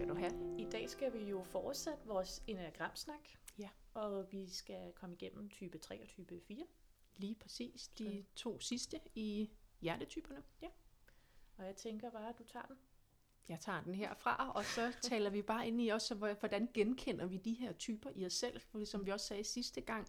skal 0.00 0.08
du 0.08 0.14
have. 0.14 0.58
I 0.58 0.64
dag 0.72 0.90
skal 0.90 1.12
vi 1.12 1.18
jo 1.30 1.42
fortsætte 1.42 1.98
vores 2.06 2.42
enagramsnak, 2.46 3.28
Ja, 3.58 3.68
og 3.94 4.32
vi 4.32 4.48
skal 4.48 4.92
komme 4.94 5.14
igennem 5.20 5.48
type 5.50 5.78
3 5.78 6.02
og 6.02 6.08
type 6.08 6.40
4. 6.40 6.64
lige 7.16 7.34
præcis. 7.34 7.88
De 7.88 8.24
to 8.36 8.60
sidste 8.60 9.00
i 9.14 9.50
hjertetyperne. 9.80 10.42
Og 11.56 11.64
jeg 11.66 11.76
tænker 11.76 12.10
bare, 12.10 12.28
at 12.28 12.38
du 12.38 12.44
tager 12.44 12.66
den. 12.66 12.76
Jeg 13.48 13.60
tager 13.60 13.82
den 13.82 13.94
herfra, 13.94 14.52
og 14.54 14.64
så 14.64 14.92
taler 15.10 15.30
vi 15.30 15.42
bare 15.42 15.68
ind 15.68 15.80
i 15.80 15.88
hvor- 15.88 16.38
hvordan 16.38 16.68
genkender 16.74 17.26
vi 17.26 17.36
de 17.36 17.52
her 17.54 17.72
typer 17.72 18.10
i 18.14 18.26
os 18.26 18.32
selv. 18.32 18.60
For 18.60 18.84
som 18.84 19.06
vi 19.06 19.10
også 19.10 19.26
sagde 19.26 19.44
sidste 19.44 19.80
gang, 19.80 20.08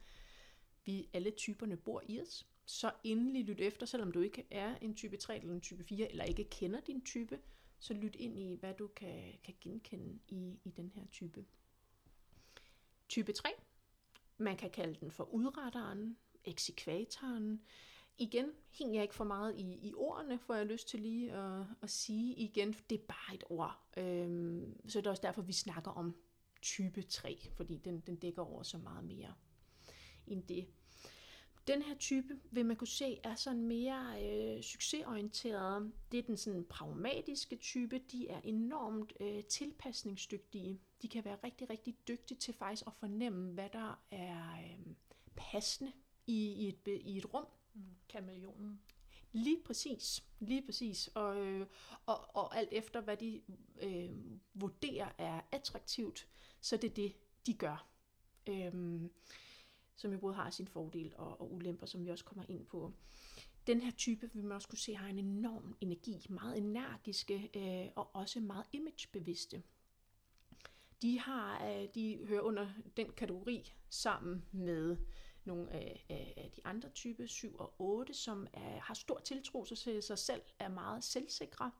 vi 0.86 1.10
alle 1.14 1.32
typerne 1.32 1.78
bor 1.78 2.02
i 2.08 2.22
os. 2.22 2.48
Så 2.66 2.92
endelig 3.04 3.46
lyt 3.46 3.62
efter, 3.62 3.86
selvom 3.86 4.12
du 4.12 4.22
ikke 4.22 4.48
er 4.52 4.76
en 4.76 4.96
type 4.96 5.18
3 5.18 5.38
eller 5.38 5.54
en 5.54 5.62
type 5.62 5.84
4, 5.84 6.12
eller 6.12 6.24
ikke 6.24 6.44
kender 6.44 6.80
din 6.82 7.02
type, 7.06 7.40
så 7.82 7.94
lyt 7.94 8.16
ind 8.16 8.40
i, 8.40 8.56
hvad 8.56 8.74
du 8.74 8.88
kan, 8.88 9.34
kan 9.44 9.56
genkende 9.62 10.20
i, 10.28 10.60
i 10.64 10.70
den 10.70 10.92
her 10.96 11.06
type. 11.12 11.46
Type 13.10 13.32
3, 13.32 13.50
man 14.38 14.58
kan 14.58 14.70
kalde 14.70 15.00
den 15.00 15.12
for 15.12 15.24
udretteren, 15.24 16.18
eksekvatoren. 16.44 17.62
Igen, 18.18 18.52
hænger 18.72 18.94
jeg 18.94 19.04
ikke 19.04 19.16
for 19.16 19.24
meget 19.24 19.56
i, 19.58 19.88
i 19.88 19.94
ordene, 19.94 20.40
får 20.40 20.56
jeg 20.56 20.66
lyst 20.66 20.88
til 20.88 21.00
lige 21.00 21.34
at, 21.34 21.66
at 21.82 21.90
sige 21.90 22.36
igen. 22.36 22.74
Det 22.90 23.00
er 23.00 23.06
bare 23.08 23.36
et 23.36 23.44
ord. 23.50 23.80
Øhm, 23.98 24.90
så 24.90 25.00
det 25.00 25.08
er 25.08 25.12
også 25.12 25.22
derfor, 25.22 25.42
vi 25.42 25.54
snakker 25.54 25.92
om 25.92 26.16
type 26.62 27.02
3, 27.02 27.50
fordi 27.54 27.78
den, 27.78 28.00
den 28.00 28.16
dækker 28.16 28.42
over 28.42 28.64
så 28.64 28.78
meget 28.78 29.04
mere 29.04 29.34
end 30.28 30.44
det. 30.44 30.68
Den 31.68 31.82
her 31.82 31.96
type, 31.96 32.40
vil 32.52 32.66
man 32.66 32.76
kunne 32.76 32.88
se, 32.88 33.20
er 33.24 33.36
sådan 33.36 33.62
mere 33.62 34.16
øh, 34.24 34.62
succesorienteret. 34.62 35.92
Det 36.12 36.18
er 36.18 36.24
den 36.24 36.38
sådan 36.38 36.66
pragmatiske 36.70 37.56
type. 37.56 37.98
De 38.12 38.28
er 38.28 38.42
enormt 38.44 39.14
øh, 39.20 39.44
tilpasningsdygtige. 39.44 40.82
De 41.02 41.08
kan 41.08 41.26
være 41.26 41.38
rigtig, 41.44 41.70
rigtig 41.70 41.98
dygtige 42.08 42.38
til 42.38 42.54
faktisk 42.54 42.88
at 42.88 42.94
fornemme, 42.94 43.54
hvad 43.54 43.70
der 43.74 44.04
er 44.12 44.52
øh, 44.52 44.94
passende 45.36 45.92
i, 46.28 46.54
i, 46.54 46.68
et, 46.68 47.02
i 47.02 47.18
et 47.18 47.34
rum. 47.34 47.46
Kameleonen. 48.10 48.82
Lige 49.32 49.64
præcis, 49.66 50.24
lige 50.40 50.62
præcis. 50.66 51.08
Og, 51.08 51.46
øh, 51.46 51.68
og, 52.06 52.36
og 52.36 52.58
alt 52.58 52.70
efter, 52.72 53.02
hvad 53.02 53.18
de 53.18 53.42
øh, 53.82 54.10
vurderer 54.54 55.10
er 55.18 55.42
attraktivt, 55.52 56.28
så 56.62 56.78
det 56.78 56.90
er 56.90 56.94
det, 56.94 57.16
de 57.46 57.54
gør. 57.54 57.88
Øhm, 58.50 59.12
som 60.02 60.12
jo 60.12 60.18
både 60.20 60.34
har 60.34 60.50
sin 60.50 60.68
fordel 60.68 61.14
og, 61.16 61.42
og 61.42 61.54
ulemper, 61.54 61.86
som 61.86 62.06
vi 62.06 62.10
også 62.10 62.26
kommer 62.26 62.44
ind 62.48 62.66
på. 62.66 62.94
Den 63.68 63.82
her 63.82 63.92
type 63.92 64.30
vil 64.34 64.44
man 64.44 64.56
også 64.56 64.68
kunne 64.68 64.78
se 64.78 64.96
har 64.96 65.08
en 65.08 65.20
enorm 65.20 65.78
energi, 65.82 66.26
meget 66.30 66.58
energiske 66.58 67.50
øh, 67.56 67.92
og 67.96 68.16
også 68.16 68.40
meget 68.40 68.66
imagebevidste. 68.74 69.64
De, 71.02 71.20
har, 71.20 71.68
øh, 71.68 71.88
de 71.96 72.26
hører 72.26 72.42
under 72.42 72.68
den 72.98 73.12
kategori 73.12 73.74
sammen 73.90 74.46
med 74.52 74.98
nogle 75.44 75.72
af, 75.72 76.06
af, 76.10 76.52
de 76.56 76.62
andre 76.66 76.90
typer, 76.90 77.26
7 77.26 77.56
og 77.56 77.74
8, 77.80 78.14
som 78.14 78.48
er, 78.54 78.80
har 78.80 78.94
stor 78.94 79.20
tiltro 79.20 79.66
til 79.66 80.04
sig 80.04 80.18
selv, 80.18 80.42
er 80.60 80.70
meget 80.70 81.04
selvsikre. 81.04 81.72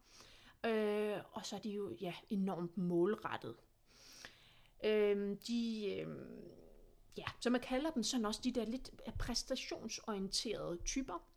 Øh, 0.66 1.18
og 1.32 1.46
så 1.46 1.56
er 1.56 1.60
de 1.60 1.70
jo 1.70 1.96
ja, 2.02 2.14
enormt 2.30 2.78
målrettet. 2.78 3.56
Øh, 4.86 5.38
de, 5.48 5.86
øh, 6.00 6.08
ja, 7.18 7.24
så 7.40 7.50
man 7.50 7.62
kalder 7.62 7.92
dem 7.92 8.04
sådan 8.04 8.26
også 8.26 8.42
de 8.44 8.52
der 8.52 8.66
lidt 8.66 8.92
præstationsorienterede 9.20 10.78
typer. 10.86 11.28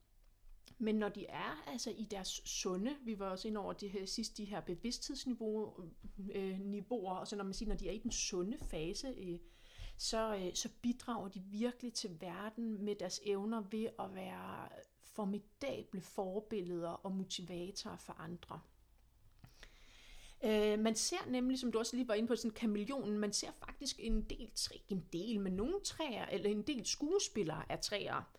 Men 0.78 0.94
når 0.94 1.08
de 1.08 1.27
er 1.27 1.64
altså 1.67 1.91
i 1.91 2.05
deres 2.05 2.28
sunde, 2.44 2.97
vi 3.05 3.19
var 3.19 3.30
også 3.30 3.48
ind 3.48 3.56
over 3.56 3.72
det 3.72 3.91
her 3.91 4.06
sidste, 4.06 4.36
de 4.36 4.45
her 4.45 4.61
bevidsthedsniveauer, 4.61 5.86
øh, 6.33 6.61
niveauer, 6.61 7.14
og 7.14 7.29
så 7.29 7.36
når 7.36 7.45
man 7.45 7.55
siger, 7.55 7.68
når 7.68 7.77
de 7.77 7.89
er 7.89 7.92
i 7.92 7.98
den 7.98 8.11
sunde 8.11 8.58
fase, 8.58 9.08
øh, 9.08 9.39
så, 9.98 10.36
øh, 10.36 10.55
så 10.55 10.68
bidrager 10.83 11.29
de 11.29 11.40
virkelig 11.40 11.92
til 11.92 12.20
verden 12.20 12.84
med 12.84 12.95
deres 12.95 13.20
evner 13.24 13.61
ved 13.70 13.89
at 13.98 14.14
være 14.14 14.68
formidable 15.05 16.01
forbilleder 16.01 16.90
og 16.90 17.13
motivatorer 17.13 17.96
for 17.96 18.13
andre. 18.13 18.61
Øh, 20.44 20.78
man 20.78 20.94
ser 20.94 21.27
nemlig, 21.28 21.58
som 21.58 21.72
du 21.72 21.78
også 21.78 21.96
lige 21.96 22.08
var 22.08 22.14
inde 22.14 22.28
på, 22.28 22.36
sådan 22.36 22.50
kameleonen, 22.50 23.18
man 23.18 23.32
ser 23.32 23.50
faktisk 23.52 23.96
en 23.98 24.22
del, 24.22 24.50
træ, 24.55 24.77
en 24.88 25.05
del, 25.12 25.40
men 25.40 25.52
nogle 25.52 25.80
træer, 25.84 26.27
eller 26.27 26.50
en 26.50 26.62
del 26.62 26.86
skuespillere 26.86 27.72
af 27.72 27.78
træer. 27.78 28.30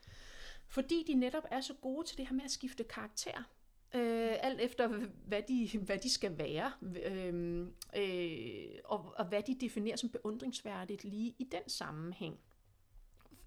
Fordi 0.67 1.03
de 1.07 1.13
netop 1.13 1.43
er 1.51 1.61
så 1.61 1.73
gode 1.73 2.07
til 2.07 2.17
det 2.17 2.27
her 2.27 2.35
med 2.35 2.43
at 2.43 2.51
skifte 2.51 2.83
karakter. 2.83 3.43
Øh, 3.95 4.35
alt 4.39 4.61
efter, 4.61 4.87
hvad 5.27 5.41
de, 5.47 5.79
hvad 5.79 5.97
de 5.97 6.09
skal 6.09 6.37
være, 6.37 6.71
øh, 7.05 7.67
øh, 7.97 8.79
og, 8.85 9.13
og 9.17 9.25
hvad 9.25 9.43
de 9.43 9.57
definerer 9.61 9.95
som 9.95 10.09
beundringsværdigt 10.09 11.03
lige 11.03 11.35
i 11.39 11.43
den 11.43 11.69
sammenhæng. 11.69 12.39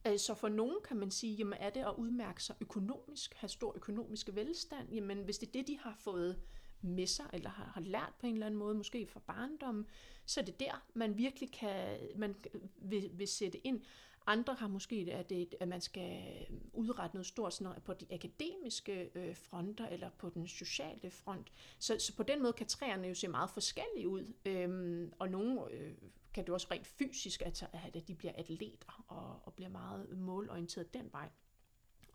Øh, 0.07 0.19
så 0.19 0.35
for 0.35 0.49
nogen 0.49 0.77
kan 0.85 0.97
man 0.97 1.11
sige, 1.11 1.35
jamen 1.35 1.59
er 1.61 1.71
det 1.71 1.81
at 1.81 1.95
udmærke 1.99 2.43
sig 2.43 2.57
økonomisk, 2.61 3.35
have 3.35 3.49
stor 3.49 3.73
økonomisk 3.77 4.29
velstand, 4.33 4.93
jamen 4.93 5.19
hvis 5.19 5.39
det 5.39 5.47
er 5.47 5.53
det, 5.53 5.67
de 5.67 5.79
har 5.79 5.97
fået 6.01 6.41
med 6.81 7.07
sig, 7.07 7.27
eller 7.33 7.51
har, 7.51 7.65
har 7.65 7.81
lært 7.81 8.13
på 8.21 8.27
en 8.27 8.33
eller 8.33 8.47
anden 8.47 8.59
måde, 8.59 8.75
måske 8.75 9.07
fra 9.07 9.21
barndommen, 9.27 9.87
så 10.25 10.41
er 10.41 10.45
det 10.45 10.61
der, 10.61 10.85
man 10.95 11.19
virkelig 11.19 11.53
kan, 11.53 11.99
man 12.17 12.37
vil, 12.77 13.11
vil 13.13 13.29
sætte 13.29 13.67
ind. 13.67 13.83
Andre 14.27 14.55
har 14.55 14.69
måske, 14.69 15.09
at, 15.13 15.31
det, 15.31 15.55
at 15.61 15.69
man 15.69 15.81
skal 15.81 16.47
udrette 16.73 17.17
noget 17.17 17.27
stort 17.27 17.55
sådan 17.55 17.65
noget 17.65 17.83
på 17.83 17.95
de 17.95 18.07
akademiske 18.11 19.11
øh, 19.15 19.37
fronter, 19.37 19.89
eller 19.89 20.11
på 20.19 20.29
den 20.29 20.49
sociale 20.49 21.11
front. 21.11 21.53
Så, 21.79 21.99
så 21.99 22.17
på 22.17 22.23
den 22.23 22.43
måde 22.43 22.53
kan 22.53 22.67
træerne 22.67 23.09
jo 23.09 23.15
se 23.15 23.29
meget 23.29 23.51
forskellige 23.51 24.09
ud, 24.09 24.33
øhm, 24.45 25.13
og 25.19 25.29
nogle 25.29 25.71
øh, 25.71 25.95
kan 26.35 26.45
det 26.45 26.55
også 26.55 26.67
rent 26.71 26.87
fysisk, 26.87 27.43
at, 27.43 27.71
at 27.95 28.09
de 28.09 28.15
bliver 28.15 28.33
atleter, 28.37 29.05
og, 29.09 29.41
og 29.47 29.55
bliver 29.55 29.71
meget 29.71 30.19
målorienteret 30.19 30.95
den 30.95 31.13
vej. 31.13 31.29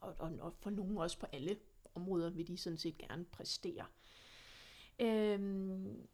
Og, 0.01 0.15
og, 0.19 0.31
og 0.39 0.53
for 0.53 0.69
nogle 0.69 1.01
også 1.01 1.19
på 1.19 1.25
alle 1.33 1.57
områder 1.95 2.29
vil 2.29 2.47
de 2.47 2.57
sådan 2.57 2.77
set 2.77 2.97
gerne 2.97 3.25
præstere. 3.25 3.85
Øhm, 4.99 6.07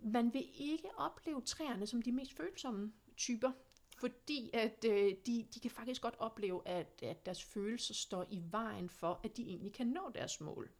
man 0.00 0.34
vil 0.34 0.48
ikke 0.54 0.88
opleve 0.96 1.42
træerne 1.42 1.86
som 1.86 2.02
de 2.02 2.12
mest 2.12 2.36
følsomme 2.36 2.92
typer, 3.16 3.52
fordi 3.98 4.50
at 4.52 4.84
øh, 4.88 5.12
de, 5.26 5.46
de 5.54 5.60
kan 5.60 5.70
faktisk 5.70 6.02
godt 6.02 6.16
opleve, 6.18 6.68
at, 6.68 7.02
at 7.02 7.26
deres 7.26 7.44
følelser 7.44 7.94
står 7.94 8.26
i 8.30 8.42
vejen 8.50 8.88
for, 8.88 9.20
at 9.24 9.36
de 9.36 9.42
egentlig 9.42 9.72
kan 9.72 9.86
nå 9.86 10.10
deres 10.14 10.40
mål. 10.40 10.70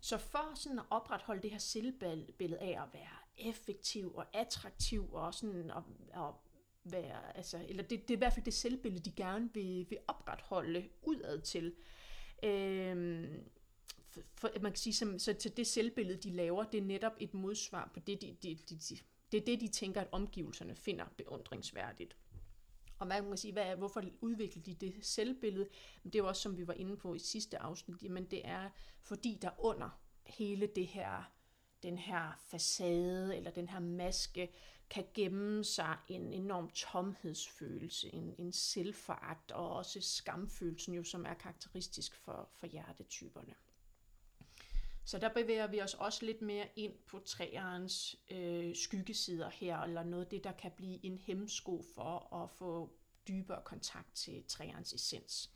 Så 0.00 0.18
for 0.18 0.54
sådan 0.54 0.78
at 0.78 0.84
opretholde 0.90 1.42
det 1.42 1.50
her 1.50 1.58
selvbillede 1.58 2.60
af 2.60 2.82
at 2.82 2.88
være 2.92 3.48
effektiv 3.48 4.14
og 4.14 4.26
attraktiv 4.32 5.12
og 5.12 5.34
sådan 5.34 5.70
at, 5.70 5.82
at 6.14 6.34
være, 6.84 7.36
altså, 7.36 7.66
eller 7.68 7.82
det, 7.82 8.08
det 8.08 8.14
er 8.14 8.18
i 8.18 8.18
hvert 8.18 8.32
fald 8.32 8.44
det 8.44 8.54
selvbillede, 8.54 9.04
de 9.04 9.12
gerne 9.12 9.54
vil, 9.54 9.86
vil 9.90 9.98
opretholde 10.08 10.88
udad 11.02 11.40
til. 11.40 11.74
Øhm, 12.42 13.50
for, 14.12 14.20
for, 14.34 14.50
man 14.60 14.72
kan 14.72 14.78
sige, 14.78 14.94
som, 14.94 15.18
så 15.18 15.32
til 15.32 15.56
det 15.56 15.66
selvbillede, 15.66 16.18
de 16.18 16.30
laver, 16.30 16.64
det 16.64 16.78
er 16.78 16.84
netop 16.84 17.12
et 17.20 17.34
modsvar 17.34 17.90
på 17.94 18.00
det, 18.00 18.20
de, 18.20 18.36
de, 18.42 18.54
de, 18.54 18.76
de, 18.76 18.98
det 19.32 19.40
er 19.40 19.44
det, 19.44 19.60
de 19.60 19.68
tænker, 19.68 20.00
at 20.00 20.08
omgivelserne 20.12 20.74
finder 20.74 21.04
beundringsværdigt. 21.16 22.16
Og 22.98 23.06
man 23.06 23.24
kan 23.24 23.36
sige, 23.36 23.52
hvad 23.52 23.62
er, 23.62 23.76
hvorfor 23.76 24.02
udvikler 24.20 24.62
de 24.62 24.74
det 24.74 24.94
selvbillede? 25.06 25.68
Men 26.02 26.12
det 26.12 26.18
er 26.18 26.22
jo 26.22 26.28
også, 26.28 26.42
som 26.42 26.56
vi 26.56 26.66
var 26.66 26.74
inde 26.74 26.96
på 26.96 27.14
i 27.14 27.18
sidste 27.18 27.58
afsnit, 27.58 28.10
men 28.10 28.24
det 28.24 28.40
er, 28.44 28.70
fordi 29.02 29.38
der 29.42 29.50
under 29.58 30.00
hele 30.26 30.66
det 30.66 30.86
her, 30.86 31.32
den 31.82 31.98
her 31.98 32.40
facade, 32.48 33.36
eller 33.36 33.50
den 33.50 33.68
her 33.68 33.80
maske, 33.80 34.52
kan 34.90 35.04
gemme 35.14 35.64
sig 35.64 35.96
en 36.08 36.32
enorm 36.32 36.70
tomhedsfølelse, 36.70 38.14
en, 38.14 38.34
en 38.38 38.52
selvforagt, 38.52 39.52
og 39.52 39.72
også 39.72 40.00
skamfølelsen, 40.00 40.94
jo, 40.94 41.04
som 41.04 41.26
er 41.26 41.34
karakteristisk 41.34 42.16
for, 42.16 42.48
for 42.52 42.66
hjertetyperne. 42.66 43.54
Så 45.04 45.18
der 45.18 45.28
bevæger 45.28 45.66
vi 45.66 45.80
os 45.80 45.94
også 45.94 46.26
lidt 46.26 46.42
mere 46.42 46.68
ind 46.76 46.92
på 47.06 47.18
træernes 47.18 48.16
øh, 48.30 48.76
skyggesider 48.76 49.50
her, 49.50 49.78
eller 49.78 50.02
noget 50.04 50.24
af 50.24 50.30
det, 50.30 50.44
der 50.44 50.52
kan 50.52 50.70
blive 50.76 51.04
en 51.04 51.18
hemsko 51.18 51.82
for 51.94 52.42
at 52.42 52.50
få 52.50 52.90
dybere 53.28 53.62
kontakt 53.64 54.14
til 54.14 54.44
træernes 54.48 54.92
essens. 54.92 55.50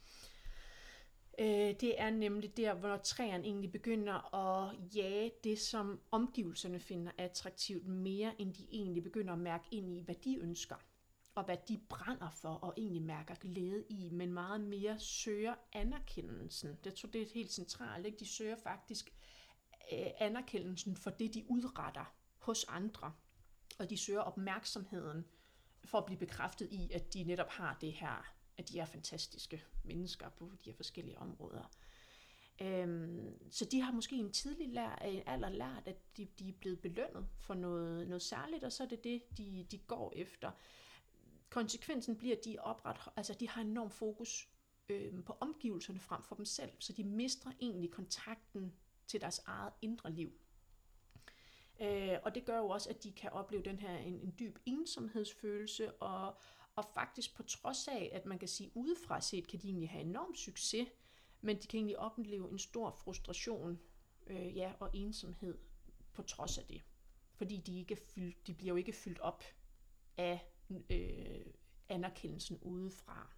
Øh, 1.39 1.75
det 1.81 2.01
er 2.01 2.11
nemlig 2.11 2.57
der, 2.57 2.75
hvor 2.75 2.97
træerne 2.97 3.45
egentlig 3.45 3.73
begynder 3.73 4.35
at 4.35 4.77
jage 4.97 5.33
det, 5.45 5.59
som 5.59 6.01
omgivelserne 6.11 6.81
finder 6.81 7.13
attraktivt, 7.19 7.87
mere 7.87 8.41
end 8.41 8.55
de 8.55 8.67
egentlig 8.71 9.03
begynder 9.03 9.33
at 9.33 9.39
mærke 9.39 9.65
ind 9.71 9.93
i, 9.93 10.01
hvad 10.01 10.15
de 10.15 10.37
ønsker, 10.37 10.77
og 11.35 11.45
hvad 11.45 11.57
de 11.69 11.81
brænder 11.89 12.31
for, 12.31 12.49
og 12.49 12.75
egentlig 12.77 13.03
mærker 13.03 13.35
glæde 13.35 13.85
i, 13.89 14.09
men 14.11 14.33
meget 14.33 14.61
mere 14.61 14.99
søger 14.99 15.55
anerkendelsen. 15.73 16.79
Det 16.85 16.95
tror 16.95 17.09
det 17.09 17.23
er 17.23 17.27
helt 17.35 17.53
centralt. 17.53 18.07
Ikke? 18.07 18.19
De 18.19 18.27
søger 18.27 18.57
faktisk 18.57 19.16
øh, 19.93 20.07
anerkendelsen 20.19 20.97
for 20.97 21.11
det, 21.11 21.35
de 21.35 21.45
udretter 21.49 22.15
hos 22.39 22.65
andre, 22.69 23.13
og 23.79 23.91
de 23.91 23.97
søger 23.97 24.21
opmærksomheden 24.21 25.25
for 25.85 25.99
at 25.99 26.07
blive 26.07 26.19
bekræftet 26.19 26.69
i, 26.73 26.91
at 26.93 27.15
de 27.15 27.25
netop 27.25 27.51
har 27.51 27.79
det 27.81 27.93
her, 27.93 28.35
at 28.59 28.69
de 28.69 28.79
er 28.79 28.85
fantastiske 28.85 29.65
mennesker 29.85 30.29
på 30.29 30.53
de 30.65 30.71
her 30.71 30.77
forskellige 30.77 31.19
områder. 31.19 31.71
Øhm, 32.61 33.51
så 33.51 33.65
de 33.65 33.81
har 33.81 33.93
måske 33.93 34.17
en 34.17 34.33
tidlig 34.33 34.69
lær, 34.69 34.97
en 34.97 35.23
alder 35.27 35.49
lært, 35.49 35.83
at 35.87 36.17
de, 36.17 36.29
de 36.39 36.49
er 36.49 36.53
blevet 36.53 36.81
belønnet 36.81 37.29
for 37.39 37.55
noget, 37.55 38.09
noget 38.09 38.23
særligt, 38.23 38.65
og 38.65 38.73
så 38.73 38.83
er 38.83 38.89
det 38.89 39.05
det, 39.05 39.23
de, 39.39 39.67
de 39.71 39.79
går 39.79 40.13
efter. 40.17 40.51
Konsekvensen 41.51 42.17
bliver, 42.17 42.37
at 42.37 42.45
de, 42.45 42.57
opret, 42.59 42.97
altså 43.17 43.35
de 43.35 43.49
har 43.49 43.61
enorm 43.61 43.91
fokus 43.91 44.49
øh, 44.89 45.25
på 45.25 45.37
omgivelserne 45.41 46.01
frem 46.01 46.23
for 46.23 46.35
dem 46.35 46.45
selv, 46.45 46.73
så 46.79 46.93
de 46.93 47.05
mister 47.05 47.51
egentlig 47.61 47.91
kontakten 47.91 48.73
til 49.07 49.21
deres 49.21 49.43
eget 49.47 49.73
indre 49.83 50.11
liv. 50.11 50.33
Øh, 51.81 52.19
og 52.23 52.35
det 52.35 52.45
gør 52.45 52.59
jo 52.59 52.69
også, 52.69 52.91
at 52.91 53.05
de 53.05 53.13
kan 53.13 53.31
opleve 53.31 53.63
den 53.63 53.79
her 53.79 53.97
en, 53.97 54.21
en 54.21 54.35
dyb 54.39 54.59
ensomhedsfølelse, 54.67 55.93
og, 55.93 56.37
og 56.77 56.85
faktisk 56.95 57.37
på 57.37 57.43
trods 57.43 57.89
af, 57.89 58.11
at 58.13 58.27
man 58.27 58.39
kan 58.39 58.49
sige 58.49 58.71
udefra 58.75 59.21
set, 59.21 59.49
kan 59.49 59.61
de 59.63 59.69
egentlig 59.69 59.91
have 59.91 60.05
enorm 60.05 60.35
succes, 60.35 60.89
men 61.41 61.57
de 61.57 61.67
kan 61.67 61.79
egentlig 61.79 61.99
opleve 61.99 62.51
en 62.51 62.59
stor 62.59 62.91
frustration 62.91 63.81
øh, 64.27 64.57
ja, 64.57 64.73
og 64.81 64.91
ensomhed 64.95 65.59
på 66.13 66.23
trods 66.23 66.59
af 66.59 66.65
det. 66.65 66.83
Fordi 67.35 67.57
de, 67.57 67.79
ikke 67.79 67.95
er 67.95 68.05
fyldt, 68.15 68.47
de 68.47 68.55
bliver 68.55 68.73
jo 68.73 68.77
ikke 68.77 68.93
fyldt 68.93 69.19
op 69.19 69.45
af 70.17 70.53
øh, 70.91 71.47
anerkendelsen 71.89 72.59
udefra. 72.63 73.36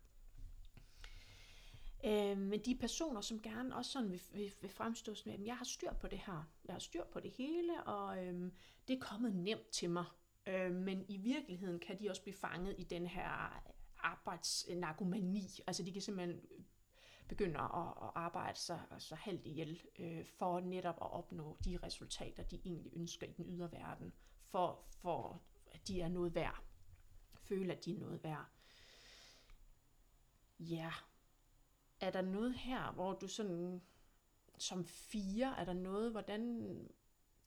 Øh, 2.04 2.38
men 2.38 2.60
de 2.64 2.74
personer, 2.74 3.20
som 3.20 3.40
gerne 3.42 3.76
også 3.76 3.90
sådan 3.90 4.10
vil, 4.10 4.22
vil, 4.32 4.52
vil 4.60 4.70
fremstå 4.70 5.14
som, 5.14 5.32
at 5.32 5.46
jeg 5.46 5.56
har 5.56 5.64
styr 5.64 5.92
på 5.92 6.08
det 6.08 6.18
her, 6.18 6.50
jeg 6.64 6.74
har 6.74 6.78
styr 6.78 7.04
på 7.04 7.20
det 7.20 7.30
hele, 7.30 7.84
og 7.84 8.26
øh, 8.26 8.52
det 8.88 8.96
er 8.96 9.00
kommet 9.00 9.34
nemt 9.34 9.68
til 9.70 9.90
mig. 9.90 10.04
Øh, 10.46 10.72
men 10.72 11.04
i 11.08 11.16
virkeligheden 11.16 11.80
kan 11.80 12.00
de 12.00 12.10
også 12.10 12.22
blive 12.22 12.34
fanget 12.34 12.74
i 12.78 12.84
den 12.84 13.06
her 13.06 13.62
arbejdsnarkomani. 13.98 15.60
Altså 15.66 15.82
de 15.82 15.92
kan 15.92 16.02
simpelthen 16.02 16.36
øh, 16.36 16.64
begynde 17.28 17.60
at, 17.60 17.70
at 18.02 18.10
arbejde 18.14 18.58
sig 18.58 18.80
så 18.98 19.14
halvt 19.14 19.46
ihjel, 19.46 19.80
øh, 19.98 20.24
for 20.24 20.60
netop 20.60 20.98
at 21.02 21.12
opnå 21.12 21.56
de 21.64 21.78
resultater, 21.82 22.42
de 22.42 22.60
egentlig 22.64 22.92
ønsker 22.96 23.26
i 23.26 23.32
den 23.32 23.46
ydre 23.48 23.72
verden, 23.72 24.12
for, 24.40 24.84
for 24.90 25.42
at 25.70 25.88
de 25.88 26.00
er 26.00 26.08
noget 26.08 26.34
værd. 26.34 26.62
Føle, 27.40 27.72
at 27.72 27.84
de 27.84 27.94
er 27.94 27.98
noget 27.98 28.24
værd. 28.24 28.46
Ja, 30.58 30.92
er 32.00 32.10
der 32.10 32.22
noget 32.22 32.54
her, 32.54 32.92
hvor 32.92 33.12
du 33.12 33.28
sådan 33.28 33.82
som 34.58 34.84
fire, 34.84 35.54
er 35.58 35.64
der 35.64 35.72
noget, 35.72 36.10
hvordan 36.10 36.74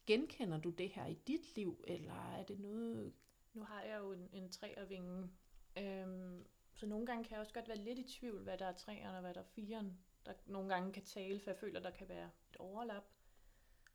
genkender 0.05 0.57
du 0.57 0.69
det 0.69 0.89
her 0.89 1.05
i 1.05 1.13
dit 1.13 1.55
liv, 1.55 1.83
eller 1.87 2.33
er 2.39 2.43
det 2.43 2.59
noget... 2.59 3.13
Nu 3.53 3.63
har 3.63 3.81
jeg 3.81 3.99
jo 3.99 4.11
en, 4.11 4.29
en 4.33 4.49
træervinge, 4.49 5.29
øhm, 5.77 6.45
så 6.73 6.85
nogle 6.85 7.05
gange 7.05 7.23
kan 7.23 7.31
jeg 7.31 7.39
også 7.39 7.53
godt 7.53 7.67
være 7.67 7.77
lidt 7.77 7.99
i 7.99 8.19
tvivl, 8.19 8.43
hvad 8.43 8.57
der 8.57 8.65
er 8.65 8.73
træerne 8.73 9.17
og 9.17 9.21
hvad 9.21 9.33
der 9.33 9.41
er 9.41 9.45
firen, 9.45 9.97
der 10.25 10.33
nogle 10.45 10.69
gange 10.73 10.93
kan 10.93 11.05
tale, 11.05 11.39
for 11.39 11.49
jeg 11.49 11.59
føler, 11.59 11.79
der 11.79 11.91
kan 11.91 12.09
være 12.09 12.29
et 12.49 12.57
overlap. 12.57 13.03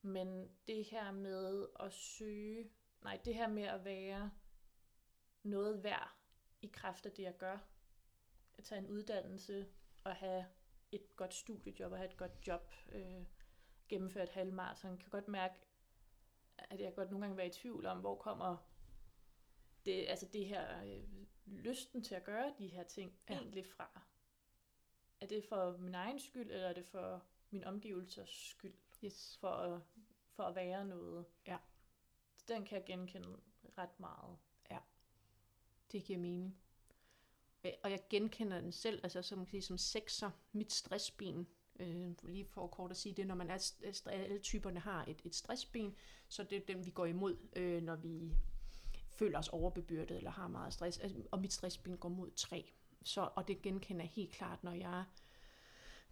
Men 0.03 0.50
det 0.67 0.85
her 0.85 1.12
med 1.12 1.67
at 1.81 1.93
søge, 1.93 2.70
nej, 3.03 3.20
det 3.25 3.35
her 3.35 3.49
med 3.49 3.62
at 3.62 3.85
være 3.85 4.31
noget 5.43 5.85
værd 5.85 6.17
i 6.62 6.67
kraft 6.67 7.06
af 7.06 7.12
det, 7.12 7.23
jeg 7.23 7.37
gør, 7.38 7.58
at 8.58 8.64
tage 8.64 8.79
en 8.79 8.87
uddannelse 8.87 9.67
og 10.06 10.17
have 10.17 10.47
et 10.93 11.17
godt 11.17 11.35
studiejob 11.35 11.93
og 11.93 11.99
have 11.99 12.11
et 12.11 12.17
godt 12.17 12.47
job, 12.47 12.73
øh, 12.93 13.25
gennemføre 13.88 14.25
et 14.25 14.31
halvmarathon, 14.31 14.99
kan 14.99 15.11
godt 15.11 15.29
mærke, 15.29 15.55
at 16.58 16.81
jeg 16.81 16.94
godt 16.94 17.11
nogle 17.11 17.25
gange 17.25 17.37
være 17.37 17.47
i 17.47 17.50
tvivl 17.53 17.87
om, 17.87 18.00
hvor 18.00 18.17
kommer 18.17 18.56
det, 19.85 20.08
altså 20.08 20.26
det 20.26 20.47
her 20.47 20.82
øh, 20.82 21.05
lysten 21.47 22.03
til 22.03 22.14
at 22.14 22.25
gøre 22.25 22.55
de 22.58 22.67
her 22.67 22.82
ting 22.82 23.19
ja. 23.29 23.35
egentlig 23.35 23.67
fra? 23.67 24.03
Er 25.20 25.26
det 25.26 25.44
for 25.44 25.76
min 25.76 25.94
egen 25.94 26.19
skyld, 26.19 26.50
eller 26.50 26.69
er 26.69 26.73
det 26.73 26.87
for 26.87 27.23
min 27.50 27.64
omgivelsers 27.64 28.31
skyld? 28.31 28.75
Yes. 29.05 29.38
For, 29.41 29.49
at, 29.49 29.81
for 30.31 30.43
at 30.43 30.55
være 30.55 30.85
noget? 30.85 31.26
Ja. 31.47 31.58
Den 32.49 32.64
kan 32.64 32.79
jeg 32.79 32.87
genkende 32.87 33.41
ret 33.79 34.00
meget. 34.00 34.38
Ja, 34.70 34.79
det 35.93 36.05
giver 36.05 36.19
mening. 36.19 36.61
Øh, 37.66 37.72
og 37.82 37.90
jeg 37.90 38.00
genkender 38.10 38.60
den 38.60 38.72
selv, 38.72 39.00
altså 39.02 39.22
som, 39.22 39.46
som 39.60 39.78
sekser, 39.78 40.30
mit 40.52 40.72
stressben, 40.72 41.46
øh, 41.80 42.10
lige 42.22 42.44
for 42.44 42.66
kort 42.66 42.90
at 42.90 42.96
sige 42.96 43.14
det, 43.14 43.26
når 43.26 43.34
man 43.34 43.50
er, 43.50 43.72
alle 44.06 44.38
typerne 44.38 44.80
har 44.80 45.04
et, 45.08 45.20
et 45.24 45.34
stressben, 45.34 45.94
så 46.28 46.42
det 46.42 46.56
er 46.56 46.66
dem, 46.66 46.86
vi 46.86 46.90
går 46.90 47.06
imod, 47.06 47.36
øh, 47.56 47.82
når 47.82 47.96
vi 47.96 48.32
føler 49.10 49.38
os 49.38 49.48
overbebyrdet 49.48 50.16
eller 50.16 50.30
har 50.30 50.48
meget 50.48 50.72
stress. 50.72 50.98
Altså, 50.98 51.22
og 51.30 51.40
mit 51.40 51.52
stressben 51.52 51.96
går 51.96 52.08
mod 52.08 52.30
3. 52.30 52.72
Så, 53.04 53.28
og 53.34 53.48
det 53.48 53.62
genkender 53.62 54.02
jeg 54.02 54.10
helt 54.10 54.32
klart, 54.32 54.64
når 54.64 54.72
jeg 54.72 55.04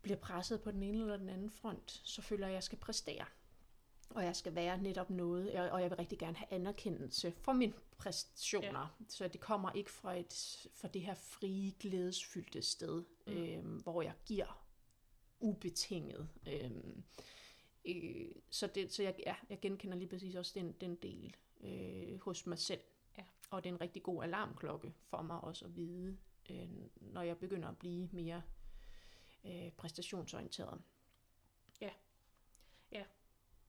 bliver 0.02 0.18
presset 0.18 0.62
på 0.62 0.70
den 0.70 0.82
ene 0.82 1.00
eller 1.00 1.16
den 1.16 1.28
anden 1.28 1.50
front, 1.50 2.00
så 2.04 2.22
føler 2.22 2.46
jeg, 2.46 2.52
at 2.52 2.54
jeg 2.54 2.62
skal 2.62 2.78
præstere. 2.78 3.24
Og 4.10 4.24
jeg 4.24 4.36
skal 4.36 4.54
være 4.54 4.78
netop 4.78 5.10
noget, 5.10 5.70
og 5.70 5.80
jeg 5.82 5.90
vil 5.90 5.96
rigtig 5.96 6.18
gerne 6.18 6.36
have 6.36 6.52
anerkendelse 6.52 7.30
for 7.30 7.52
min 7.52 7.74
præstationer. 7.98 8.96
Ja. 9.00 9.04
Så 9.08 9.28
det 9.28 9.40
kommer 9.40 9.72
ikke 9.72 9.90
fra, 9.90 10.14
et, 10.18 10.66
fra 10.74 10.88
det 10.88 11.02
her 11.02 11.14
frie, 11.14 11.72
glædesfyldte 11.80 12.62
sted, 12.62 13.04
mm. 13.26 13.32
øhm, 13.32 13.76
hvor 13.76 14.02
jeg 14.02 14.14
giver 14.26 14.66
ubetinget. 15.40 16.28
Øhm, 16.48 17.04
øh, 17.84 18.32
så 18.50 18.66
det, 18.66 18.92
så 18.92 19.02
jeg, 19.02 19.14
ja, 19.26 19.34
jeg 19.50 19.60
genkender 19.60 19.96
lige 19.96 20.08
præcis 20.08 20.34
også 20.34 20.52
den, 20.54 20.72
den 20.72 20.94
del 20.96 21.36
øh, 21.60 22.20
hos 22.20 22.46
mig 22.46 22.58
selv. 22.58 22.80
Ja. 23.18 23.24
Og 23.50 23.64
det 23.64 23.70
er 23.70 23.74
en 23.74 23.80
rigtig 23.80 24.02
god 24.02 24.24
alarmklokke 24.24 24.94
for 25.02 25.22
mig 25.22 25.40
også 25.40 25.64
at 25.64 25.76
vide, 25.76 26.18
øh, 26.50 26.68
når 27.00 27.22
jeg 27.22 27.38
begynder 27.38 27.68
at 27.68 27.78
blive 27.78 28.08
mere 28.12 28.42
øh, 29.44 29.72
præstationsorienteret. 29.72 30.82
Ja, 31.80 31.90
ja, 32.92 33.04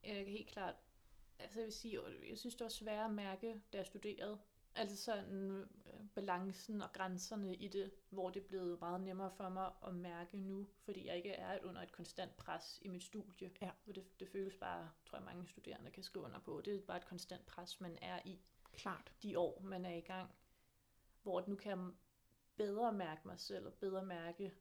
jeg 0.03 0.25
kan 0.25 0.33
helt 0.33 0.47
klart. 0.47 0.75
Altså 1.39 1.59
jeg 1.59 1.65
vil 1.65 1.73
sige, 1.73 1.99
jeg 2.29 2.37
synes 2.37 2.55
det 2.55 2.63
var 2.63 2.69
svært 2.69 3.05
at 3.05 3.11
mærke, 3.11 3.61
da 3.73 3.77
jeg 3.77 3.85
studerede. 3.85 4.39
Altså 4.75 4.97
sådan 4.97 5.67
øh, 5.85 6.07
balancen 6.15 6.81
og 6.81 6.93
grænserne 6.93 7.55
i 7.55 7.67
det, 7.67 7.91
hvor 8.09 8.29
det 8.29 8.43
er 8.43 8.47
blevet 8.47 8.79
meget 8.79 9.01
nemmere 9.01 9.31
for 9.31 9.49
mig 9.49 9.71
at 9.87 9.95
mærke 9.95 10.37
nu, 10.37 10.67
fordi 10.83 11.07
jeg 11.07 11.17
ikke 11.17 11.31
er 11.31 11.59
under 11.63 11.81
et 11.81 11.91
konstant 11.91 12.37
pres 12.37 12.79
i 12.81 12.87
mit 12.87 13.03
studie. 13.03 13.51
Ja. 13.61 13.71
Hvor 13.83 13.93
det, 13.93 14.19
det 14.19 14.27
føles 14.27 14.55
bare, 14.55 14.91
tror 15.05 15.17
jeg 15.17 15.25
mange 15.25 15.47
studerende 15.47 15.91
kan 15.91 16.03
skrive 16.03 16.25
under 16.25 16.39
på, 16.39 16.61
det 16.65 16.75
er 16.75 16.81
bare 16.81 16.97
et 16.97 17.05
konstant 17.05 17.45
pres, 17.45 17.81
man 17.81 17.97
er 18.01 18.19
i. 18.25 18.39
Klart. 18.73 19.13
De 19.23 19.39
år, 19.39 19.61
man 19.61 19.85
er 19.85 19.95
i 19.95 20.01
gang. 20.01 20.31
Hvor 21.23 21.43
nu 21.47 21.55
kan 21.55 21.69
jeg 21.69 21.91
bedre 22.55 22.93
mærke 22.93 23.21
mig 23.25 23.39
selv, 23.39 23.65
og 23.65 23.73
bedre 23.73 24.05
mærke, 24.05 24.53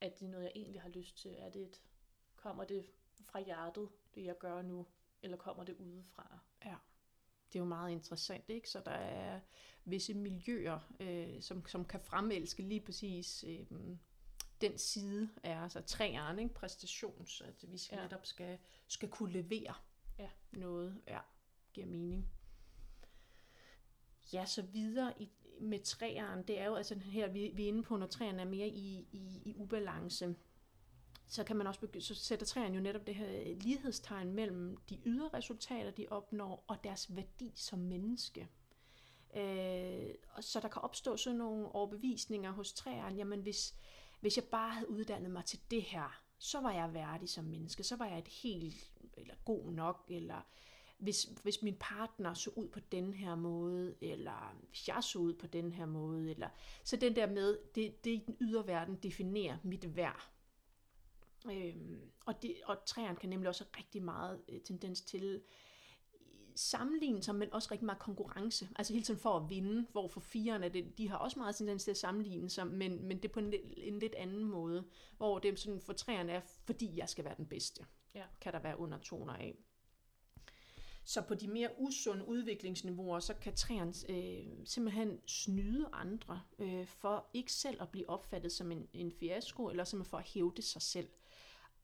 at 0.00 0.20
det 0.20 0.26
er 0.26 0.30
noget, 0.30 0.44
jeg 0.44 0.52
egentlig 0.56 0.80
har 0.80 0.88
lyst 0.88 1.16
til. 1.16 1.34
Er 1.38 1.50
det 1.50 1.62
et, 1.62 1.82
kommer 2.36 2.64
det 2.64 2.90
fra 3.20 3.40
hjertet, 3.40 3.88
det 4.14 4.24
jeg 4.24 4.38
gør 4.38 4.62
nu, 4.62 4.86
eller 5.22 5.36
kommer 5.36 5.64
det 5.64 5.76
udefra? 5.76 6.38
Ja 6.64 6.74
det 7.52 7.58
er 7.58 7.60
jo 7.60 7.64
meget 7.68 7.92
interessant, 7.92 8.44
ikke? 8.48 8.70
Så 8.70 8.80
der 8.84 8.90
er 8.90 9.40
visse 9.84 10.14
miljøer, 10.14 10.78
øh, 11.00 11.42
som, 11.42 11.66
som 11.66 11.84
kan 11.84 12.00
fremelske 12.00 12.62
lige 12.62 12.80
præcis 12.80 13.44
øh, 13.48 13.66
den 14.60 14.78
side 14.78 15.28
af 15.42 15.62
altså 15.62 15.80
træerne, 15.80 16.42
ikke? 16.42 16.54
præstations, 16.54 17.40
at 17.40 17.64
vi 17.68 17.80
ja. 17.92 18.02
netop 18.02 18.26
skal, 18.26 18.58
skal 18.88 19.08
kunne 19.08 19.32
levere 19.32 19.74
ja. 20.18 20.28
noget, 20.52 21.02
ja, 21.06 21.20
giver 21.72 21.86
mening. 21.86 22.28
Ja, 24.32 24.46
så 24.46 24.62
videre 24.62 25.22
i, 25.22 25.30
med 25.60 25.78
træerne, 25.78 26.42
det 26.42 26.60
er 26.60 26.66
jo 26.66 26.74
altså 26.74 26.98
her, 26.98 27.28
vi, 27.28 27.50
vi 27.54 27.64
er 27.64 27.68
inde 27.68 27.82
på, 27.82 27.96
når 27.96 28.06
træerne 28.06 28.42
er 28.42 28.46
mere 28.46 28.68
i, 28.68 29.08
i, 29.12 29.42
i 29.44 29.54
ubalance, 29.56 30.34
så 31.28 31.44
kan 31.44 31.56
man 31.56 31.66
også 31.66 31.80
begy- 31.80 32.00
så 32.00 32.14
sætter 32.14 32.46
træerne 32.46 32.74
jo 32.74 32.80
netop 32.80 33.06
det 33.06 33.14
her 33.14 33.40
øh, 33.40 33.62
lighedstegn 33.62 34.32
mellem 34.32 34.76
de 34.90 35.00
ydre 35.06 35.28
resultater, 35.34 35.90
de 35.90 36.06
opnår, 36.10 36.64
og 36.68 36.84
deres 36.84 37.16
værdi 37.16 37.52
som 37.54 37.78
menneske. 37.78 38.48
Øh, 39.36 40.14
så 40.40 40.60
der 40.60 40.68
kan 40.68 40.82
opstå 40.82 41.16
sådan 41.16 41.38
nogle 41.38 41.66
overbevisninger 41.74 42.50
hos 42.50 42.72
træerne, 42.72 43.16
jamen 43.16 43.40
hvis, 43.40 43.74
hvis 44.20 44.36
jeg 44.36 44.44
bare 44.44 44.70
havde 44.70 44.90
uddannet 44.90 45.30
mig 45.30 45.44
til 45.44 45.60
det 45.70 45.82
her, 45.82 46.22
så 46.38 46.60
var 46.60 46.72
jeg 46.72 46.94
værdig 46.94 47.28
som 47.28 47.44
menneske, 47.44 47.82
så 47.82 47.96
var 47.96 48.06
jeg 48.06 48.18
et 48.18 48.28
helt, 48.28 48.92
eller 49.16 49.34
god 49.44 49.72
nok, 49.72 50.04
eller 50.08 50.46
hvis, 50.98 51.22
hvis 51.42 51.62
min 51.62 51.76
partner 51.80 52.34
så 52.34 52.50
ud 52.56 52.68
på 52.68 52.80
den 52.80 53.14
her 53.14 53.34
måde, 53.34 53.94
eller 54.00 54.56
hvis 54.68 54.88
jeg 54.88 55.04
så 55.04 55.18
ud 55.18 55.34
på 55.34 55.46
den 55.46 55.72
her 55.72 55.86
måde, 55.86 56.30
eller 56.30 56.48
så 56.84 56.96
den 56.96 57.16
der 57.16 57.26
med, 57.26 57.58
det, 57.74 58.04
det 58.04 58.10
i 58.10 58.22
den 58.26 58.36
ydre 58.40 58.66
verden 58.66 58.96
definerer 58.96 59.56
mit 59.62 59.96
værd. 59.96 60.30
Øhm, 61.46 62.10
og, 62.26 62.42
det, 62.42 62.54
og 62.64 62.84
træerne 62.86 63.16
kan 63.16 63.28
nemlig 63.28 63.48
også 63.48 63.64
have 63.64 63.84
rigtig 63.84 64.02
meget 64.02 64.40
øh, 64.48 64.60
tendens 64.60 65.00
til 65.00 65.42
sammenligne 66.58 67.22
sig, 67.22 67.34
men 67.34 67.52
også 67.52 67.68
rigtig 67.70 67.86
meget 67.86 67.98
konkurrence. 67.98 68.68
Altså 68.76 68.92
hele 68.92 69.04
tiden 69.04 69.20
for 69.20 69.36
at 69.36 69.50
vinde, 69.50 69.86
hvor 69.92 70.08
for 70.08 70.20
firerne, 70.20 70.68
det, 70.68 70.98
de 70.98 71.08
har 71.08 71.16
også 71.16 71.38
meget 71.38 71.56
tendens 71.56 71.84
til 71.84 71.90
at 71.90 71.96
sammenligne 71.96 72.50
sig, 72.50 72.66
men, 72.66 73.04
men 73.04 73.16
det 73.16 73.28
er 73.28 73.32
på 73.32 73.40
en, 73.40 73.54
en 73.76 73.98
lidt 73.98 74.14
anden 74.14 74.44
måde, 74.44 74.84
hvor 75.16 75.38
det 75.38 75.58
sådan 75.58 75.80
for 75.80 75.92
træerne 75.92 76.32
er, 76.32 76.40
fordi 76.40 76.96
jeg 76.96 77.08
skal 77.08 77.24
være 77.24 77.34
den 77.36 77.46
bedste, 77.46 77.86
ja. 78.14 78.24
kan 78.40 78.52
der 78.52 78.58
være 78.58 78.80
undertoner 78.80 79.32
af. 79.32 79.56
Så 81.04 81.22
på 81.22 81.34
de 81.34 81.48
mere 81.48 81.70
usunde 81.78 82.28
udviklingsniveauer, 82.28 83.20
så 83.20 83.34
kan 83.34 83.54
træerne 83.54 83.92
øh, 84.08 84.46
simpelthen 84.64 85.20
snyde 85.26 85.88
andre 85.92 86.42
øh, 86.58 86.86
for 86.86 87.30
ikke 87.34 87.52
selv 87.52 87.82
at 87.82 87.88
blive 87.88 88.10
opfattet 88.10 88.52
som 88.52 88.72
en, 88.72 88.88
en 88.92 89.12
fiasko, 89.12 89.68
eller 89.68 89.84
simpelthen 89.84 90.10
for 90.10 90.18
at 90.18 90.28
hævde 90.28 90.62
sig 90.62 90.82
selv 90.82 91.08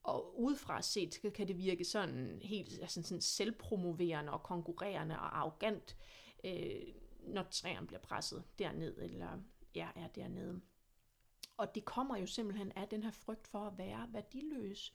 og 0.04 0.40
udefra 0.40 0.82
set 0.82 1.14
så 1.14 1.30
kan 1.30 1.48
det 1.48 1.58
virke 1.58 1.84
sådan 1.84 2.38
helt 2.42 2.78
altså 2.80 3.02
sådan 3.02 3.20
selvpromoverende 3.20 4.32
og 4.32 4.42
konkurrerende 4.42 5.14
og 5.14 5.38
arrogant, 5.38 5.96
øh, 6.44 6.82
når 7.20 7.42
træerne 7.42 7.86
bliver 7.86 8.00
presset 8.00 8.44
derned, 8.58 8.98
eller 8.98 9.38
ja, 9.74 9.88
er 9.96 10.06
dernede. 10.06 10.60
Og 11.56 11.74
det 11.74 11.84
kommer 11.84 12.16
jo 12.16 12.26
simpelthen 12.26 12.72
af 12.72 12.88
den 12.88 13.02
her 13.02 13.10
frygt 13.10 13.46
for 13.46 13.66
at 13.66 13.78
være 13.78 14.08
værdiløs. 14.12 14.94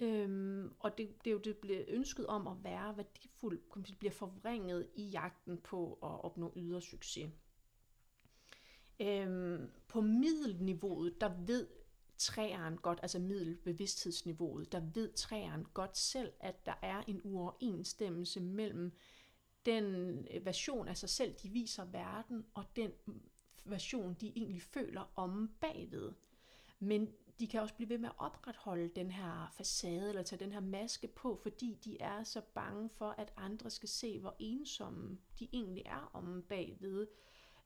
Øhm, 0.00 0.74
og 0.78 0.98
det, 0.98 1.24
det 1.24 1.30
er 1.30 1.32
jo 1.32 1.38
det 1.38 1.56
bliver 1.56 1.84
ønsket 1.88 2.26
om 2.26 2.46
at 2.46 2.64
være 2.64 2.96
værdifuld, 2.96 3.96
bliver 3.98 4.12
forvrænget 4.12 4.88
i 4.94 5.02
jagten 5.02 5.58
på 5.58 5.92
at 5.92 6.24
opnå 6.24 6.52
ydre 6.56 6.82
succes. 6.82 7.30
Øhm, 9.00 9.70
på 9.88 10.00
middelniveauet, 10.00 11.20
der 11.20 11.30
ved 11.46 11.66
træeren 12.18 12.76
godt, 12.76 12.98
altså 13.02 13.18
middelbevidsthedsniveauet, 13.18 14.72
der 14.72 14.80
ved 14.94 15.12
træeren 15.12 15.66
godt 15.74 15.98
selv, 15.98 16.32
at 16.40 16.66
der 16.66 16.74
er 16.82 17.02
en 17.06 17.20
uoverensstemmelse 17.24 18.40
mellem 18.40 18.92
den 19.66 19.84
øh, 20.34 20.46
version 20.46 20.88
af 20.88 20.96
sig 20.96 21.08
selv, 21.08 21.34
de 21.42 21.48
viser 21.48 21.84
verden, 21.84 22.46
og 22.54 22.64
den 22.76 22.92
version, 23.64 24.16
de 24.20 24.32
egentlig 24.36 24.62
føler 24.62 25.12
om 25.16 25.50
bagved. 25.60 26.12
Men 26.78 27.08
de 27.40 27.46
kan 27.46 27.60
også 27.60 27.74
blive 27.74 27.88
ved 27.88 27.98
med 27.98 28.08
at 28.08 28.14
opretholde 28.18 28.88
den 28.88 29.10
her 29.10 29.52
facade, 29.56 30.08
eller 30.08 30.22
tage 30.22 30.44
den 30.44 30.52
her 30.52 30.60
maske 30.60 31.08
på, 31.08 31.40
fordi 31.42 31.78
de 31.84 32.00
er 32.00 32.24
så 32.24 32.40
bange 32.54 32.88
for, 32.88 33.10
at 33.10 33.32
andre 33.36 33.70
skal 33.70 33.88
se, 33.88 34.20
hvor 34.20 34.36
ensomme 34.38 35.18
de 35.38 35.48
egentlig 35.52 35.82
er 35.86 36.10
om 36.12 36.44
bagved. 36.48 37.06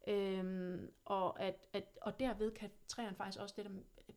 Øhm, 0.07 0.91
og, 1.05 1.43
at, 1.43 1.69
at, 1.73 1.99
og 2.01 2.21
derved 2.21 2.51
kan 2.51 2.71
træerne 2.89 3.17
faktisk 3.17 3.41
også 3.41 3.55
det 3.57 3.65
der 3.65 3.71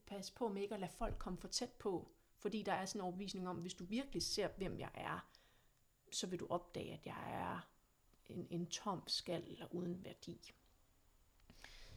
passe 0.07 0.33
på 0.33 0.47
med 0.47 0.61
ikke 0.61 0.73
at 0.73 0.79
lade 0.79 0.91
folk 0.91 1.19
komme 1.19 1.39
for 1.39 1.47
tæt 1.47 1.71
på, 1.71 2.11
fordi 2.37 2.61
der 2.63 2.73
er 2.73 2.85
sådan 2.85 2.99
en 2.99 3.03
overbevisning 3.03 3.49
om, 3.49 3.55
hvis 3.55 3.73
du 3.73 3.85
virkelig 3.85 4.23
ser, 4.23 4.47
hvem 4.57 4.79
jeg 4.79 4.91
er, 4.93 5.29
så 6.11 6.27
vil 6.27 6.39
du 6.39 6.47
opdage, 6.49 6.93
at 6.93 7.05
jeg 7.05 7.33
er 7.33 7.69
en, 8.27 8.47
en 8.49 8.67
tom 8.67 9.07
skal 9.07 9.43
eller 9.47 9.73
uden 9.73 10.05
værdi. 10.05 10.53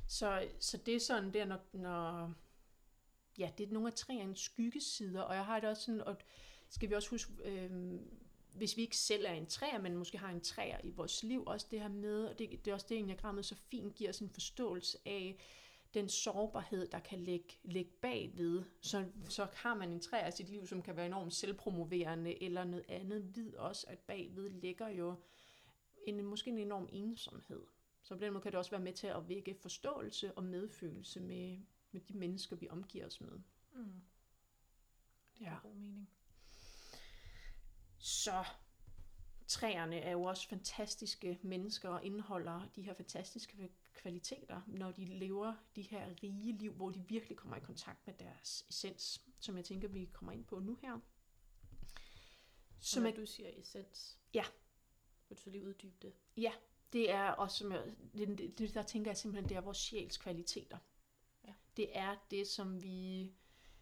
Så, 0.06 0.48
så 0.60 0.76
det 0.76 0.94
er 0.94 1.00
sådan 1.00 1.34
der, 1.34 1.44
når, 1.44 1.58
når 1.72 2.34
ja, 3.38 3.50
det 3.58 3.68
er 3.68 3.72
nogle 3.72 3.88
af 3.88 3.94
træernes 3.94 4.40
skyggesider, 4.40 5.22
og 5.22 5.34
jeg 5.34 5.44
har 5.44 5.60
det 5.60 5.68
også 5.68 5.82
sådan, 5.82 6.00
og 6.00 6.16
skal 6.68 6.90
vi 6.90 6.94
også 6.94 7.10
huske, 7.10 7.32
øh, 7.44 8.00
hvis 8.54 8.76
vi 8.76 8.82
ikke 8.82 8.96
selv 8.96 9.24
er 9.26 9.32
en 9.32 9.46
træer, 9.46 9.78
men 9.78 9.96
måske 9.96 10.18
har 10.18 10.30
en 10.30 10.40
træer 10.40 10.78
i 10.84 10.90
vores 10.90 11.22
liv, 11.22 11.44
også 11.46 11.66
det 11.70 11.80
her 11.80 11.88
med, 11.88 12.24
og 12.24 12.38
det, 12.38 12.64
det 12.64 12.70
er 12.70 12.74
også 12.74 12.86
det, 12.88 12.98
enagrammet 12.98 13.44
så 13.44 13.54
fint 13.54 13.94
giver 13.94 14.10
os 14.10 14.18
en 14.18 14.30
forståelse 14.30 14.98
af, 15.06 15.38
den 15.94 16.08
sårbarhed, 16.08 16.88
der 16.88 16.98
kan 16.98 17.18
ligge, 17.18 17.58
ligge 17.62 17.90
bagved. 17.90 18.64
Så, 18.80 19.06
så 19.28 19.46
har 19.54 19.74
man 19.74 19.92
en 19.92 20.00
træer 20.00 20.28
i 20.28 20.32
sit 20.32 20.48
liv, 20.48 20.66
som 20.66 20.82
kan 20.82 20.96
være 20.96 21.06
enormt 21.06 21.34
selvpromoverende, 21.34 22.42
eller 22.42 22.64
noget 22.64 22.84
andet, 22.88 23.36
vid 23.36 23.54
også, 23.54 23.86
at 23.88 23.98
bagved 23.98 24.50
ligger 24.50 24.88
jo 24.88 25.14
en, 26.06 26.24
måske 26.24 26.50
en 26.50 26.58
enorm 26.58 26.88
ensomhed. 26.92 27.62
Så 28.02 28.14
på 28.14 28.20
den 28.20 28.32
måde 28.32 28.42
kan 28.42 28.52
det 28.52 28.58
også 28.58 28.70
være 28.70 28.80
med 28.80 28.92
til 28.92 29.06
at 29.06 29.28
vække 29.28 29.54
forståelse 29.54 30.32
og 30.32 30.44
medfølelse 30.44 31.20
med, 31.20 31.58
med 31.92 32.00
de 32.00 32.14
mennesker, 32.14 32.56
vi 32.56 32.68
omgiver 32.68 33.06
os 33.06 33.20
med. 33.20 33.40
Mm. 33.74 34.02
Det 35.38 35.46
er 35.46 35.50
ja. 35.50 35.58
god 35.62 35.74
mening. 35.74 36.10
Så 37.98 38.44
træerne 39.46 39.96
er 39.96 40.10
jo 40.10 40.22
også 40.22 40.48
fantastiske 40.48 41.38
mennesker 41.42 41.88
og 41.88 42.04
indeholder 42.04 42.68
de 42.76 42.82
her 42.82 42.94
fantastiske 42.94 43.70
kvaliteter, 43.98 44.60
når 44.66 44.90
de 44.90 45.04
lever 45.04 45.54
de 45.76 45.82
her 45.82 46.14
rige 46.22 46.52
liv, 46.52 46.72
hvor 46.72 46.90
de 46.90 47.04
virkelig 47.08 47.36
kommer 47.36 47.56
i 47.56 47.60
kontakt 47.60 48.06
med 48.06 48.14
deres 48.14 48.64
essens, 48.68 49.22
som 49.40 49.56
jeg 49.56 49.64
tænker, 49.64 49.88
vi 49.88 50.04
kommer 50.12 50.32
ind 50.32 50.44
på 50.44 50.58
nu 50.58 50.78
her. 50.82 51.00
Som 52.80 53.02
Når 53.02 53.10
du 53.10 53.26
siger 53.26 53.50
essens. 53.56 54.18
Ja. 54.34 54.44
Vil 55.28 55.38
du 55.38 55.42
så 55.42 55.50
lige 55.50 55.64
uddybe 55.64 55.96
det? 56.02 56.12
Ja, 56.36 56.52
det 56.92 57.10
er 57.10 57.30
også, 57.30 57.56
som 57.56 57.72
jeg, 57.72 57.94
det, 58.18 58.58
det, 58.58 58.74
der 58.74 58.82
tænker 58.82 59.10
jeg 59.10 59.16
simpelthen, 59.16 59.48
det 59.48 59.56
er 59.56 59.60
vores 59.60 59.78
sjæls 59.78 60.16
kvaliteter. 60.16 60.78
Ja. 61.44 61.54
Det 61.76 61.98
er 61.98 62.16
det, 62.30 62.46
som 62.46 62.82
vi, 62.82 63.32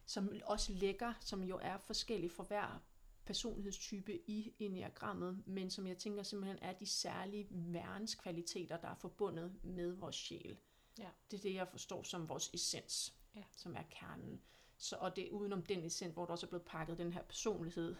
som 0.06 0.32
også 0.44 0.72
lægger, 0.72 1.14
som 1.20 1.42
jo 1.42 1.58
er 1.62 1.78
forskelligt 1.78 2.32
for 2.32 2.42
hver 2.42 2.82
personlighedstype 3.26 4.30
i 4.30 4.54
enneagrammet, 4.58 5.42
men 5.46 5.70
som 5.70 5.86
jeg 5.86 5.98
tænker 5.98 6.22
simpelthen 6.22 6.58
er 6.62 6.72
de 6.72 6.86
særlige 6.86 7.46
værenskvaliteter, 7.50 8.76
der 8.76 8.88
er 8.88 8.94
forbundet 8.94 9.54
med 9.62 9.92
vores 9.92 10.16
sjæl. 10.16 10.56
Ja. 10.98 11.08
Det 11.30 11.36
er 11.36 11.42
det, 11.42 11.54
jeg 11.54 11.68
forstår 11.68 12.02
som 12.02 12.28
vores 12.28 12.50
essens, 12.54 13.14
ja. 13.34 13.42
som 13.56 13.76
er 13.76 13.82
kernen. 13.90 14.40
Så, 14.78 14.96
og 14.96 15.16
det 15.16 15.26
er 15.26 15.30
udenom 15.30 15.62
den 15.62 15.84
essens, 15.84 16.14
hvor 16.14 16.24
der 16.24 16.32
også 16.32 16.46
er 16.46 16.48
blevet 16.48 16.64
pakket 16.64 16.98
den 16.98 17.12
her 17.12 17.22
personlighed, 17.22 17.94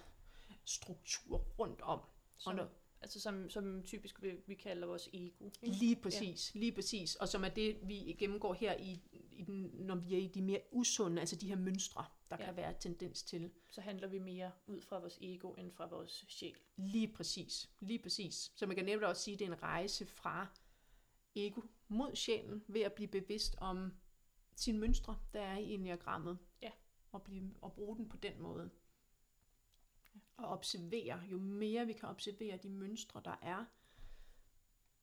struktur 0.65 1.39
rundt 1.59 1.81
om. 1.81 2.01
Som, 2.37 2.51
og 2.51 2.57
når, 2.57 2.69
altså 3.01 3.21
som, 3.21 3.51
som 3.51 3.83
typisk 3.83 4.23
vi, 4.23 4.31
vi 4.47 4.55
kalder 4.55 4.87
vores 4.87 5.09
ego. 5.13 5.51
Lige 5.63 5.97
præcis, 5.97 6.55
ja. 6.55 6.61
lige 6.61 6.73
præcis. 6.73 7.15
Og 7.15 7.29
som 7.29 7.45
er 7.45 7.49
det, 7.49 7.79
vi 7.83 8.17
gennemgår 8.19 8.55
her 8.55 8.77
i, 8.77 9.01
i 9.33 9.45
den, 9.45 9.71
når 9.75 9.95
vi 9.95 10.15
er 10.15 10.19
i 10.19 10.27
de 10.27 10.43
mere 10.43 10.61
usunde, 10.71 11.21
altså 11.21 11.37
de 11.37 11.49
her 11.49 11.57
mønstre 11.57 12.05
der 12.31 12.37
ja. 12.41 12.45
kan 12.45 12.57
være 12.57 12.75
tendens 12.81 13.23
til. 13.23 13.51
Så 13.71 13.81
handler 13.81 14.09
vi 14.09 14.19
mere 14.19 14.53
ud 14.67 14.81
fra 14.81 14.99
vores 14.99 15.19
ego 15.21 15.53
end 15.55 15.73
fra 15.73 15.87
vores 15.87 16.25
sjæl. 16.29 16.57
Lige 16.77 17.13
præcis, 17.13 17.71
lige 17.81 17.99
præcis. 17.99 18.53
Så 18.55 18.67
man 18.67 18.77
kan 18.77 18.85
nemlig 18.85 19.09
også 19.09 19.23
sige, 19.23 19.35
at 19.35 19.39
det 19.39 19.49
er 19.49 19.53
en 19.53 19.63
rejse 19.63 20.07
fra 20.07 20.47
ego 21.35 21.61
mod 21.89 22.15
sjælen 22.15 22.65
ved 22.69 22.81
at 22.81 22.93
blive 22.93 23.09
bevidst 23.09 23.57
om 23.59 23.93
sine 24.57 24.79
mønstre, 24.79 25.19
der 25.35 25.41
er 25.41 25.59
i 25.59 25.71
enneagrammet. 25.71 26.39
Ja. 26.63 26.71
Og, 27.13 27.23
blive, 27.23 27.55
og 27.61 27.73
bruge 27.73 27.97
den 27.97 28.09
på 28.09 28.17
den 28.17 28.41
måde. 28.41 28.71
Ja. 30.15 30.21
Og 30.37 30.49
observere. 30.49 31.21
Jo 31.21 31.39
mere 31.39 31.87
vi 31.87 31.93
kan 31.93 32.09
observere 32.09 32.57
de 32.57 32.69
mønstre, 32.69 33.23
der 33.25 33.37
er, 33.43 33.65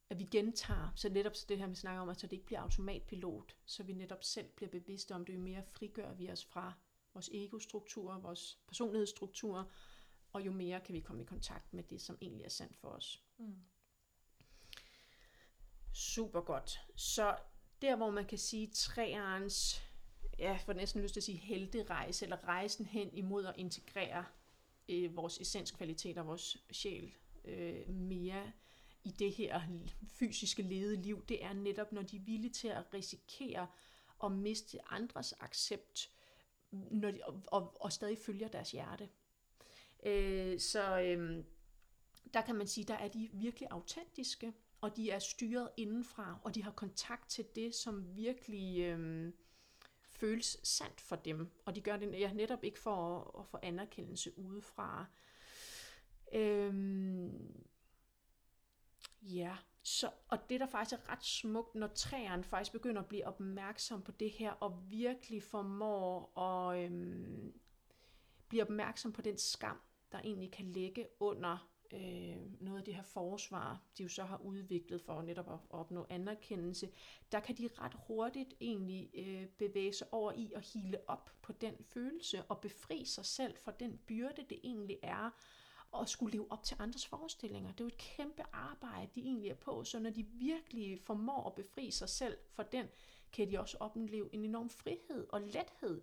at 0.10 0.20
vi 0.20 0.24
gentager, 0.24 0.92
så 0.96 1.10
netop 1.10 1.34
det 1.50 1.58
her, 1.58 1.68
vi 1.68 1.76
snakker 1.76 2.02
om, 2.02 2.10
at 2.10 2.20
så 2.20 2.28
det 2.28 2.34
ikke 2.34 2.46
bliver 2.46 2.60
automatpilot, 2.60 3.56
så 3.66 3.84
vi 3.84 3.94
netop 3.94 4.24
selv 4.24 4.50
bliver 4.56 4.70
bevidste 4.70 5.16
om 5.16 5.26
det, 5.26 5.34
jo 5.34 5.40
mere 5.40 5.64
frigør 5.64 6.14
vi 6.14 6.32
os 6.32 6.46
fra 6.46 6.74
vores 7.14 7.30
ego-strukturer, 7.34 8.20
vores 8.20 8.60
personlighedsstrukturer, 8.68 9.64
og 10.34 10.46
jo 10.46 10.52
mere 10.52 10.80
kan 10.80 10.96
vi 10.96 11.00
komme 11.00 11.22
i 11.22 11.26
kontakt 11.26 11.74
med 11.74 11.84
det, 11.84 12.02
som 12.02 12.18
egentlig 12.22 12.46
er 12.46 12.50
sandt 12.50 12.78
for 12.78 12.88
os. 12.88 13.24
Mm. 13.38 13.56
Super 15.94 16.42
godt. 16.42 16.80
Så 16.96 17.38
der, 17.82 17.96
hvor 17.96 18.12
man 18.12 18.26
kan 18.26 18.38
sige 18.38 18.68
træernes, 18.68 19.82
ja, 20.40 20.58
for 20.66 20.74
næsten 20.74 21.02
lyst 21.02 21.14
til 21.14 21.20
at 21.20 21.24
sige 21.24 21.38
helterejse, 21.38 22.26
eller 22.26 22.44
rejsen 22.44 22.86
hen 22.86 23.14
imod 23.14 23.46
at 23.46 23.56
integrere 23.58 24.26
øh, 24.90 25.16
vores 25.16 25.38
essenskvaliteter, 25.38 26.24
vores 26.24 26.58
sjæl 26.72 27.16
øh, 27.46 27.90
mere 27.90 28.52
i 29.04 29.12
det 29.12 29.34
her 29.34 29.62
fysiske 30.12 30.62
lede 30.62 31.02
liv, 31.02 31.26
det 31.26 31.44
er 31.44 31.54
netop, 31.54 31.92
når 31.92 32.02
de 32.02 32.16
er 32.16 32.22
villige 32.22 32.54
til 32.54 32.68
at 32.68 32.94
risikere 32.94 33.68
at 34.24 34.32
miste 34.32 34.92
andres 34.92 35.34
accept 35.40 36.10
når 36.92 37.12
de, 37.12 37.20
og, 37.24 37.42
og, 37.48 37.82
og 37.82 37.92
stadig 37.92 38.18
følger 38.18 38.48
deres 38.48 38.72
hjerte. 38.72 39.10
Øh, 40.06 40.60
så 40.60 41.00
øh, 41.00 41.44
der 42.34 42.42
kan 42.42 42.56
man 42.56 42.68
sige, 42.68 42.86
der 42.86 42.94
er 42.94 43.08
de 43.08 43.30
virkelig 43.34 43.68
autentiske, 43.72 44.54
og 44.82 44.98
de 44.98 45.12
er 45.12 45.20
styret 45.20 45.70
indenfra, 45.78 46.40
og 46.44 46.56
de 46.56 46.64
har 46.64 46.72
kontakt 46.72 47.30
til 47.30 47.46
det, 47.56 47.76
som 47.76 48.16
virkelig 48.16 48.80
øh, 48.80 49.34
føles 50.10 50.58
sandt 50.64 51.02
for 51.02 51.16
dem. 51.16 51.52
Og 51.66 51.76
de 51.76 51.82
gør 51.82 51.98
det 51.98 52.20
ja, 52.20 52.34
netop 52.34 52.64
ikke 52.64 52.80
for 52.80 53.20
at, 53.20 53.42
at 53.42 53.48
få 53.48 53.58
anerkendelse 53.64 54.40
udefra. 54.40 55.06
Øh, 56.34 57.30
ja, 59.22 59.58
så, 59.84 60.10
og 60.28 60.50
det 60.50 60.60
der 60.60 60.68
faktisk 60.68 61.02
er 61.02 61.12
ret 61.12 61.26
smukt, 61.26 61.76
når 61.76 61.88
træerne 61.88 62.44
faktisk 62.44 62.72
begynder 62.72 63.02
at 63.02 63.08
blive 63.08 63.28
opmærksom 63.28 64.02
på 64.02 64.12
det 64.12 64.32
her, 64.32 64.52
og 64.52 64.84
virkelig 64.90 65.44
formår 65.44 66.40
at 66.40 66.86
øhm, 66.86 67.54
blive 68.50 68.64
opmærksom 68.64 69.12
på 69.12 69.22
den 69.22 69.38
skam, 69.38 69.82
der 70.12 70.20
egentlig 70.20 70.52
kan 70.52 70.66
ligge 70.66 71.08
under 71.20 71.74
øh, 71.94 72.62
noget 72.62 72.78
af 72.78 72.84
det 72.84 72.96
her 72.96 73.04
forsvar, 73.04 73.82
de 73.98 74.04
jo 74.04 74.10
så 74.10 74.24
har 74.24 74.38
udviklet 74.38 75.02
for 75.02 75.22
netop 75.22 75.52
at 75.52 75.60
opnå 75.70 76.06
anerkendelse, 76.10 76.90
der 77.32 77.40
kan 77.40 77.58
de 77.58 77.70
ret 77.80 77.94
hurtigt 78.08 78.54
egentlig 78.62 79.10
øh, 79.14 79.48
bevæge 79.48 79.94
sig 79.94 80.08
over 80.12 80.32
i 80.32 80.52
at 80.56 80.62
hile 80.62 81.10
op 81.10 81.30
på 81.42 81.52
den 81.52 81.76
følelse 81.84 82.44
og 82.44 82.62
befri 82.62 83.06
sig 83.06 83.26
selv 83.26 83.56
for 83.58 83.72
den 83.72 83.98
byrde, 84.08 84.46
det 84.50 84.60
egentlig 84.64 85.00
er 85.04 85.30
at 86.02 86.10
skulle 86.10 86.32
leve 86.32 86.52
op 86.52 86.64
til 86.64 86.78
andres 86.80 87.06
forestillinger. 87.06 87.72
Det 87.72 87.80
er 87.80 87.84
jo 87.84 87.88
et 87.88 87.98
kæmpe 87.98 88.44
arbejde, 88.54 89.12
de 89.16 89.22
egentlig 89.22 89.50
er 89.50 89.56
på, 89.56 89.84
så 89.84 90.00
når 90.00 90.10
de 90.10 90.24
virkelig 90.24 91.00
formår 91.00 91.48
at 91.48 91.56
befri 91.56 91.92
sig 91.92 92.10
selv 92.10 92.38
for 92.52 92.64
den, 92.64 92.88
kan 93.32 93.52
de 93.52 93.60
også 93.60 93.78
opleve 93.80 94.30
en 94.34 94.46
enorm 94.46 94.70
frihed 94.70 95.28
og 95.30 95.42
lethed, 95.42 96.02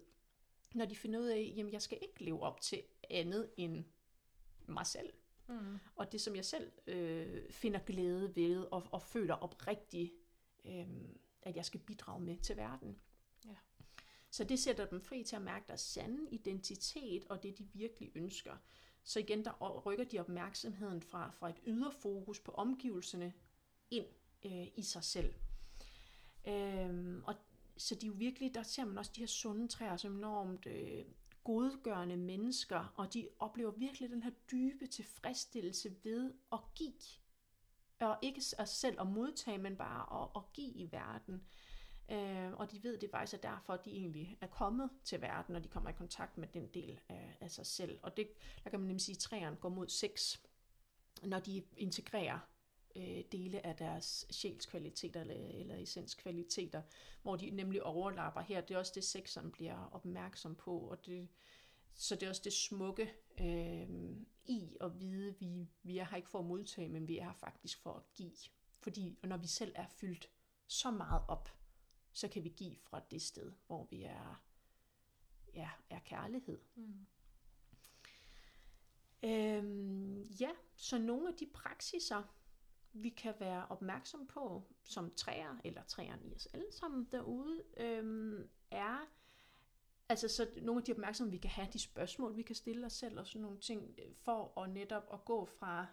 når 0.75 0.85
de 0.85 0.97
finder 0.97 1.21
ud 1.21 1.27
af, 1.27 1.53
jamen 1.57 1.73
jeg 1.73 1.83
skal 1.83 1.99
ikke 2.03 2.25
leve 2.25 2.43
op 2.43 2.61
til 2.61 2.83
andet 3.11 3.51
end 3.57 3.85
mig 4.67 4.87
selv. 4.87 5.13
Mm. 5.49 5.79
Og 5.97 6.13
det, 6.13 6.21
som 6.21 6.37
jeg 6.37 6.45
selv 6.45 6.73
øh, 6.87 7.51
finder 7.51 7.79
glæde 7.79 8.37
ved 8.37 8.67
og, 8.71 8.87
og 8.93 9.03
føler 9.03 9.35
oprigtigt, 9.35 10.13
øh, 10.65 10.87
at 11.43 11.57
jeg 11.57 11.65
skal 11.65 11.81
bidrage 11.81 12.21
med 12.21 12.37
til 12.37 12.57
verden. 12.57 13.01
Ja. 13.47 13.57
Så 14.31 14.45
det 14.45 14.59
sætter 14.59 14.87
dem 14.87 15.01
fri 15.01 15.23
til 15.25 15.37
at 15.37 15.43
mærke 15.43 15.65
deres 15.69 15.81
sande 15.81 16.31
identitet 16.31 17.25
og 17.29 17.43
det, 17.43 17.59
de 17.59 17.69
virkelig 17.73 18.11
ønsker. 18.15 18.57
Så 19.05 19.19
igen, 19.19 19.45
der 19.45 19.81
rykker 19.87 20.05
de 20.05 20.21
opmærksomheden 20.21 21.03
fra, 21.03 21.31
fra 21.31 21.49
et 21.49 21.61
ydre 21.67 21.93
fokus 21.93 22.41
på 22.41 22.53
omgivelserne 22.53 23.33
ind 23.91 24.07
øh, 24.45 24.67
i 24.77 24.83
sig 24.83 25.05
selv. 25.05 25.35
Øhm, 26.49 27.23
og 27.25 27.35
så 27.77 27.95
de 27.95 28.07
er 28.07 28.09
jo 28.09 28.15
virkelig, 28.17 28.55
der 28.55 28.63
ser 28.63 28.85
man 28.85 28.99
også 28.99 29.13
de 29.15 29.21
her 29.21 29.27
sunde 29.27 29.69
træer 29.69 29.97
som 29.97 30.17
enormt 30.17 30.67
øh, 30.67 31.05
godgørende 31.45 32.17
mennesker, 32.17 32.93
og 32.97 33.15
de 33.15 33.29
oplever 33.39 33.71
virkelig 33.71 34.11
den 34.11 34.23
her 34.23 34.31
dybe 34.51 34.87
tilfredsstillelse 34.87 35.97
ved 36.05 36.33
at 36.53 36.59
give. 36.75 36.93
Og 38.01 38.19
ikke 38.23 38.39
at 38.39 38.55
altså 38.59 38.77
selv 38.77 39.01
at 39.01 39.07
modtage, 39.07 39.59
men 39.59 39.77
bare 39.77 40.23
at, 40.23 40.29
at 40.37 40.53
give 40.53 40.73
i 40.73 40.93
verden. 40.93 41.43
Øh, 42.11 42.53
og 42.53 42.73
de 42.73 42.83
ved, 42.83 42.99
det 42.99 43.11
faktisk 43.11 43.35
er 43.35 43.51
derfor, 43.51 43.73
at 43.73 43.85
de 43.85 43.91
egentlig 43.91 44.39
er 44.41 44.47
kommet 44.47 44.91
til 45.05 45.21
verden, 45.21 45.53
når 45.53 45.61
de 45.61 45.69
kommer 45.69 45.91
i 45.91 45.93
kontakt 45.93 46.39
med 46.39 46.49
den 46.49 46.67
del 46.67 47.01
af, 47.09 47.37
af 47.41 47.51
sig 47.51 47.67
selv. 47.67 47.99
Og 48.03 48.17
det, 48.17 48.29
der 48.65 48.71
kan 48.71 48.81
man 48.81 48.87
nemlig 48.87 49.01
sige, 49.01 49.17
at 49.17 49.19
træerne 49.19 49.57
går 49.57 49.69
mod 49.69 49.89
sex, 49.89 50.39
når 51.23 51.39
de 51.39 51.63
integrerer 51.77 52.39
øh, 52.97 53.25
dele 53.33 53.67
af 53.67 53.77
deres 53.77 54.27
sjælskvaliteter 54.31 55.21
eller, 55.21 55.35
eller 55.35 55.77
essenskvaliteter, 55.77 56.83
hvor 57.23 57.37
de 57.37 57.51
nemlig 57.51 57.83
overlapper 57.83 58.41
her. 58.41 58.61
Det 58.61 58.75
er 58.75 58.79
også 58.79 58.93
det, 58.95 59.05
sexen 59.05 59.51
bliver 59.51 59.89
opmærksom 59.93 60.55
på, 60.55 60.79
og 60.79 61.07
det, 61.07 61.29
så 61.95 62.15
det 62.15 62.23
er 62.23 62.29
også 62.29 62.43
det 62.45 62.53
smukke 62.53 63.13
øh, 63.41 63.89
i 64.45 64.77
at 64.81 65.01
vide, 65.01 65.29
at 65.29 65.41
vi, 65.41 65.69
vi 65.83 65.99
er 65.99 66.05
her 66.05 66.17
ikke 66.17 66.29
for 66.29 66.39
at 66.39 66.45
modtage, 66.45 66.89
men 66.89 67.09
vi 67.09 67.19
er 67.19 67.25
her 67.25 67.33
faktisk 67.33 67.83
for 67.83 67.93
at 67.93 68.03
give. 68.15 68.37
Fordi 68.79 69.19
når 69.23 69.37
vi 69.37 69.47
selv 69.47 69.73
er 69.75 69.87
fyldt 69.87 70.31
så 70.67 70.91
meget 70.91 71.23
op, 71.29 71.60
så 72.21 72.29
kan 72.29 72.45
vi 72.45 72.49
give 72.49 72.77
fra 72.83 73.01
det 73.11 73.23
sted, 73.23 73.53
hvor 73.67 73.87
vi 73.91 74.03
er, 74.03 74.43
ja, 75.55 75.71
er 75.91 75.99
kærlighed. 75.99 76.61
Mm. 76.75 77.07
Øhm, 79.25 80.23
ja, 80.23 80.51
så 80.77 80.99
nogle 80.99 81.29
af 81.29 81.35
de 81.35 81.47
praksiser, 81.55 82.23
vi 82.93 83.09
kan 83.09 83.35
være 83.41 83.67
opmærksom 83.69 84.27
på 84.27 84.63
som 84.85 85.15
træer, 85.15 85.57
eller 85.65 85.83
træerne 85.83 86.27
i 86.27 86.35
os 86.35 86.47
alle 86.47 86.73
sammen 86.73 87.09
derude, 87.13 87.63
øhm, 87.77 88.49
er 88.71 89.07
altså 90.09 90.29
så 90.29 90.49
nogle 90.63 90.81
af 90.81 90.85
de 90.85 90.93
opmærksomheder, 90.93 91.37
vi 91.37 91.41
kan 91.41 91.51
have, 91.51 91.69
de 91.73 91.79
spørgsmål, 91.79 92.37
vi 92.37 92.43
kan 92.43 92.57
stille 92.57 92.87
os 92.87 92.93
selv 92.93 93.19
og 93.19 93.27
sådan 93.27 93.43
nogle 93.43 93.61
ting, 93.61 93.97
for 94.15 94.61
at 94.61 94.71
netop 94.71 95.09
at 95.13 95.25
gå 95.25 95.45
fra 95.45 95.87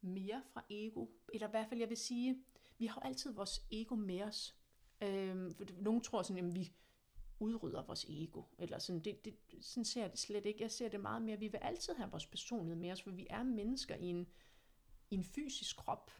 mere 0.00 0.42
fra 0.52 0.64
ego, 0.70 1.06
eller 1.34 1.48
i 1.48 1.50
hvert 1.50 1.68
fald 1.68 1.80
jeg 1.80 1.88
vil 1.88 1.96
sige, 1.96 2.44
vi 2.78 2.86
har 2.86 3.00
altid 3.00 3.32
vores 3.32 3.66
ego 3.70 3.94
med 3.94 4.22
os. 4.22 4.59
Øhm, 5.02 5.54
nogle 5.78 6.00
tror 6.00 6.22
sådan, 6.22 6.46
at 6.46 6.54
vi 6.54 6.72
udrydder 7.38 7.82
vores 7.82 8.06
ego, 8.08 8.42
eller 8.58 8.78
sådan, 8.78 9.00
det, 9.00 9.24
det, 9.24 9.36
sådan 9.60 9.84
ser 9.84 10.00
jeg 10.00 10.10
det 10.10 10.18
slet 10.18 10.46
ikke. 10.46 10.62
Jeg 10.62 10.70
ser 10.70 10.88
det 10.88 11.00
meget 11.00 11.22
mere, 11.22 11.34
at 11.34 11.40
vi 11.40 11.48
vil 11.48 11.58
altid 11.58 11.94
have 11.94 12.10
vores 12.10 12.26
personlighed 12.26 12.76
med 12.76 12.92
os, 12.92 13.02
for 13.02 13.10
vi 13.10 13.26
er 13.30 13.42
mennesker 13.42 13.94
i 13.94 14.04
en, 14.04 14.28
i 15.10 15.14
en 15.14 15.24
fysisk 15.24 15.76
krop, 15.76 16.10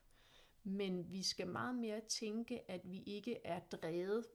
men 0.62 1.12
vi 1.12 1.22
skal 1.22 1.46
meget 1.46 1.74
mere 1.74 2.00
tænke, 2.00 2.70
at 2.70 2.90
vi 2.90 3.02
ikke 3.02 3.46
er 3.46 3.58
drevet 3.58 4.26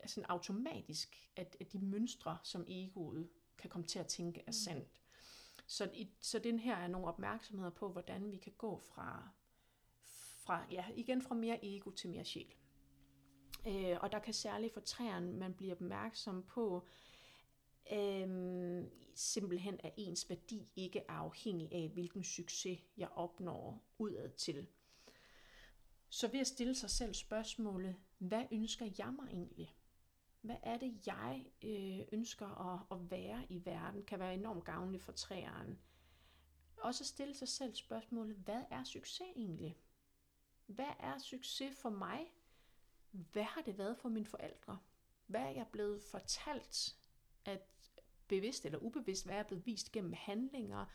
altså 0.00 0.22
automatisk, 0.28 1.30
at, 1.36 1.56
at 1.60 1.72
de 1.72 1.78
mønstre, 1.78 2.38
som 2.42 2.64
egoet 2.68 3.28
kan 3.58 3.70
komme 3.70 3.86
til 3.86 3.98
at 3.98 4.06
tænke, 4.06 4.40
er 4.40 4.44
mm. 4.46 4.52
sandt. 4.52 5.00
Så, 5.66 5.90
i, 5.94 6.10
så 6.20 6.38
den 6.38 6.58
her 6.58 6.76
er 6.76 6.88
nogle 6.88 7.06
opmærksomheder 7.06 7.70
på, 7.70 7.88
hvordan 7.88 8.30
vi 8.32 8.36
kan 8.36 8.52
gå 8.58 8.78
fra, 8.78 9.28
fra 10.36 10.66
ja, 10.70 10.84
igen 10.96 11.22
fra 11.22 11.34
mere 11.34 11.64
ego 11.64 11.90
til 11.90 12.10
mere 12.10 12.24
sjæl. 12.24 12.54
Øh, 13.66 13.96
og 14.00 14.12
der 14.12 14.18
kan 14.18 14.34
særligt 14.34 14.74
for 14.74 14.80
træerne, 14.80 15.32
man 15.32 15.54
bliver 15.54 15.74
opmærksom 15.74 16.42
på, 16.42 16.86
øh, 17.92 18.84
simpelthen 19.14 19.80
at 19.84 19.92
ens 19.96 20.30
værdi 20.30 20.68
ikke 20.76 20.98
er 20.98 21.12
afhængig 21.12 21.72
af, 21.72 21.88
hvilken 21.88 22.24
succes 22.24 22.80
jeg 22.96 23.08
opnår 23.08 23.84
udad 23.98 24.30
til. 24.30 24.66
Så 26.08 26.28
ved 26.28 26.40
at 26.40 26.46
stille 26.46 26.74
sig 26.74 26.90
selv 26.90 27.14
spørgsmålet, 27.14 27.96
hvad 28.18 28.44
ønsker 28.52 28.90
jeg 28.98 29.14
mig 29.20 29.28
egentlig? 29.30 29.76
Hvad 30.40 30.56
er 30.62 30.78
det, 30.78 31.06
jeg 31.06 31.46
øh, 31.62 32.06
ønsker 32.12 32.46
at, 32.46 32.80
at 32.90 33.10
være 33.10 33.46
i 33.48 33.64
verden, 33.64 34.04
kan 34.04 34.18
være 34.18 34.34
enormt 34.34 34.64
gavnligt 34.64 35.02
for 35.02 35.12
træerne. 35.12 35.78
Også 36.76 37.04
så 37.04 37.08
stille 37.10 37.34
sig 37.34 37.48
selv 37.48 37.74
spørgsmålet, 37.74 38.36
hvad 38.36 38.62
er 38.70 38.84
succes 38.84 39.26
egentlig? 39.36 39.76
Hvad 40.66 40.94
er 41.00 41.18
succes 41.18 41.76
for 41.76 41.90
mig? 41.90 42.32
Hvad 43.12 43.44
har 43.44 43.62
det 43.62 43.78
været 43.78 43.98
for 43.98 44.08
mine 44.08 44.26
forældre? 44.26 44.78
Hvad 45.26 45.40
er 45.40 45.50
jeg 45.50 45.66
blevet 45.72 46.02
fortalt, 46.02 46.96
at 47.44 47.68
bevidst 48.28 48.64
eller 48.64 48.78
ubevidst, 48.78 49.24
hvad 49.24 49.34
er 49.34 49.38
jeg 49.38 49.46
blevet 49.46 49.66
vist 49.66 49.92
gennem 49.92 50.12
handlinger? 50.12 50.86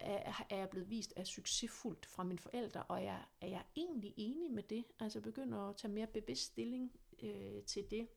er, 0.00 0.46
er 0.50 0.56
jeg 0.56 0.70
blevet 0.70 0.90
vist 0.90 1.12
af 1.16 1.26
succesfuldt 1.26 2.06
fra 2.06 2.24
mine 2.24 2.38
forældre, 2.38 2.82
og 2.82 3.04
jeg, 3.04 3.24
er 3.40 3.46
jeg 3.46 3.64
egentlig 3.76 4.14
enig 4.16 4.50
med 4.50 4.62
det? 4.62 4.84
Altså 5.00 5.20
begynder 5.20 5.58
at 5.58 5.76
tage 5.76 5.92
mere 5.92 6.06
bevidst 6.06 6.42
stilling 6.42 6.92
øh, 7.22 7.62
til 7.62 7.90
det. 7.90 8.08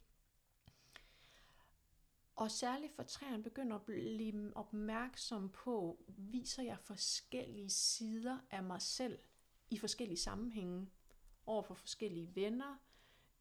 Og 2.35 2.51
særligt 2.51 2.95
for 2.95 3.03
træerne 3.03 3.43
begynder 3.43 3.75
at 3.75 3.81
blive 3.81 4.57
opmærksom 4.57 5.49
på, 5.49 6.03
viser 6.07 6.63
jeg 6.63 6.79
forskellige 6.79 7.69
sider 7.69 8.39
af 8.51 8.63
mig 8.63 8.81
selv 8.81 9.19
i 9.69 9.77
forskellige 9.77 10.17
sammenhænge 10.17 10.89
over 11.45 11.63
for 11.63 11.73
forskellige 11.73 12.35
venner, 12.35 12.77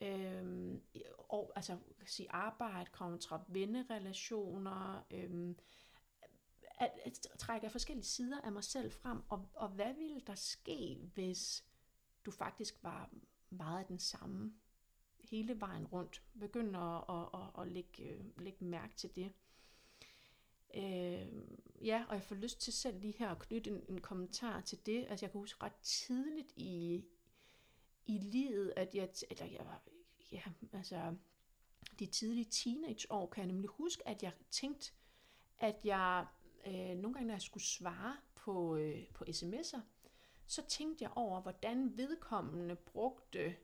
øhm, 0.02 0.82
og, 1.18 1.52
altså 1.56 1.78
kan 1.98 2.08
sige 2.08 2.30
arbejde 2.30 2.90
kontra 2.90 3.44
vennerelationer, 3.48 5.06
øhm, 5.11 5.56
at, 6.78 6.90
at 7.04 7.26
trække 7.38 7.70
forskellige 7.70 8.06
sider 8.06 8.40
af 8.40 8.52
mig 8.52 8.64
selv 8.64 8.92
frem, 8.92 9.22
og, 9.28 9.48
og 9.54 9.68
hvad 9.68 9.94
ville 9.94 10.20
der 10.20 10.34
ske, 10.34 10.98
hvis 11.14 11.64
du 12.24 12.30
faktisk 12.30 12.82
var 12.82 13.11
meget 13.50 13.88
den 13.88 13.98
samme 13.98 14.54
hele 15.30 15.61
vejen 15.61 15.87
rundt? 15.87 16.22
Begynd 16.40 16.76
at, 16.76 17.04
at, 17.08 17.28
at, 17.34 17.62
at 17.62 17.72
lægge, 17.72 18.02
øh, 18.02 18.24
lægge 18.38 18.64
mærke 18.64 18.96
til 18.96 19.16
det. 19.16 19.32
Øh, 20.74 21.28
ja, 21.87 22.04
og 22.08 22.14
jeg 22.14 22.22
får 22.22 22.34
lyst 22.34 22.61
til 22.61 22.72
selv 22.72 23.00
lige 23.00 23.14
her 23.18 23.28
at 23.28 23.38
knytte 23.38 23.70
en, 23.70 23.82
en 23.88 24.00
kommentar 24.00 24.61
til 24.61 24.87
det. 24.87 25.06
Altså 25.08 25.26
jeg 25.26 25.32
kan 25.32 25.40
huske 25.40 25.62
ret 25.62 25.76
tidligt 25.82 26.52
i, 26.56 27.04
i 28.09 28.18
livet, 28.18 28.73
at 28.77 28.94
jeg, 28.94 29.09
eller 29.31 29.44
jeg, 29.44 29.66
ja, 30.33 30.42
altså 30.73 31.14
de 31.99 32.07
tidlige 32.07 32.44
teenageår, 32.51 33.27
kan 33.27 33.40
jeg 33.40 33.47
nemlig 33.47 33.68
huske, 33.68 34.09
at 34.09 34.23
jeg 34.23 34.33
tænkte, 34.51 34.92
at 35.59 35.77
jeg 35.85 36.27
øh, 36.66 36.97
nogle 36.97 37.14
gange, 37.14 37.27
når 37.27 37.35
jeg 37.35 37.42
skulle 37.42 37.64
svare 37.64 38.16
på, 38.35 38.77
øh, 38.77 39.07
på 39.14 39.25
sms'er, 39.29 39.81
så 40.47 40.62
tænkte 40.68 41.03
jeg 41.03 41.11
over, 41.16 41.40
hvordan 41.40 41.97
vedkommende 41.97 42.77
brugte 42.77 43.57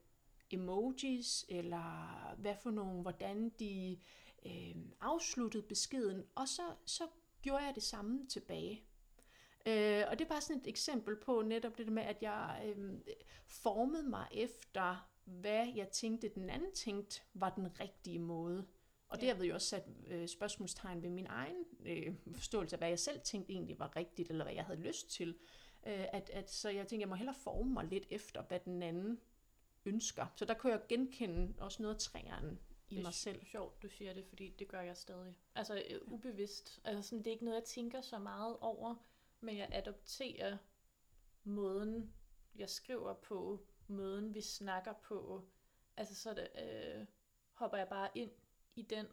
emojis, 0.50 1.46
eller 1.48 2.34
hvad 2.34 2.54
for 2.62 2.70
nogle, 2.70 3.02
hvordan 3.02 3.48
de 3.48 3.98
øh, 4.46 4.76
afsluttede 5.00 5.62
beskeden, 5.62 6.24
og 6.34 6.48
så, 6.48 6.62
så 6.86 7.04
gjorde 7.42 7.64
jeg 7.64 7.74
det 7.74 7.82
samme 7.82 8.26
tilbage. 8.26 8.84
Øh, 9.66 10.04
og 10.08 10.18
det 10.18 10.24
er 10.24 10.28
bare 10.28 10.40
sådan 10.40 10.60
et 10.60 10.66
eksempel 10.66 11.16
på 11.16 11.42
netop 11.42 11.78
det 11.78 11.86
der 11.86 11.92
med, 11.92 12.02
at 12.02 12.22
jeg 12.22 12.62
øh, 12.66 13.00
formede 13.46 14.02
mig 14.02 14.26
efter, 14.32 15.10
hvad 15.24 15.72
jeg 15.74 15.88
tænkte, 15.88 16.28
den 16.28 16.50
anden 16.50 16.72
tænkte 16.72 17.20
var 17.34 17.50
den 17.50 17.80
rigtige 17.80 18.18
måde. 18.18 18.66
Og 19.08 19.20
det 19.20 19.28
har 19.28 19.44
jo 19.44 19.54
også 19.54 19.68
sat 19.68 19.84
øh, 20.06 20.28
spørgsmålstegn 20.28 21.02
ved 21.02 21.10
min 21.10 21.26
egen 21.26 21.64
øh, 21.86 22.14
forståelse 22.34 22.76
af, 22.76 22.80
hvad 22.80 22.88
jeg 22.88 22.98
selv 22.98 23.20
tænkte 23.20 23.52
egentlig 23.52 23.78
var 23.78 23.96
rigtigt, 23.96 24.30
eller 24.30 24.44
hvad 24.44 24.54
jeg 24.54 24.64
havde 24.64 24.80
lyst 24.80 25.10
til. 25.10 25.28
Øh, 25.86 26.04
at, 26.12 26.30
at, 26.30 26.50
så 26.50 26.68
jeg 26.68 26.86
tænkte, 26.86 27.00
jeg 27.00 27.08
må 27.08 27.14
hellere 27.14 27.36
forme 27.42 27.72
mig 27.72 27.84
lidt 27.84 28.06
efter, 28.10 28.42
hvad 28.42 28.60
den 28.60 28.82
anden 28.82 29.20
ønsker. 29.84 30.26
Så 30.36 30.44
der 30.44 30.54
kunne 30.54 30.72
jeg 30.72 30.80
genkende 30.88 31.54
også 31.58 31.82
noget 31.82 31.94
af 31.94 32.00
træerne 32.00 32.58
i 32.90 33.02
mig 33.02 33.14
selv. 33.14 33.34
Det 33.34 33.42
er 33.42 33.50
sjovt, 33.50 33.82
du 33.82 33.88
siger 33.88 34.14
det, 34.14 34.24
fordi 34.24 34.48
det 34.58 34.68
gør 34.68 34.80
jeg 34.80 34.96
stadig. 34.96 35.34
Altså 35.54 35.82
øh, 35.90 36.00
ubevidst. 36.06 36.80
Altså 36.84 37.08
sådan, 37.08 37.18
det 37.18 37.26
er 37.26 37.32
ikke 37.32 37.44
noget, 37.44 37.56
jeg 37.56 37.64
tænker 37.64 38.00
så 38.00 38.18
meget 38.18 38.56
over, 38.60 38.94
men 39.44 39.56
jeg 39.56 39.68
adopterer 39.72 40.58
måden, 41.44 42.14
jeg 42.54 42.70
skriver 42.70 43.14
på, 43.14 43.66
måden 43.86 44.34
vi 44.34 44.40
snakker 44.40 44.92
på. 44.92 45.48
Altså 45.96 46.14
så 46.14 46.34
det, 46.34 46.48
øh, 46.62 47.06
hopper 47.52 47.78
jeg 47.78 47.88
bare 47.88 48.10
ind 48.14 48.30
i 48.74 48.82
den 48.82 49.06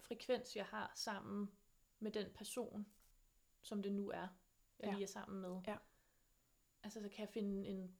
frekvens, 0.00 0.56
jeg 0.56 0.66
har 0.66 0.92
sammen 0.94 1.50
med 1.98 2.12
den 2.12 2.32
person, 2.34 2.86
som 3.62 3.82
det 3.82 3.92
nu 3.92 4.10
er, 4.10 4.28
jeg 4.78 4.88
ja. 4.88 4.92
lige 4.92 5.02
er 5.02 5.06
sammen 5.06 5.40
med. 5.40 5.60
Ja. 5.66 5.76
Altså, 6.82 7.00
så 7.02 7.08
kan 7.08 7.20
jeg 7.20 7.28
finde 7.28 7.68
en 7.68 7.98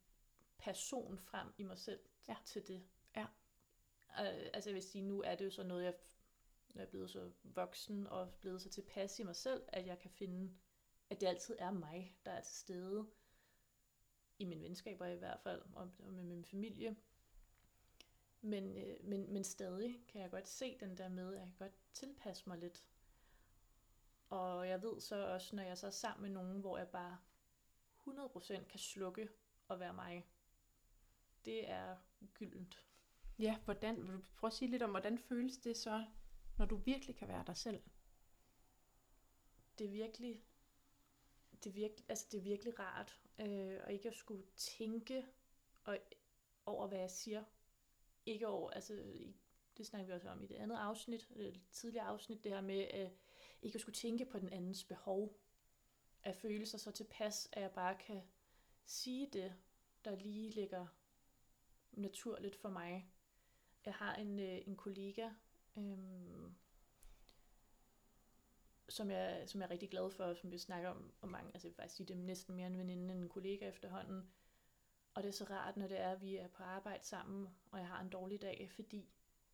person 0.59 1.19
frem 1.19 1.49
i 1.59 1.63
mig 1.63 1.79
selv 1.79 2.01
ja. 2.29 2.37
til 2.45 2.69
det. 2.69 2.83
Ja. 3.17 3.27
Uh, 4.09 4.51
altså, 4.55 4.71
jeg 4.71 4.75
vil 4.75 4.83
sige, 4.83 5.03
nu 5.03 5.23
er 5.23 5.35
det 5.35 5.45
jo 5.45 5.51
så 5.51 5.63
noget, 5.63 5.85
jeg 5.85 5.95
er 6.75 6.87
blevet 6.87 7.11
så 7.11 7.33
voksen 7.43 8.07
og 8.07 8.35
blevet 8.41 8.63
så 8.63 8.69
tilpas 8.69 9.19
i 9.19 9.23
mig 9.23 9.37
selv, 9.37 9.63
at 9.69 9.87
jeg 9.87 9.99
kan 9.99 10.11
finde, 10.11 10.57
at 11.11 11.21
det 11.21 11.27
altid 11.27 11.57
er 11.59 11.71
mig, 11.71 12.17
der 12.25 12.31
er 12.31 12.41
til 12.41 12.57
stede. 12.57 13.07
I 14.39 14.45
mine 14.45 14.63
venskaber 14.63 15.07
i 15.07 15.17
hvert 15.17 15.41
fald, 15.41 15.63
og 15.75 15.91
med 15.99 16.23
min 16.23 16.45
familie. 16.45 16.97
Men, 18.41 18.77
øh, 18.77 19.05
men, 19.05 19.33
men 19.33 19.45
stadig 19.45 20.05
kan 20.09 20.21
jeg 20.21 20.31
godt 20.31 20.49
se 20.49 20.79
den 20.81 20.97
der 20.97 21.09
med, 21.09 21.35
at 21.35 21.41
jeg 21.41 21.47
kan 21.47 21.57
godt 21.59 21.73
tilpasse 21.93 22.49
mig 22.49 22.59
lidt. 22.59 22.85
Og 24.29 24.69
jeg 24.69 24.83
ved 24.83 25.01
så 25.01 25.27
også, 25.27 25.57
når 25.57 25.63
jeg 25.63 25.79
så 25.79 25.87
er 25.87 25.91
sammen 25.91 26.23
med 26.23 26.43
nogen, 26.43 26.61
hvor 26.61 26.79
jeg 26.79 26.89
bare 26.89 27.19
100% 28.09 28.65
kan 28.65 28.79
slukke 28.79 29.29
og 29.69 29.81
være 29.81 29.95
mig. 29.95 30.27
Det 31.45 31.71
er 31.71 31.97
gyldent. 32.35 32.87
Ja, 33.39 33.59
hvordan, 33.65 34.07
vil 34.07 34.15
du 34.15 34.23
prøve 34.37 34.49
at 34.49 34.55
sige 34.55 34.71
lidt 34.71 34.83
om, 34.83 34.91
hvordan 34.91 35.19
føles 35.19 35.59
det 35.59 35.77
så, 35.77 36.07
når 36.59 36.67
du 36.67 36.77
virkelig 36.77 37.17
kan 37.17 37.29
være 37.29 37.45
dig 37.47 37.57
selv? 37.57 37.83
Det 39.79 39.87
er 39.87 39.91
virkelig, 39.91 40.43
det 41.65 41.75
virke, 41.75 42.05
altså 42.09 42.27
det 42.33 42.39
er 42.39 42.43
virkelig 42.43 42.79
rart, 42.79 43.21
øh, 43.39 43.79
og 43.85 43.93
ikke 43.93 44.09
at 44.09 44.15
skulle 44.15 44.45
tænke 44.57 45.27
og, 45.85 45.99
over, 46.67 46.87
hvad 46.87 46.99
jeg 46.99 47.11
siger. 47.11 47.45
Ikke 48.27 48.49
over, 48.49 48.71
altså 48.71 49.03
det 49.77 49.87
snakker 49.87 50.07
vi 50.07 50.13
også 50.13 50.29
om 50.29 50.43
i 50.43 50.47
det 50.47 50.55
andet 50.55 50.77
afsnit, 50.77 51.29
det 51.37 51.61
tidligere 51.73 52.07
afsnit, 52.07 52.45
det 52.45 52.53
her 52.53 52.61
med 52.61 52.87
øh, 52.95 53.11
ikke 53.63 53.77
at 53.77 53.81
skulle 53.81 53.97
tænke 53.97 54.25
på 54.25 54.39
den 54.39 54.49
andens 54.49 54.85
behov. 54.85 55.41
At 56.23 56.37
føle 56.37 56.67
sig 56.67 56.81
så 56.81 56.91
tilpas, 56.91 57.49
at 57.53 57.63
jeg 57.63 57.71
bare 57.71 57.99
kan 57.99 58.23
sige 58.85 59.29
det, 59.33 59.55
der 60.05 60.17
lige 60.17 60.51
ligger 60.51 60.87
naturligt 61.93 62.57
for 62.57 62.69
mig. 62.69 63.13
Jeg 63.85 63.95
har 63.95 64.15
en, 64.15 64.39
øh, 64.39 64.59
en 64.67 64.77
kollega, 64.77 65.31
øh, 65.77 66.51
som, 68.91 69.11
jeg, 69.11 69.43
som 69.47 69.61
jeg 69.61 69.67
er 69.67 69.71
rigtig 69.71 69.91
glad 69.91 70.11
for, 70.11 70.35
som 70.35 70.51
vi 70.51 70.59
snakker 70.59 70.89
om, 70.89 71.13
om 71.23 71.29
mange, 71.29 71.51
altså 71.55 71.69
jeg 71.69 71.71
vil 71.71 71.77
faktisk 71.77 71.97
sige, 71.97 72.07
det 72.07 72.15
er 72.15 72.19
næsten 72.19 72.55
mere 72.55 72.67
en 72.67 72.79
veninde 72.79 73.15
end 73.15 73.23
en 73.23 73.29
kollega 73.29 73.69
efterhånden. 73.69 74.31
Og 75.15 75.23
det 75.23 75.29
er 75.29 75.33
så 75.33 75.45
rart, 75.45 75.77
når 75.77 75.89
det 75.89 76.01
er, 76.01 76.11
at 76.11 76.23
vi 76.23 76.37
er 76.37 76.49
på 76.49 76.63
arbejde 76.63 77.05
sammen, 77.05 77.49
og 77.71 77.79
jeg 77.79 77.89
har 77.89 78.01
en 78.01 78.09
dårlig 78.09 78.43
dag, 78.43 78.71
fordi 78.75 79.09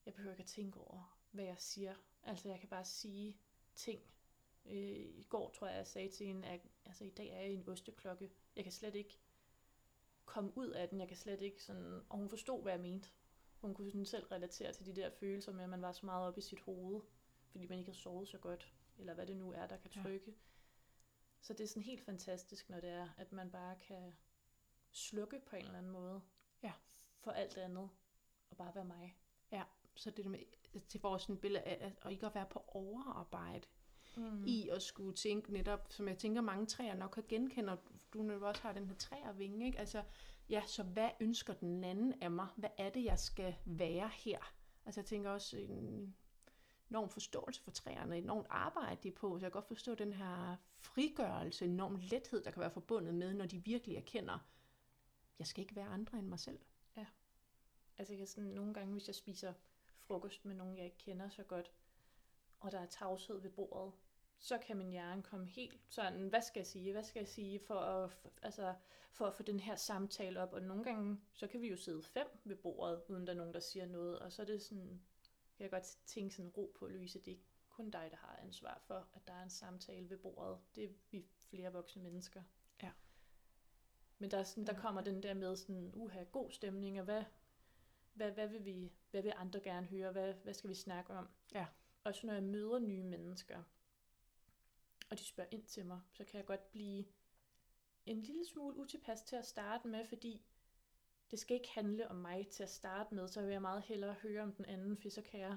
jeg 0.07 0.14
behøver 0.14 0.33
ikke 0.33 0.42
at 0.42 0.49
tænke 0.49 0.81
over, 0.81 1.18
hvad 1.31 1.44
jeg 1.44 1.57
siger. 1.59 1.94
Altså 2.22 2.49
jeg 2.49 2.61
kan 2.61 2.68
bare 2.68 2.85
sige 2.85 3.37
ting. 3.75 4.01
Øh, 4.66 4.96
I 4.96 5.27
går 5.29 5.51
tror 5.51 5.66
jeg, 5.66 5.77
jeg 5.77 5.87
sagde 5.87 6.09
til 6.09 6.27
hende, 6.27 6.49
at 6.49 6.61
altså, 6.85 7.05
i 7.05 7.11
dag 7.11 7.29
er 7.29 7.40
jeg 7.40 7.51
i 7.51 7.55
en 7.55 7.68
osteklokke. 7.68 8.31
Jeg 8.57 8.64
kan 8.64 8.72
slet 8.72 8.94
ikke 8.94 9.20
komme 10.25 10.53
ud 10.57 10.68
af 10.68 10.88
den. 10.88 11.01
Jeg 11.01 11.09
kan 11.09 11.16
slet 11.16 11.40
ikke 11.42 11.64
sådan... 11.64 12.03
Og 12.09 12.18
hun 12.18 12.29
forstod, 12.29 12.62
hvad 12.62 12.72
jeg 12.72 12.81
mente. 12.81 13.09
Hun 13.61 13.75
kunne 13.75 13.90
sådan 13.90 14.07
selv 14.07 14.27
relatere 14.27 14.72
til 14.72 14.87
de 14.87 14.96
der 14.96 15.11
følelser 15.11 15.53
med, 15.53 15.64
at 15.64 15.70
man 15.70 15.83
var 15.83 15.92
så 15.92 16.07
meget 16.07 16.27
oppe 16.27 16.38
i 16.38 16.42
sit 16.42 16.61
hoved, 16.61 17.01
fordi 17.51 17.66
man 17.66 17.79
ikke 17.79 17.90
havde 17.90 17.99
sovet 17.99 18.29
så 18.29 18.38
godt, 18.38 18.72
eller 18.98 19.14
hvad 19.14 19.26
det 19.26 19.37
nu 19.37 19.52
er, 19.52 19.66
der 19.66 19.76
kan 19.76 19.90
trykke. 19.90 20.30
Ja. 20.30 20.37
Så 21.40 21.52
det 21.52 21.64
er 21.64 21.68
sådan 21.68 21.82
helt 21.82 22.04
fantastisk, 22.04 22.70
når 22.70 22.80
det 22.80 22.90
er, 22.90 23.09
at 23.16 23.32
man 23.32 23.50
bare 23.50 23.76
kan 23.76 24.12
slukke 24.90 25.40
på 25.46 25.56
en 25.56 25.64
eller 25.64 25.78
anden 25.78 25.92
måde 25.92 26.22
ja. 26.62 26.72
for 27.18 27.30
alt 27.30 27.59
andet, 27.59 27.88
og 28.50 28.56
bare 28.56 28.74
være 28.74 28.85
mig. 28.85 29.16
Ja, 29.52 29.62
så 29.94 30.11
det 30.11 30.24
der 30.24 30.30
med, 30.30 30.40
til 30.88 31.00
vores 31.00 31.22
sådan 31.22 31.38
billede 31.38 31.64
af, 31.64 31.94
at 32.04 32.12
ikke 32.12 32.26
at 32.26 32.35
være 32.35 32.46
på 32.50 32.64
overarbejde, 32.68 33.68
mm. 34.16 34.44
i 34.46 34.68
at 34.68 34.82
skulle 34.82 35.16
tænke 35.16 35.52
netop, 35.52 35.87
som 35.90 36.09
jeg 36.09 36.18
tænker 36.18 36.40
mange 36.40 36.66
træer 36.66 36.94
nok 36.94 37.11
kan 37.11 37.24
genkende, 37.28 37.72
og 37.72 37.78
du 38.12 38.22
nu 38.22 38.44
også 38.46 38.62
har 38.62 38.72
den 38.72 38.87
her 38.87 38.96
træervinge, 38.96 39.66
ikke? 39.66 39.78
Altså, 39.78 40.02
ja, 40.48 40.62
så 40.66 40.82
hvad 40.82 41.11
ønsker 41.20 41.54
den 41.54 41.85
anden 41.85 42.22
af 42.22 42.30
mig? 42.30 42.48
Hvad 42.56 42.70
er 42.78 42.90
det, 42.90 43.04
jeg 43.04 43.18
skal 43.18 43.56
være 43.64 44.09
her? 44.09 44.54
Altså 44.87 45.00
jeg 45.00 45.06
tænker 45.06 45.30
også 45.30 45.56
enorm 46.90 47.09
forståelse 47.09 47.62
for 47.62 47.70
træerne, 47.70 48.18
enormt 48.18 48.46
arbejde 48.51 49.01
de 49.03 49.09
er 49.09 49.12
på, 49.12 49.38
så 49.38 49.44
jeg 49.44 49.53
kan 49.53 49.61
godt 49.61 49.68
forstå 49.68 49.94
den 49.94 50.12
her 50.12 50.57
frigørelse, 50.79 51.64
enorm 51.64 51.96
lethed, 51.96 52.44
der 52.44 52.51
kan 52.51 52.61
være 52.61 52.70
forbundet 52.70 53.14
med, 53.14 53.35
når 53.35 53.46
de 53.46 53.64
virkelig 53.64 53.96
erkender, 53.96 54.38
jeg 55.38 55.46
skal 55.46 55.62
ikke 55.62 55.77
være 55.77 55.87
andre 55.87 56.18
end 56.18 56.27
mig 56.27 56.38
selv. 56.38 56.59
Ja. 56.96 57.07
Altså 57.99 58.12
jeg 58.12 58.18
kan 58.18 58.27
sådan, 58.27 58.51
nogle 58.51 58.75
gange, 58.75 58.92
hvis 58.92 59.07
jeg 59.07 59.14
spiser 59.14 59.53
frokost 59.99 60.44
med 60.44 60.55
nogen, 60.55 60.77
jeg 60.77 60.85
ikke 60.85 60.99
kender 60.99 61.29
så 61.29 61.42
godt, 61.42 61.72
og 62.61 62.72
der 62.72 62.79
er 62.79 62.87
tavshed 62.87 63.40
ved 63.40 63.51
bordet, 63.51 63.92
så 64.38 64.59
kan 64.59 64.77
min 64.77 64.90
hjerne 64.90 65.22
komme 65.22 65.46
helt 65.46 65.81
sådan, 65.88 66.29
hvad 66.29 66.42
skal 66.42 66.61
jeg 66.61 66.66
sige, 66.66 66.92
hvad 66.92 67.03
skal 67.03 67.20
jeg 67.20 67.29
sige, 67.29 67.61
for 67.61 67.75
at, 67.75 68.12
for, 68.12 68.33
altså, 68.42 68.75
for 69.12 69.27
at 69.27 69.35
få 69.35 69.42
den 69.42 69.61
her 69.61 69.77
samtale 69.77 70.40
op. 70.40 70.53
Og 70.53 70.62
nogle 70.62 70.85
gange, 70.85 71.20
så 71.33 71.46
kan 71.46 71.61
vi 71.61 71.68
jo 71.68 71.77
sidde 71.77 72.03
fem 72.03 72.27
ved 72.44 72.57
bordet, 72.57 73.03
uden 73.09 73.27
der 73.27 73.33
er 73.33 73.37
nogen, 73.37 73.55
der 73.55 73.61
siger 73.61 73.87
noget. 73.87 74.18
Og 74.18 74.33
så 74.33 74.42
er 74.42 74.46
det 74.46 74.62
sådan, 74.62 75.03
jeg 75.59 75.71
kan 75.71 75.81
godt 75.81 75.99
tænke 76.07 76.35
sådan 76.35 76.51
ro 76.51 76.73
på, 76.79 76.87
Louise, 76.87 77.19
det 77.19 77.27
er 77.27 77.33
ikke 77.33 77.47
kun 77.69 77.90
dig, 77.90 78.09
der 78.11 78.16
har 78.16 78.37
ansvar 78.37 78.79
for, 78.87 79.09
at 79.14 79.27
der 79.27 79.33
er 79.33 79.42
en 79.42 79.51
samtale 79.51 80.11
ved 80.11 80.19
bordet. 80.19 80.59
Det 80.75 80.85
er 80.85 80.88
vi 81.11 81.27
flere 81.38 81.73
voksne 81.73 82.03
mennesker. 82.03 82.42
Ja. 82.83 82.90
Men 84.19 84.31
der, 84.31 84.38
er 84.38 84.42
sådan, 84.42 84.66
der 84.66 84.81
kommer 84.81 85.01
den 85.01 85.23
der 85.23 85.35
med 85.35 85.57
sådan, 85.57 85.92
uha, 85.95 86.23
god 86.23 86.51
stemning, 86.51 86.99
og 86.99 87.05
hvad, 87.05 87.25
hvad, 88.14 88.31
hvad, 88.31 88.49
vil 88.49 88.64
vi, 88.64 88.92
hvad 89.11 89.23
vil 89.23 89.33
andre 89.37 89.61
gerne 89.61 89.87
høre, 89.87 90.12
hvad, 90.12 90.35
hvad 90.35 90.55
skal 90.55 90.71
vi 90.71 90.75
snakke 90.75 91.12
om? 91.12 91.29
Ja. 91.55 91.66
Også 92.05 92.27
når 92.27 92.35
jeg 92.35 92.42
møder 92.42 92.79
nye 92.79 93.05
mennesker, 93.05 93.62
og 95.11 95.19
de 95.19 95.25
spørger 95.25 95.51
ind 95.53 95.66
til 95.66 95.87
mig, 95.87 96.01
så 96.12 96.25
kan 96.25 96.38
jeg 96.38 96.47
godt 96.47 96.71
blive 96.71 97.05
en 98.07 98.23
lille 98.23 98.47
smule 98.47 98.77
utilpas 98.77 99.23
til 99.23 99.37
at 99.37 99.47
starte 99.47 99.88
med, 99.88 100.07
fordi 100.07 100.45
det 101.31 101.39
skal 101.39 101.55
ikke 101.55 101.71
handle 101.75 102.11
om 102.11 102.17
mig 102.17 102.49
til 102.49 102.62
at 102.62 102.71
starte 102.71 103.15
med, 103.15 103.29
så 103.29 103.43
vil 103.43 103.51
jeg 103.51 103.62
meget 103.62 103.83
hellere 103.83 104.12
høre 104.12 104.43
om 104.43 104.53
den 104.53 104.65
anden, 104.65 104.97
for 104.97 105.09
så 105.09 105.23
kan 105.23 105.41
jeg 105.41 105.57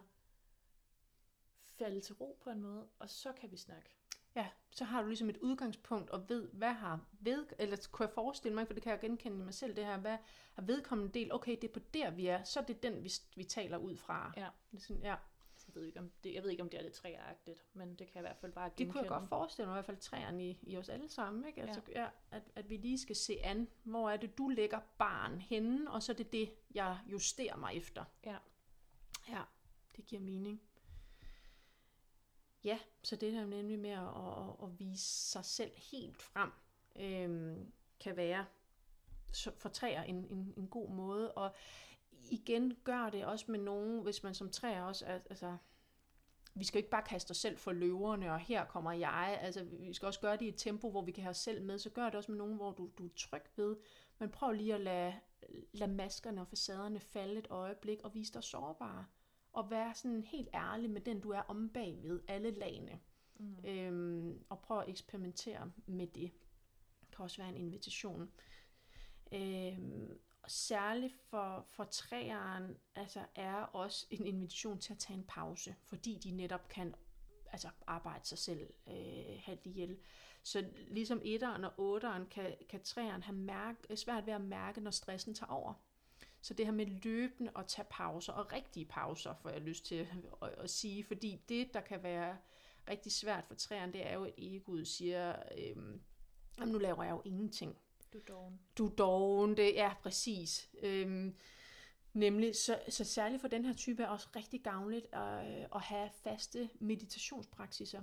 falde 1.78 2.02
til 2.02 2.16
ro 2.16 2.40
på 2.44 2.50
en 2.50 2.62
måde, 2.62 2.88
og 3.00 3.10
så 3.10 3.32
kan 3.32 3.52
vi 3.52 3.58
snakke. 3.58 3.90
Ja, 4.36 4.48
så 4.72 4.86
har 4.86 5.02
du 5.02 5.08
ligesom 5.08 5.30
et 5.30 5.38
udgangspunkt 5.38 6.10
og 6.10 6.30
ved, 6.30 6.48
hvad 6.54 6.74
har 6.74 7.06
ved, 7.20 7.46
eller 7.60 7.88
kunne 7.92 8.06
jeg 8.06 8.14
forestille 8.14 8.56
mig, 8.56 8.68
for 8.68 8.74
det 8.74 8.84
kan 8.84 8.92
jeg 8.92 9.00
genkende 9.00 9.38
i 9.38 9.44
mig 9.44 9.54
selv, 9.54 9.76
det 9.76 9.86
her, 9.86 9.98
hvad 9.98 10.18
har 10.54 10.62
vedkommende 10.62 11.14
del, 11.14 11.34
okay, 11.34 11.52
det 11.52 11.64
er 11.64 11.74
på 11.74 11.80
der, 11.94 12.12
vi 12.12 12.28
er, 12.28 12.44
så 12.44 12.60
er 12.60 12.64
det 12.64 12.84
den, 12.84 13.04
vi, 13.04 13.12
vi 13.36 13.44
taler 13.44 13.78
ud 13.78 13.96
fra. 13.96 14.34
Ja. 14.38 14.50
Det 14.72 14.78
er 14.78 14.82
sådan, 14.82 15.04
ja. 15.04 15.16
Jeg 15.80 15.84
ved, 15.84 15.88
ikke, 15.88 16.00
om 16.00 16.12
det, 16.24 16.34
jeg 16.34 16.44
ved 16.44 16.50
ikke, 16.50 16.64
om 16.64 16.70
det 16.70 16.80
er 16.80 16.84
lidt 16.84 16.94
træagtigt, 16.94 17.66
men 17.74 17.90
det 17.90 17.98
kan 17.98 18.16
jeg 18.16 18.22
i 18.22 18.28
hvert 18.28 18.38
fald 18.38 18.52
bare 18.52 18.70
genkende. 18.70 18.86
Det 18.88 18.94
kunne 18.94 19.02
jeg 19.02 19.10
godt 19.10 19.30
forestille 19.30 19.68
mig, 19.68 19.74
i 19.74 19.76
hvert 19.76 19.86
fald 19.86 19.98
træerne 19.98 20.50
i, 20.50 20.60
i 20.62 20.78
os 20.78 20.90
alle 20.90 21.10
sammen. 21.10 21.48
Ikke? 21.48 21.62
Altså, 21.62 21.82
ja. 21.90 22.02
Ja, 22.02 22.10
at, 22.32 22.44
at 22.56 22.70
vi 22.70 22.78
lige 22.78 22.98
skal 22.98 23.16
se 23.16 23.38
an, 23.44 23.68
hvor 23.84 24.10
er 24.10 24.18
det, 24.18 24.38
du 24.38 24.48
lægger 24.48 24.80
barn 24.98 25.42
henne, 25.42 25.92
og 25.92 26.04
så 26.04 26.12
er 26.12 26.16
det 26.16 26.34
det, 26.34 26.52
jeg 26.74 27.00
justerer 27.06 27.56
mig 27.56 27.78
efter. 27.78 28.06
Ja. 28.26 28.38
Ja, 29.30 29.42
det 29.96 30.06
giver 30.06 30.22
mening. 30.22 30.62
Ja, 32.64 32.80
så 33.04 33.16
det 33.16 33.32
her 33.32 33.46
nemlig 33.46 33.80
med 33.80 33.90
at, 33.90 34.00
at, 34.00 34.64
at 34.64 34.80
vise 34.80 35.06
sig 35.06 35.46
selv 35.46 35.72
helt 35.76 36.18
frem, 36.18 36.52
øhm, 36.96 37.72
kan 38.00 38.18
være 38.18 38.46
for 39.58 39.70
træer 39.70 40.04
en, 40.04 40.16
en, 40.16 40.54
en 40.58 40.68
god 40.68 40.90
måde. 40.90 41.32
Og 41.32 41.56
igen 42.32 42.78
gør 42.84 43.10
det 43.10 43.26
også 43.26 43.52
med 43.52 43.60
nogen, 43.60 44.02
hvis 44.04 44.24
man 44.24 44.34
som 44.34 44.50
træer 44.50 44.84
også, 44.84 45.06
altså, 45.06 45.58
vi 46.54 46.64
skal 46.64 46.78
ikke 46.78 46.90
bare 46.90 47.04
kaste 47.04 47.32
os 47.32 47.38
selv 47.38 47.58
for 47.58 47.72
løverne, 47.72 48.34
og 48.34 48.40
her 48.40 48.66
kommer 48.66 48.92
jeg. 48.92 49.40
Altså, 49.42 49.64
vi 49.64 49.94
skal 49.94 50.06
også 50.06 50.20
gøre 50.20 50.38
det 50.38 50.42
i 50.42 50.48
et 50.48 50.58
tempo, 50.58 50.90
hvor 50.92 51.02
vi 51.02 51.12
kan 51.12 51.24
have 51.24 51.30
os 51.30 51.38
selv 51.38 51.64
med. 51.64 51.80
Så 51.80 51.90
gør 51.90 52.06
det 52.06 52.16
også 52.16 52.32
med 52.32 52.38
nogen, 52.38 52.56
hvor 52.56 52.72
du, 52.72 52.90
du 52.98 53.06
er 53.06 53.10
tryg 53.16 53.44
ved. 53.56 53.78
Men 54.20 54.30
prøv 54.30 54.52
lige 54.52 54.74
at 54.74 54.82
lade, 54.82 55.14
lade 55.72 55.92
maskerne 55.92 56.42
og 56.42 56.48
facaderne 56.48 57.00
falde 57.00 57.40
et 57.40 57.48
øjeblik, 57.50 58.00
og 58.04 58.14
vise 58.16 58.34
dig 58.34 58.44
sårbare. 58.44 59.06
Og 59.54 59.72
være 59.72 59.96
sådan 59.96 60.24
helt 60.24 60.50
ærlig 60.54 60.90
med 60.90 61.02
den, 61.02 61.20
du 61.20 61.30
er 61.30 61.42
om 61.42 61.70
bagved, 61.70 62.22
alle 62.28 62.52
lagene. 62.52 63.00
Mm. 63.40 63.66
Øhm, 63.66 64.44
og 64.50 64.60
prøv 64.60 64.80
at 64.80 64.90
eksperimentere 64.90 65.72
med 65.86 66.08
det. 66.08 66.32
Det 67.02 67.16
kan 67.16 67.24
også 67.24 67.38
være 67.38 67.50
en 67.50 67.58
invitation. 67.58 68.32
Øhm, 69.32 70.20
særligt 70.50 71.16
for, 71.30 71.66
for 71.70 71.84
træeren 71.84 72.78
altså 72.96 73.26
er 73.36 73.56
også 73.56 74.08
en 74.10 74.26
invitation 74.26 74.80
til 74.80 74.94
at 74.94 75.00
tage 75.00 75.18
en 75.18 75.26
pause, 75.28 75.76
fordi 75.86 76.20
de 76.24 76.32
netop 76.32 76.68
kan 76.68 76.96
altså 77.52 77.70
arbejde 77.88 78.28
sig 78.28 78.38
selv 78.38 78.74
øh, 78.88 79.40
halvt 79.40 79.66
ihjel. 79.66 79.98
Så 80.44 80.66
ligesom 80.88 81.22
etteren 81.24 81.64
og 81.64 81.74
otteren 81.78 82.26
kan, 82.26 82.56
kan 82.70 82.84
træeren 82.84 83.24
have 83.24 83.36
mærke, 83.36 83.80
øh, 83.90 83.98
svært 83.98 84.26
ved 84.26 84.34
at 84.34 84.42
mærke, 84.42 84.82
når 84.82 84.92
stressen 84.92 85.34
tager 85.34 85.52
over. 85.52 85.74
Så 86.42 86.54
det 86.54 86.66
her 86.66 86.74
med 86.74 86.86
løbende 86.86 87.52
at 87.56 87.66
tage 87.68 87.88
pauser, 87.90 88.34
og 88.34 88.54
rigtige 88.54 88.86
pauser, 88.86 89.34
får 89.34 89.50
jeg 89.50 89.62
lyst 89.62 89.86
til 89.86 89.96
at, 89.96 90.08
at, 90.42 90.50
at 90.50 90.70
sige, 90.70 91.04
fordi 91.04 91.42
det, 91.50 91.74
der 91.74 91.82
kan 91.82 92.04
være 92.04 92.38
rigtig 92.90 93.12
svært 93.12 93.46
for 93.46 93.56
træerne, 93.56 93.94
det 93.94 94.08
er 94.08 94.14
jo, 94.14 94.24
at 94.24 94.34
egoet 94.38 94.88
siger, 94.88 95.36
øh, 95.58 95.76
nu 96.68 96.78
laver 96.78 97.04
jeg 97.04 97.12
jo 97.12 97.22
ingenting. 97.26 97.78
Du 98.14 98.20
doven. 98.28 98.60
Du 98.78 98.92
doven, 98.98 99.58
det 99.58 99.80
er 99.80 99.94
præcis. 99.94 100.70
Øhm, 100.82 101.36
nemlig, 102.14 102.56
så, 102.56 102.80
så 102.90 103.04
særligt 103.04 103.42
for 103.42 103.48
den 103.48 103.66
her 103.66 103.74
type 103.74 104.04
er 104.04 104.08
også 104.08 104.28
rigtig 104.36 104.64
gavnligt 104.64 105.14
at, 105.14 105.68
at 105.76 105.82
have 105.82 106.10
faste 106.24 106.70
meditationspraksiser. 106.80 108.02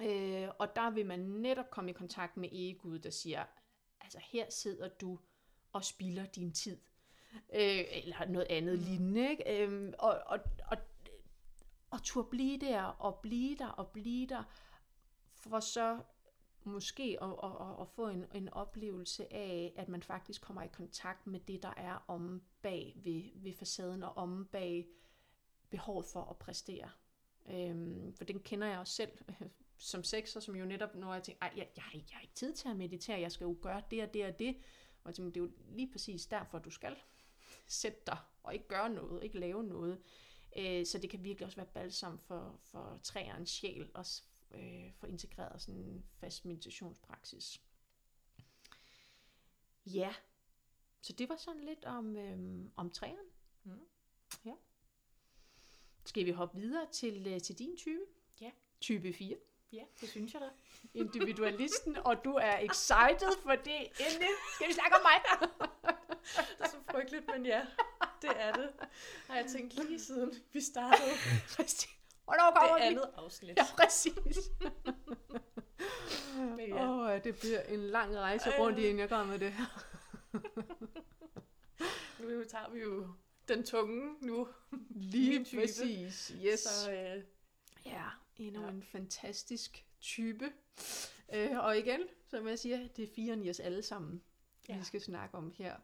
Øh, 0.00 0.48
og 0.58 0.76
der 0.76 0.90
vil 0.90 1.06
man 1.06 1.18
netop 1.18 1.70
komme 1.70 1.90
i 1.90 1.94
kontakt 1.94 2.36
med 2.36 2.48
egoet, 2.52 3.04
der 3.04 3.10
siger, 3.10 3.44
altså 4.00 4.18
her 4.22 4.50
sidder 4.50 4.88
du 4.88 5.18
og 5.72 5.84
spilder 5.84 6.26
din 6.26 6.52
tid. 6.52 6.78
Øh, 7.32 7.84
eller 7.92 8.26
noget 8.28 8.46
andet 8.50 8.78
mm. 8.78 8.84
lignende. 8.84 9.30
Ikke? 9.30 9.66
Øh, 9.66 9.92
og, 9.98 10.22
og, 10.26 10.38
og, 10.66 10.76
og 11.90 12.02
turde 12.02 12.28
blive 12.30 12.58
der, 12.58 12.82
og 12.82 13.18
blive 13.22 13.56
der, 13.56 13.68
og 13.68 13.88
blive 13.88 14.26
der, 14.26 14.42
for 15.34 15.60
så 15.60 15.98
måske 16.64 17.18
at, 17.22 17.34
at, 17.42 17.50
at, 17.60 17.80
at 17.80 17.88
få 17.88 18.08
en, 18.08 18.24
en 18.34 18.48
oplevelse 18.48 19.32
af, 19.32 19.72
at 19.76 19.88
man 19.88 20.02
faktisk 20.02 20.42
kommer 20.42 20.62
i 20.62 20.68
kontakt 20.72 21.26
med 21.26 21.40
det, 21.40 21.62
der 21.62 21.74
er 21.76 22.04
om 22.08 22.42
bag 22.62 22.92
ved, 22.96 23.22
ved 23.34 23.52
facaden 23.52 24.02
og 24.02 24.16
om 24.16 24.48
bag 24.52 24.88
behovet 25.70 26.06
for 26.06 26.22
at 26.22 26.36
præstere. 26.36 26.90
Øhm, 27.50 28.14
for 28.16 28.24
den 28.24 28.40
kender 28.40 28.66
jeg 28.66 28.78
også 28.78 28.94
selv 28.94 29.10
som 29.78 30.04
sexer, 30.04 30.40
som 30.40 30.56
jo 30.56 30.64
netop, 30.64 30.94
når 30.94 31.14
jeg 31.14 31.22
tænker, 31.22 31.46
jeg, 31.46 31.52
jeg, 31.56 31.68
jeg, 31.76 31.94
jeg 31.94 32.14
har 32.14 32.22
ikke 32.22 32.34
tid 32.34 32.54
til 32.54 32.68
at 32.68 32.76
meditere, 32.76 33.20
jeg 33.20 33.32
skal 33.32 33.44
jo 33.44 33.56
gøre 33.62 33.82
det 33.90 34.02
og 34.02 34.14
det 34.14 34.26
og 34.26 34.38
det. 34.38 34.56
Og 35.04 35.08
jeg 35.08 35.14
tænker, 35.14 35.32
det 35.32 35.40
er 35.40 35.44
jo 35.44 35.50
lige 35.68 35.92
præcis 35.92 36.26
derfor, 36.26 36.58
du 36.58 36.70
skal 36.70 36.96
sætte 37.66 38.00
dig 38.06 38.18
og 38.42 38.54
ikke 38.54 38.68
gøre 38.68 38.90
noget, 38.90 39.24
ikke 39.24 39.38
lave 39.38 39.64
noget. 39.64 40.00
Øh, 40.56 40.86
så 40.86 40.98
det 40.98 41.10
kan 41.10 41.24
virkelig 41.24 41.46
også 41.46 41.56
være 41.56 41.66
balsam 41.66 42.18
for, 42.18 42.60
for 42.62 43.00
træerens 43.02 43.50
sjæl 43.50 43.90
og 43.94 44.06
øh, 44.54 44.92
få 44.92 45.06
integreret 45.06 45.62
sådan 45.62 45.80
en 45.80 46.04
fast 46.20 46.44
meditationspraksis. 46.44 47.60
Ja, 49.86 50.14
så 51.00 51.12
det 51.12 51.28
var 51.28 51.36
sådan 51.36 51.64
lidt 51.64 51.84
om, 51.84 52.16
øh, 52.16 52.70
om 52.76 52.90
træerne. 52.90 53.28
Mm. 53.64 53.86
Ja. 54.44 54.54
Skal 56.04 56.26
vi 56.26 56.30
hoppe 56.30 56.60
videre 56.60 56.86
til, 56.92 57.26
øh, 57.26 57.40
til 57.40 57.58
din 57.58 57.76
type? 57.76 58.00
Ja. 58.40 58.50
Type 58.80 59.12
4. 59.12 59.36
Ja, 59.72 59.82
det 60.00 60.08
synes 60.08 60.34
jeg 60.34 60.40
da. 60.40 60.48
Individualisten, 60.94 61.96
og 61.96 62.24
du 62.24 62.32
er 62.34 62.58
excited, 62.58 63.42
for 63.42 63.50
det 63.50 63.76
endelig 63.76 64.28
skal 64.54 64.68
vi 64.68 64.72
snakke 64.72 64.96
om 64.96 65.02
mig. 65.02 65.48
det 66.58 66.64
er 66.64 66.68
så 66.68 66.76
frygteligt, 66.90 67.26
men 67.26 67.46
ja, 67.46 67.66
det 68.22 68.30
er 68.36 68.52
det. 68.52 68.70
Har 69.26 69.36
jeg 69.36 69.46
tænkt 69.46 69.74
lige 69.74 70.00
siden 70.00 70.34
vi 70.52 70.60
startede. 70.60 71.10
Hvornår 72.30 72.60
kommer 72.60 72.76
det 72.76 72.84
andet 72.84 73.10
afsnit. 73.16 73.56
Ja, 73.56 73.66
præcis. 73.76 74.38
Åh, 76.38 76.68
ja. 76.68 76.90
oh, 76.90 77.24
det 77.24 77.38
bliver 77.38 77.60
en 77.60 77.80
lang 77.80 78.16
rejse 78.16 78.50
rundt 78.58 78.78
i, 78.78 78.82
inden 78.82 78.98
jeg 78.98 79.08
går 79.08 79.24
med 79.24 79.38
det 79.38 79.52
her. 79.52 79.84
nu 82.28 82.44
tager 82.44 82.70
vi 82.70 82.80
jo 82.80 83.08
den 83.48 83.64
tunge 83.64 84.14
nu. 84.20 84.48
Lige 84.90 85.44
præcis, 85.56 86.32
yes. 86.44 86.60
Så, 86.60 86.92
øh, 86.92 87.22
ja, 87.86 88.04
endnu 88.36 88.62
ja. 88.62 88.68
en 88.68 88.82
fantastisk 88.82 89.84
type. 90.00 90.52
Øh, 91.34 91.58
og 91.58 91.78
igen, 91.78 92.00
som 92.28 92.48
jeg 92.48 92.58
siger, 92.58 92.88
det 92.96 93.02
er 93.02 93.14
fire 93.14 93.50
os 93.50 93.60
alle 93.60 93.82
sammen, 93.82 94.22
ja. 94.68 94.78
vi 94.78 94.84
skal 94.84 95.00
snakke 95.00 95.36
om 95.36 95.52
her. 95.58 95.76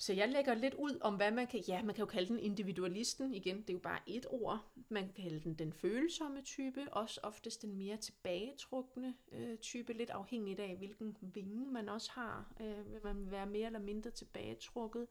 Så 0.00 0.12
jeg 0.12 0.28
lægger 0.28 0.54
lidt 0.54 0.74
ud 0.74 0.98
om, 1.00 1.16
hvad 1.16 1.30
man 1.30 1.46
kan... 1.46 1.60
Ja, 1.68 1.82
man 1.82 1.94
kan 1.94 2.02
jo 2.02 2.06
kalde 2.06 2.28
den 2.28 2.38
individualisten. 2.38 3.34
Igen, 3.34 3.56
det 3.62 3.70
er 3.70 3.74
jo 3.74 3.78
bare 3.78 4.00
et 4.06 4.26
ord. 4.30 4.72
Man 4.88 5.04
kan 5.04 5.12
kalde 5.14 5.40
den 5.40 5.54
den 5.54 5.72
følsomme 5.72 6.42
type. 6.42 6.92
Også 6.92 7.20
oftest 7.22 7.62
den 7.62 7.76
mere 7.76 7.96
tilbagetrukne 7.96 9.14
øh, 9.32 9.58
type. 9.58 9.92
Lidt 9.92 10.10
afhængigt 10.10 10.60
af, 10.60 10.76
hvilken 10.76 11.16
vinge 11.20 11.66
man 11.66 11.88
også 11.88 12.10
har. 12.12 12.52
Øh, 12.60 12.92
vil 12.92 13.00
man 13.04 13.30
være 13.30 13.46
mere 13.46 13.66
eller 13.66 13.78
mindre 13.78 14.10
tilbagetrukket. 14.10 15.06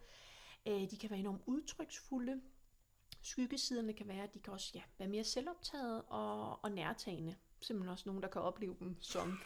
Øh, 0.68 0.92
de 0.92 0.98
kan 0.98 1.10
være 1.10 1.20
enormt 1.20 1.42
udtryksfulde. 1.46 2.42
Skyggesiderne 3.22 3.94
kan 3.94 4.08
være, 4.08 4.24
at 4.24 4.34
de 4.34 4.40
kan 4.40 4.54
også 4.54 4.72
ja, 4.76 4.82
være 4.98 5.10
mere 5.10 5.24
selvoptaget 5.24 6.04
og, 6.08 6.64
og 6.64 6.72
nærtagende. 6.72 7.36
Simpelthen 7.62 7.92
også 7.92 8.04
nogen, 8.06 8.22
der 8.22 8.30
kan 8.30 8.42
opleve 8.42 8.76
dem 8.80 8.96
som... 9.02 9.34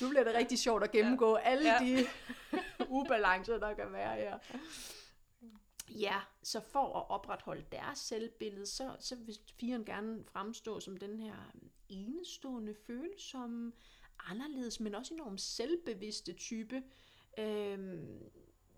Nu 0.00 0.08
bliver 0.08 0.24
det 0.24 0.34
rigtig 0.34 0.58
sjovt 0.58 0.84
at 0.84 0.90
gennemgå 0.90 1.36
ja. 1.36 1.42
alle 1.42 1.72
ja. 1.72 1.78
de 1.84 2.06
ubalancer, 2.98 3.58
der 3.58 3.74
kan 3.74 3.92
være 3.92 4.16
her. 4.16 4.38
Ja, 5.90 6.20
så 6.42 6.60
for 6.60 6.96
at 6.96 7.10
opretholde 7.10 7.64
deres 7.72 7.98
selvbillede, 7.98 8.66
så, 8.66 8.96
så 9.00 9.16
vil 9.16 9.38
firen 9.60 9.84
gerne 9.84 10.24
fremstå 10.24 10.80
som 10.80 10.96
den 10.96 11.18
her 11.18 11.52
enestående, 11.88 12.74
følsomme, 12.74 13.72
anderledes, 14.18 14.80
men 14.80 14.94
også 14.94 15.14
enormt 15.14 15.40
selvbevidste 15.40 16.32
type, 16.32 16.82
øhm, 17.38 18.30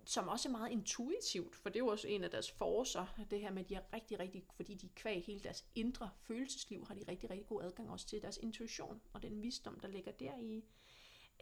som 0.04 0.28
også 0.28 0.48
er 0.48 0.52
meget 0.52 0.70
intuitivt, 0.70 1.56
for 1.56 1.68
det 1.68 1.76
er 1.76 1.84
jo 1.84 1.86
også 1.86 2.08
en 2.08 2.24
af 2.24 2.30
deres 2.30 2.50
forser, 2.50 3.24
det 3.30 3.40
her 3.40 3.50
med, 3.50 3.62
at 3.62 3.68
de 3.68 3.74
er 3.74 3.94
rigtig, 3.94 4.18
rigtig, 4.18 4.44
fordi 4.56 4.74
de 4.74 4.88
kvæg 4.88 5.24
hele 5.26 5.40
deres 5.40 5.64
indre 5.74 6.10
følelsesliv, 6.22 6.86
har 6.86 6.94
de 6.94 7.04
rigtig, 7.08 7.30
rigtig 7.30 7.46
god 7.46 7.62
adgang 7.62 7.90
også 7.90 8.06
til 8.06 8.22
deres 8.22 8.38
intuition, 8.42 9.00
og 9.12 9.22
den 9.22 9.42
visdom, 9.42 9.80
der 9.80 9.88
ligger 9.88 10.12
deri. 10.12 10.64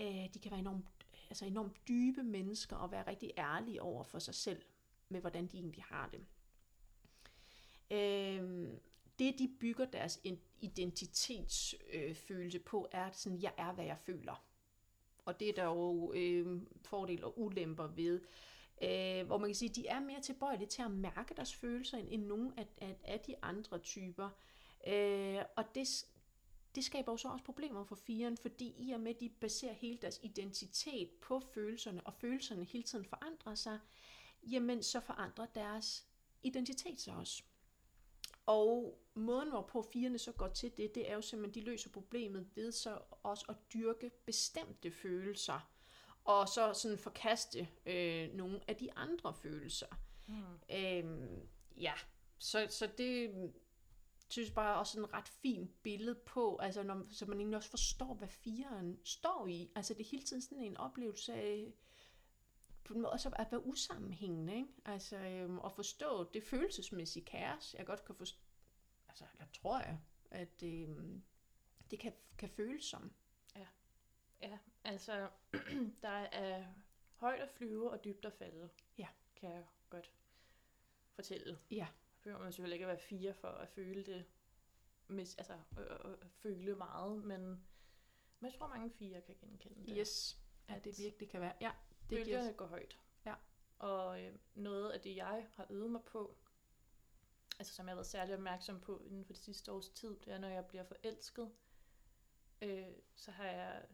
Øh, 0.00 0.34
de 0.34 0.38
kan 0.42 0.50
være 0.50 0.60
enormt, 0.60 0.86
altså 1.30 1.44
enormt 1.44 1.88
dybe 1.88 2.22
mennesker, 2.22 2.76
og 2.76 2.90
være 2.90 3.06
rigtig 3.06 3.32
ærlige 3.38 3.82
over 3.82 4.02
for 4.02 4.18
sig 4.18 4.34
selv, 4.34 4.62
med 5.08 5.20
hvordan 5.20 5.46
de 5.46 5.56
egentlig 5.56 5.84
har 5.84 6.08
det. 6.12 6.26
Øh, 7.90 8.68
det, 9.18 9.38
de 9.38 9.56
bygger 9.60 9.84
deres 9.84 10.20
identitetsfølelse 10.60 12.58
øh, 12.58 12.64
på, 12.64 12.88
er 12.92 13.10
sådan, 13.12 13.42
jeg 13.42 13.52
er, 13.56 13.72
hvad 13.72 13.84
jeg 13.84 13.98
føler. 13.98 14.44
Og 15.24 15.40
det 15.40 15.48
er 15.48 15.52
der 15.52 15.64
jo 15.64 16.12
øh, 16.12 16.62
fordele 16.84 17.24
og 17.24 17.40
ulemper 17.40 17.86
ved. 17.86 18.20
Øh, 18.82 19.26
hvor 19.26 19.38
man 19.38 19.48
kan 19.48 19.54
sige, 19.54 19.70
at 19.70 19.76
de 19.76 19.86
er 19.86 20.00
mere 20.00 20.20
tilbøjelige 20.20 20.68
til 20.68 20.82
at 20.82 20.90
mærke 20.90 21.34
deres 21.34 21.54
følelser, 21.54 21.98
end, 21.98 22.08
end 22.10 22.24
nogle 22.24 22.52
af, 22.56 22.66
af, 22.78 22.96
af 23.04 23.20
de 23.20 23.34
andre 23.42 23.78
typer. 23.78 24.30
Øh, 24.86 25.42
og 25.56 25.64
det, 25.74 26.06
det 26.74 26.84
skaber 26.84 27.12
jo 27.12 27.16
så 27.16 27.28
også 27.28 27.44
problemer 27.44 27.84
for 27.84 27.94
firen, 27.94 28.36
fordi 28.36 28.74
i 28.78 28.92
og 28.92 29.00
med, 29.00 29.14
at 29.14 29.20
de 29.20 29.28
baserer 29.28 29.72
hele 29.72 29.98
deres 30.02 30.20
identitet 30.22 31.10
på 31.10 31.40
følelserne, 31.40 32.06
og 32.06 32.14
følelserne 32.14 32.64
hele 32.64 32.84
tiden 32.84 33.04
forandrer 33.04 33.54
sig, 33.54 33.78
jamen 34.42 34.82
så 34.82 35.00
forandrer 35.00 35.46
deres 35.46 36.06
identitet 36.42 37.00
sig 37.00 37.14
også. 37.14 37.42
Og 38.46 38.98
måden, 39.14 39.48
hvorpå 39.50 39.82
firene 39.92 40.18
så 40.18 40.32
går 40.32 40.48
til 40.48 40.76
det, 40.76 40.94
det 40.94 41.10
er 41.10 41.14
jo 41.14 41.20
simpelthen, 41.20 41.62
de 41.62 41.70
løser 41.70 41.90
problemet 41.90 42.46
ved 42.54 42.72
så 42.72 42.98
også 43.22 43.44
at 43.48 43.56
dyrke 43.74 44.10
bestemte 44.26 44.90
følelser, 44.90 45.70
og 46.24 46.48
så 46.48 46.74
sådan 46.74 46.98
forkaste 46.98 47.68
øh, 47.86 48.34
nogle 48.34 48.60
af 48.68 48.76
de 48.76 48.92
andre 48.92 49.34
følelser. 49.34 49.86
Mm. 50.26 50.76
Øhm, 50.76 51.48
ja, 51.76 51.92
så, 52.38 52.66
så 52.70 52.88
det 52.98 53.32
synes 54.28 54.50
bare 54.50 54.78
også 54.78 54.98
en 54.98 55.12
ret 55.12 55.28
fint 55.28 55.82
billede 55.82 56.14
på, 56.14 56.56
altså 56.56 56.82
når, 56.82 57.06
så 57.10 57.26
man 57.26 57.38
egentlig 57.38 57.56
også 57.56 57.70
forstår, 57.70 58.14
hvad 58.14 58.28
firen 58.28 59.00
står 59.04 59.46
i. 59.46 59.70
Altså 59.74 59.94
det 59.94 60.00
er 60.00 60.08
hele 60.10 60.22
tiden 60.24 60.42
sådan 60.42 60.64
en 60.64 60.76
oplevelse 60.76 61.34
af, 61.34 61.74
på 62.84 62.94
en 62.94 63.00
måde 63.00 63.12
også 63.12 63.28
at 63.28 63.46
være 63.50 63.66
usammenhængende, 63.66 64.56
ikke? 64.56 64.72
Altså 64.84 65.16
øhm, 65.16 65.58
at 65.64 65.72
forstå 65.72 66.30
det 66.32 66.42
følelsesmæssige 66.42 67.24
kaos, 67.24 67.74
jeg 67.78 67.86
godt 67.86 68.04
kan 68.04 68.14
forstå, 68.14 68.38
altså 69.08 69.24
jeg 69.38 69.46
tror 69.52 69.78
jeg, 69.78 70.00
at 70.30 70.62
øhm, 70.62 71.22
det 71.90 71.98
kan, 71.98 72.12
kan 72.38 72.48
føles 72.48 72.84
som. 72.84 73.12
Ja, 73.56 73.66
ja 74.42 74.58
altså 74.84 75.28
der 76.02 76.08
er 76.08 76.66
højt 77.16 77.40
at 77.40 77.50
flyve 77.50 77.90
og 77.90 78.04
dybt 78.04 78.24
at 78.24 78.32
falde, 78.32 78.68
ja. 78.98 79.08
kan 79.36 79.50
jeg 79.50 79.64
godt 79.90 80.12
fortælle. 81.14 81.58
Ja 81.70 81.86
behøver 82.28 82.44
man 82.44 82.52
selvfølgelig 82.52 82.74
ikke 82.74 82.84
at 82.84 82.88
være 82.88 82.98
fire 82.98 83.34
for 83.34 83.48
at 83.48 83.68
føle 83.68 84.02
det, 84.02 84.24
med, 85.06 85.26
altså 85.38 85.58
øh, 85.78 86.12
øh, 86.12 86.16
føle 86.30 86.74
meget, 86.74 87.24
men, 87.24 87.40
men 88.40 88.50
jeg 88.50 88.52
tror 88.58 88.68
mange 88.68 88.90
fire 88.90 89.20
kan 89.20 89.36
genkende 89.40 89.86
det. 89.86 89.94
Yes, 89.98 90.38
ja, 90.68 90.78
det 90.84 90.98
virkelig 90.98 91.30
kan 91.30 91.40
være. 91.40 91.52
Ja, 91.60 91.70
det 92.10 92.18
Bølgerne 92.18 92.44
giver... 92.44 92.56
går 92.56 92.66
højt. 92.66 92.98
Ja. 93.26 93.34
Og 93.78 94.22
øh, 94.22 94.34
noget 94.54 94.90
af 94.90 95.00
det, 95.00 95.16
jeg 95.16 95.46
har 95.54 95.66
øvet 95.70 95.90
mig 95.90 96.02
på, 96.04 96.36
altså 97.58 97.74
som 97.74 97.86
jeg 97.86 97.90
har 97.90 97.96
været 97.96 98.06
særlig 98.06 98.34
opmærksom 98.34 98.80
på 98.80 99.02
inden 99.04 99.24
for 99.24 99.32
det 99.32 99.42
sidste 99.42 99.72
års 99.72 99.88
tid, 99.88 100.16
det 100.24 100.32
er, 100.32 100.38
når 100.38 100.48
jeg 100.48 100.66
bliver 100.66 100.84
forelsket, 100.84 101.50
øh, 102.62 102.86
så 103.14 103.30
har 103.30 103.46
jeg 103.46 103.86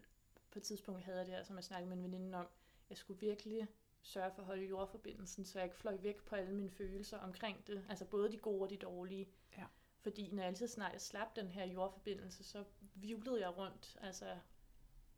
på 0.51 0.59
et 0.59 0.62
tidspunkt 0.62 1.05
havde 1.05 1.18
jeg 1.18 1.27
det 1.27 1.35
her, 1.35 1.42
som 1.42 1.57
jeg 1.57 1.64
snakkede 1.64 1.88
med 1.88 1.97
en 1.97 2.03
veninde 2.03 2.38
om, 2.38 2.47
jeg 2.88 2.97
skulle 2.99 3.20
virkelig 3.20 3.68
sørge 4.05 4.31
for 4.31 4.43
at 4.43 4.47
holde 4.47 4.67
jordforbindelsen, 4.67 5.45
så 5.45 5.59
jeg 5.59 5.67
ikke 5.67 5.77
fløj 5.77 5.97
væk 5.97 6.25
på 6.25 6.37
alle 6.37 6.55
mine 6.55 6.71
følelser 6.71 7.19
omkring 7.19 7.67
det. 7.67 7.87
Altså 7.88 8.05
både 8.05 8.33
de 8.33 8.38
gode 8.38 8.62
og 8.62 8.71
de 8.71 8.77
dårlige. 8.77 9.29
Ja. 9.59 9.67
Fordi 10.01 10.31
når 10.31 10.43
jeg 10.43 10.49
altid 10.49 10.69
snart 10.69 10.93
jeg 10.93 11.01
slap 11.01 11.37
den 11.37 11.49
her 11.49 11.64
jordforbindelse, 11.64 12.45
så 12.45 12.64
vivlede 12.95 13.40
jeg 13.40 13.57
rundt. 13.57 13.97
Altså, 14.01 14.38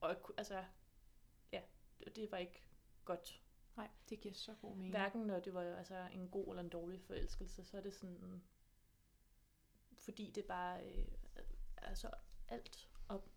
og, 0.01 0.16
altså 0.37 0.64
ja, 1.53 1.62
det, 1.99 2.16
det 2.16 2.31
var 2.31 2.38
ikke 2.38 2.62
godt. 3.05 3.42
Nej, 3.77 3.88
det 4.09 4.20
giver 4.20 4.35
så 4.35 4.55
god 4.55 4.77
mening. 4.77 4.90
Hverken 4.90 5.20
når 5.20 5.40
det 5.40 5.55
var 5.55 5.77
altså, 5.77 6.09
en 6.12 6.29
god 6.29 6.49
eller 6.49 6.62
en 6.62 6.68
dårlig 6.68 7.01
forelskelse, 7.01 7.64
så 7.64 7.77
er 7.77 7.81
det 7.81 7.94
sådan, 7.94 8.42
fordi 9.99 10.31
det 10.31 10.44
bare, 10.44 10.85
øh, 10.85 11.07
altså 11.77 12.11
alt, 12.49 12.90
op, 13.09 13.29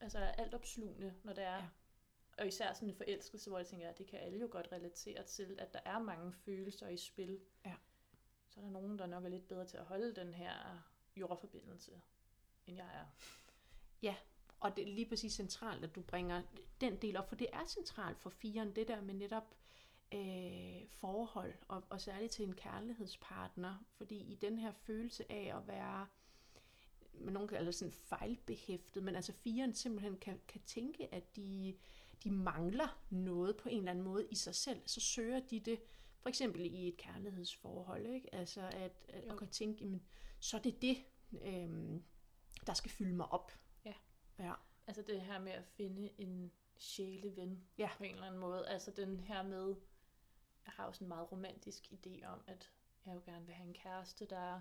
altså 0.00 0.18
alt 0.18 0.54
opslugende, 0.54 1.14
når 1.24 1.32
det 1.32 1.44
er, 1.44 1.56
ja 1.56 1.68
og 2.38 2.46
især 2.46 2.72
sådan 2.72 2.88
en 2.88 2.94
forelskelse, 2.94 3.50
hvor 3.50 3.58
jeg 3.58 3.66
tænker, 3.66 3.88
at 3.88 3.98
det 3.98 4.06
kan 4.06 4.18
alle 4.18 4.38
jo 4.38 4.48
godt 4.50 4.72
relatere 4.72 5.22
til, 5.22 5.56
at 5.58 5.72
der 5.72 5.80
er 5.84 5.98
mange 5.98 6.32
følelser 6.32 6.88
i 6.88 6.96
spil. 6.96 7.40
Ja. 7.66 7.74
Så 8.50 8.60
er 8.60 8.64
der 8.64 8.70
nogen, 8.70 8.98
der 8.98 9.06
nok 9.06 9.24
er 9.24 9.28
lidt 9.28 9.48
bedre 9.48 9.66
til 9.66 9.76
at 9.76 9.84
holde 9.84 10.14
den 10.14 10.34
her 10.34 10.52
jordforbindelse, 11.16 12.00
end 12.66 12.76
jeg 12.76 12.86
er. 12.94 13.06
Ja, 14.02 14.14
og 14.60 14.76
det 14.76 14.88
er 14.88 14.94
lige 14.94 15.08
præcis 15.08 15.32
centralt, 15.32 15.84
at 15.84 15.94
du 15.94 16.02
bringer 16.02 16.42
den 16.80 16.96
del 16.96 17.16
op, 17.16 17.28
for 17.28 17.36
det 17.36 17.46
er 17.52 17.66
centralt 17.66 18.18
for 18.18 18.30
firen, 18.30 18.76
det 18.76 18.88
der 18.88 19.00
med 19.00 19.14
netop 19.14 19.54
øh, 20.14 20.88
forhold, 20.88 21.54
og, 21.68 21.84
og 21.90 22.00
særligt 22.00 22.32
til 22.32 22.44
en 22.44 22.54
kærlighedspartner, 22.54 23.84
fordi 23.96 24.16
i 24.16 24.34
den 24.34 24.58
her 24.58 24.72
følelse 24.72 25.32
af 25.32 25.56
at 25.56 25.66
være 25.68 26.06
med 27.14 27.32
nogen 27.32 27.48
kalder 27.48 27.72
sådan 27.72 27.92
fejlbehæftet, 27.92 29.02
men 29.02 29.16
altså 29.16 29.32
firen 29.32 29.74
simpelthen 29.74 30.16
kan, 30.16 30.40
kan 30.48 30.60
tænke, 30.66 31.14
at 31.14 31.36
de, 31.36 31.76
de 32.24 32.30
mangler 32.30 33.02
noget 33.10 33.56
på 33.56 33.68
en 33.68 33.78
eller 33.78 33.90
anden 33.90 34.04
måde 34.04 34.26
i 34.30 34.34
sig 34.34 34.54
selv, 34.54 34.82
så 34.86 35.00
søger 35.00 35.40
de 35.40 35.60
det 35.60 35.80
for 36.20 36.28
eksempel 36.28 36.60
i 36.60 36.88
et 36.88 36.96
kærlighedsforhold, 36.96 38.06
ikke? 38.06 38.34
Altså 38.34 38.60
at, 38.60 38.92
at 39.08 39.24
og 39.24 39.38
kan 39.38 39.48
tænke, 39.48 39.84
jamen, 39.84 40.02
så 40.40 40.56
er 40.56 40.60
det 40.60 40.82
det, 40.82 41.04
øhm, 41.42 42.02
der 42.66 42.74
skal 42.74 42.90
fylde 42.90 43.14
mig 43.14 43.32
op. 43.32 43.52
Ja. 43.84 43.94
Ja. 44.38 44.52
Altså 44.86 45.02
det 45.02 45.20
her 45.20 45.40
med 45.40 45.52
at 45.52 45.64
finde 45.64 46.10
en 46.18 46.52
sjæleven 46.76 47.64
Ja. 47.78 47.90
på 47.96 48.04
en 48.04 48.10
eller 48.14 48.26
anden 48.26 48.40
måde. 48.40 48.68
Altså 48.68 48.90
den 48.90 49.20
her 49.20 49.42
med, 49.42 49.74
jeg 50.66 50.72
har 50.76 50.86
også 50.86 51.04
en 51.04 51.08
meget 51.08 51.32
romantisk 51.32 51.92
idé 51.92 52.26
om, 52.26 52.40
at 52.46 52.70
jeg 53.06 53.14
jo 53.14 53.20
gerne 53.24 53.46
vil 53.46 53.54
have 53.54 53.68
en 53.68 53.74
kæreste, 53.74 54.24
der 54.26 54.60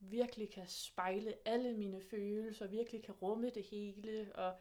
virkelig 0.00 0.50
kan 0.50 0.66
spejle 0.66 1.34
alle 1.48 1.72
mine 1.76 2.00
følelser, 2.00 2.66
virkelig 2.66 3.02
kan 3.02 3.14
rumme 3.14 3.50
det 3.50 3.62
hele, 3.62 4.32
og, 4.34 4.56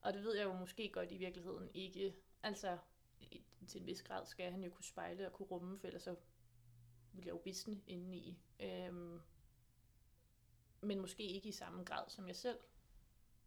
og 0.00 0.12
det 0.12 0.24
ved 0.24 0.36
jeg 0.36 0.44
jo 0.44 0.52
måske 0.52 0.88
godt 0.88 1.12
i 1.12 1.16
virkeligheden 1.16 1.70
ikke. 1.74 2.14
Altså, 2.42 2.78
til 3.68 3.80
en 3.80 3.86
vis 3.86 4.02
grad 4.02 4.26
skal 4.26 4.50
han 4.50 4.64
jo 4.64 4.70
kunne 4.70 4.84
spejle 4.84 5.26
og 5.26 5.32
kunne 5.32 5.48
rumme, 5.48 5.78
for 5.78 5.86
ellers 5.86 6.02
så 6.02 6.16
vil 7.12 7.24
jeg 7.24 7.32
jo 7.32 7.40
visne 7.44 7.80
indeni. 7.86 8.38
Øhm, 8.60 9.20
men 10.80 11.00
måske 11.00 11.22
ikke 11.22 11.48
i 11.48 11.52
samme 11.52 11.84
grad, 11.84 12.04
som 12.08 12.28
jeg 12.28 12.36
selv 12.36 12.58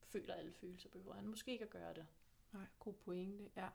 føler 0.04 0.34
alle 0.34 0.54
følelser, 0.54 0.90
behøver 0.90 1.14
han 1.14 1.28
måske 1.28 1.52
ikke 1.52 1.64
at 1.64 1.70
gøre 1.70 1.94
det. 1.94 2.08
Nej, 2.52 2.66
god 2.80 2.94
pointe, 2.94 3.50
ja. 3.56 3.70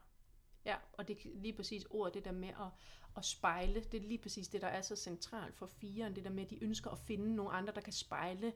Ja, 0.65 0.77
og 0.93 1.09
det 1.09 1.27
er 1.27 1.31
lige 1.35 1.53
præcis 1.53 1.85
ordet, 1.91 2.15
det 2.15 2.25
der 2.25 2.33
med 2.33 2.49
at, 2.49 2.71
at 3.17 3.25
spejle, 3.25 3.85
det 3.85 4.03
er 4.03 4.09
lige 4.09 4.19
præcis 4.19 4.49
det, 4.49 4.63
der 4.63 4.69
er 4.69 4.81
så 4.81 4.97
centralt 4.97 5.55
for 5.55 5.67
firen, 5.67 6.17
det 6.17 6.25
der 6.25 6.31
med, 6.31 6.45
at 6.45 6.51
de 6.51 6.65
ønsker 6.65 6.91
at 6.91 6.99
finde 6.99 7.35
nogle 7.35 7.53
andre, 7.53 7.75
der 7.75 7.81
kan 7.81 7.93
spejle 7.93 8.55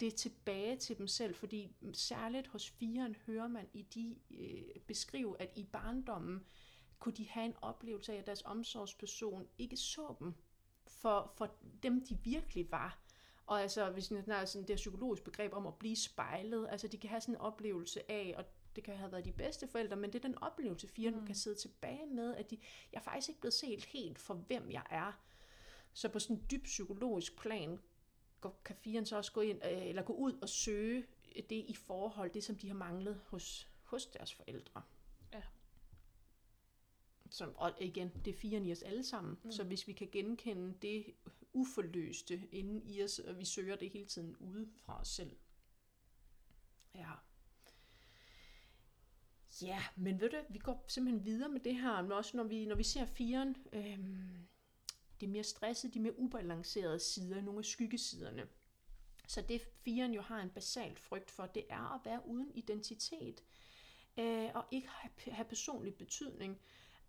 det 0.00 0.14
tilbage 0.14 0.76
til 0.76 0.98
dem 0.98 1.06
selv, 1.06 1.34
fordi 1.34 1.72
særligt 1.92 2.46
hos 2.46 2.70
firen 2.70 3.16
hører 3.26 3.48
man 3.48 3.66
i 3.72 3.82
de 3.82 4.16
øh, 4.30 4.80
beskrive, 4.86 5.40
at 5.40 5.50
i 5.56 5.64
barndommen 5.64 6.44
kunne 6.98 7.14
de 7.14 7.28
have 7.28 7.46
en 7.46 7.54
oplevelse 7.62 8.12
af, 8.12 8.16
at 8.16 8.26
deres 8.26 8.42
omsorgsperson 8.42 9.46
ikke 9.58 9.76
så 9.76 10.14
dem 10.18 10.34
for, 10.86 11.32
for 11.36 11.54
dem, 11.82 12.04
de 12.06 12.18
virkelig 12.24 12.70
var. 12.70 12.98
Og 13.46 13.62
altså, 13.62 13.90
hvis 13.90 14.10
man 14.10 14.24
har 14.28 14.44
sådan 14.44 14.68
det 14.68 14.76
psykologiske 14.76 15.24
begreb 15.24 15.52
om 15.52 15.66
at 15.66 15.74
blive 15.74 15.96
spejlet, 15.96 16.68
altså 16.70 16.88
de 16.88 16.98
kan 16.98 17.10
have 17.10 17.20
sådan 17.20 17.34
en 17.34 17.40
oplevelse 17.40 18.10
af, 18.10 18.34
og 18.36 18.44
det 18.76 18.84
kan 18.84 18.96
have 18.96 19.12
været 19.12 19.24
de 19.24 19.32
bedste 19.32 19.68
forældre, 19.68 19.96
men 19.96 20.12
det 20.12 20.24
er 20.24 20.28
den 20.28 20.38
oplevelse, 20.38 20.88
firen 20.88 21.20
mm. 21.20 21.26
kan 21.26 21.34
sidde 21.34 21.56
tilbage 21.56 22.06
med, 22.06 22.34
at 22.34 22.50
de, 22.50 22.58
jeg 22.92 22.98
er 22.98 23.02
faktisk 23.02 23.28
ikke 23.28 23.40
blevet 23.40 23.54
set 23.54 23.84
helt 23.84 24.18
for, 24.18 24.34
hvem 24.34 24.70
jeg 24.70 24.86
er. 24.90 25.12
Så 25.92 26.08
på 26.08 26.18
sådan 26.18 26.36
en 26.36 26.46
dyb 26.50 26.64
psykologisk 26.64 27.40
plan, 27.40 27.78
kan 28.64 28.76
firen 28.76 29.06
så 29.06 29.16
også 29.16 29.32
gå 29.32 29.40
ind, 29.40 29.64
øh, 29.64 29.86
eller 29.86 30.02
gå 30.02 30.12
ud 30.12 30.32
og 30.42 30.48
søge 30.48 31.06
det 31.34 31.64
i 31.68 31.74
forhold, 31.74 32.30
det 32.30 32.44
som 32.44 32.56
de 32.56 32.68
har 32.68 32.74
manglet 32.74 33.20
hos, 33.26 33.68
hos 33.84 34.06
deres 34.06 34.34
forældre. 34.34 34.82
Ja. 35.32 35.42
Som, 37.30 37.56
og 37.56 37.72
igen, 37.80 38.12
det 38.24 38.34
er 38.34 38.38
firen 38.38 38.66
i 38.66 38.72
os 38.72 38.82
alle 38.82 39.04
sammen, 39.04 39.38
mm. 39.44 39.52
så 39.52 39.64
hvis 39.64 39.88
vi 39.88 39.92
kan 39.92 40.08
genkende 40.12 40.74
det 40.82 41.14
uforløste 41.52 42.48
inden 42.52 42.82
i 42.86 43.02
os, 43.02 43.18
og 43.18 43.38
vi 43.38 43.44
søger 43.44 43.76
det 43.76 43.90
hele 43.90 44.06
tiden 44.06 44.36
ude 44.36 44.68
fra 44.76 45.00
os 45.00 45.08
selv. 45.08 45.36
Ja. 46.94 47.10
Ja, 49.62 49.82
men 49.96 50.20
ved 50.20 50.30
du, 50.30 50.36
vi 50.48 50.58
går 50.58 50.84
simpelthen 50.88 51.24
videre 51.24 51.48
med 51.48 51.60
det 51.60 51.74
her, 51.74 52.02
men 52.02 52.12
også 52.12 52.36
når 52.36 52.44
vi, 52.44 52.66
når 52.66 52.74
vi 52.74 52.82
ser 52.82 53.06
firen, 53.06 53.56
øhm, 53.72 54.46
de 55.20 55.26
mere 55.26 55.44
stressede, 55.44 55.92
de 55.92 56.00
mere 56.00 56.18
ubalancerede 56.18 56.98
sider, 56.98 57.40
nogle 57.40 57.58
af 57.58 57.64
skyggesiderne. 57.64 58.48
Så 59.28 59.42
det 59.42 59.62
firen 59.84 60.14
jo 60.14 60.22
har 60.22 60.40
en 60.40 60.50
basalt 60.50 61.00
frygt 61.00 61.30
for, 61.30 61.46
det 61.46 61.64
er 61.70 61.94
at 61.94 62.00
være 62.04 62.22
uden 62.26 62.50
identitet, 62.54 63.44
øh, 64.18 64.50
og 64.54 64.64
ikke 64.70 64.88
have, 64.88 65.34
have 65.34 65.48
personlig 65.48 65.94
betydning. 65.94 66.60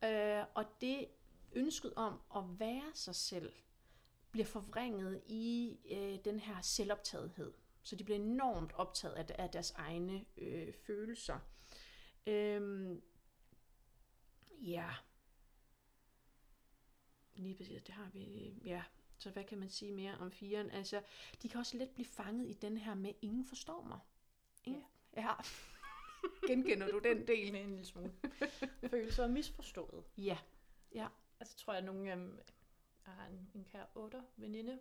Øh, 0.04 0.44
og 0.56 0.66
det 0.82 1.08
ønsket 1.54 1.94
om 1.94 2.20
at 2.36 2.60
være 2.60 2.92
sig 2.94 3.16
selv, 3.16 3.54
bliver 4.32 4.46
forvrænget 4.46 5.22
i 5.28 5.78
øh, 5.92 6.20
den 6.26 6.40
her 6.40 6.62
selvoptagethed. 6.62 7.54
Så 7.84 7.96
de 7.96 8.04
bliver 8.04 8.20
enormt 8.20 8.74
optaget 8.74 9.14
af, 9.14 9.26
af 9.40 9.50
deres 9.50 9.72
egne 9.72 10.26
øh, 10.38 10.74
følelser. 10.74 11.40
Øhm, 12.28 13.02
ja. 14.52 14.90
Lige 17.42 17.56
præcis, 17.56 17.84
det 17.84 17.96
har 17.96 18.10
vi. 18.14 18.54
Ja, 18.66 18.84
så 19.18 19.30
hvad 19.30 19.44
kan 19.44 19.58
man 19.58 19.70
sige 19.70 19.92
mere 19.92 20.18
om 20.18 20.32
firen? 20.32 20.72
Altså, 20.72 21.02
de 21.42 21.50
kan 21.50 21.60
også 21.60 21.78
let 21.78 21.90
blive 21.90 22.06
fanget 22.06 22.50
i 22.50 22.54
den 22.54 22.78
her 22.78 22.94
med, 22.94 23.14
ingen 23.22 23.46
forstår 23.46 23.84
mig. 23.84 24.00
Ingen? 24.64 24.84
Ja. 25.16 25.22
ja. 25.22 25.34
Genkender 26.48 26.88
du 26.88 27.00
den 27.00 27.28
del? 27.28 27.56
En 27.56 27.70
lille 27.70 27.86
smule. 27.86 28.14
Følelser 28.90 29.24
er 29.24 29.28
misforstået. 29.28 30.04
Ja. 30.18 30.38
Ja. 30.96 31.08
Altså 31.40 31.56
tror 31.56 31.74
jeg, 31.74 31.82
nogle, 31.82 32.12
øhm, 32.12 32.38
jeg 33.06 33.14
har 33.14 33.28
en, 33.28 33.52
en 33.54 33.66
kær 33.66 33.86
otter 33.96 34.22
veninde, 34.38 34.80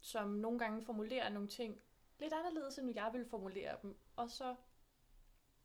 som 0.00 0.28
nogle 0.28 0.58
gange 0.58 0.82
formulerer 0.82 1.28
nogle 1.28 1.48
ting 1.48 1.80
lidt 2.18 2.32
anderledes, 2.32 2.78
end 2.78 2.94
jeg 2.94 3.10
vil 3.12 3.26
formulere 3.26 3.78
dem. 3.82 3.98
Og 4.16 4.30
så 4.30 4.56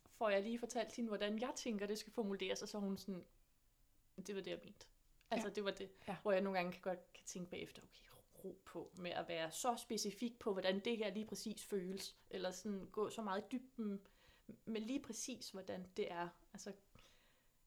får 0.06 0.30
jeg 0.30 0.44
lige 0.44 0.60
fortalt 0.60 0.96
hende, 0.96 1.08
hvordan 1.08 1.40
jeg 1.40 1.52
tænker, 1.56 1.88
det 1.88 2.00
skal 2.00 2.14
formuleres, 2.14 2.62
og 2.62 2.68
så 2.68 2.80
hun 2.80 2.98
sådan, 2.98 3.26
det 4.28 4.36
var 4.36 4.42
det, 4.42 4.52
jeg 4.52 4.60
mente. 4.64 4.86
Altså, 5.32 5.48
Ja. 5.48 5.54
det 5.54 5.64
var 5.66 5.72
det, 5.72 5.92
Ja. 6.08 6.16
hvor 6.22 6.32
jeg 6.32 6.42
nogle 6.42 6.58
gange 6.60 6.72
kan 6.72 6.82
godt 6.82 7.14
kan 7.14 7.26
tænke 7.26 7.50
bagefter, 7.52 7.82
okay, 7.82 8.06
ro 8.46 8.62
på 8.66 8.92
med 8.98 9.12
at 9.12 9.28
være 9.28 9.52
så 9.52 9.76
specifik 9.78 10.40
på, 10.40 10.52
hvordan 10.52 10.80
det 10.80 10.98
her 10.98 11.14
lige 11.14 11.26
præcis 11.28 11.64
føles, 11.64 12.18
eller 12.30 12.52
sådan 12.52 12.86
gå 12.92 13.10
så 13.10 13.22
meget 13.22 13.44
i 13.44 13.48
dybden 13.52 14.08
med 14.66 14.82
lige 14.82 15.02
præcis, 15.04 15.50
hvordan 15.50 15.92
det 15.98 16.12
er. 16.12 16.30
Altså, 16.54 16.74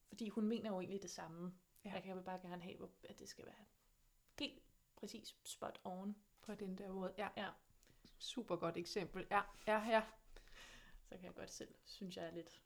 fordi 0.09 0.29
hun 0.29 0.49
mener 0.49 0.71
jo 0.71 0.81
egentlig 0.81 1.03
det 1.03 1.11
samme. 1.11 1.55
Ja. 1.85 1.93
Jeg 1.93 2.03
kan 2.03 2.17
jo 2.17 2.23
bare 2.23 2.39
gerne 2.39 2.63
have, 2.63 2.89
at 3.09 3.19
det 3.19 3.29
skal 3.29 3.47
være 3.47 3.65
helt 4.39 4.63
præcis 4.97 5.37
spot 5.45 5.81
on. 5.85 6.17
På 6.43 6.55
den 6.55 6.79
der 6.79 6.93
måde. 6.93 7.15
Ja. 7.19 7.29
Ja. 7.37 7.51
Super 8.19 8.57
godt 8.57 8.77
eksempel. 8.77 9.27
Ja, 9.31 9.43
ja, 9.67 9.89
ja. 9.89 10.03
Så 11.09 11.17
kan 11.17 11.25
jeg 11.25 11.35
godt 11.35 11.51
selv 11.51 11.75
synes, 11.85 12.17
jeg 12.17 12.25
er 12.27 12.31
lidt 12.31 12.63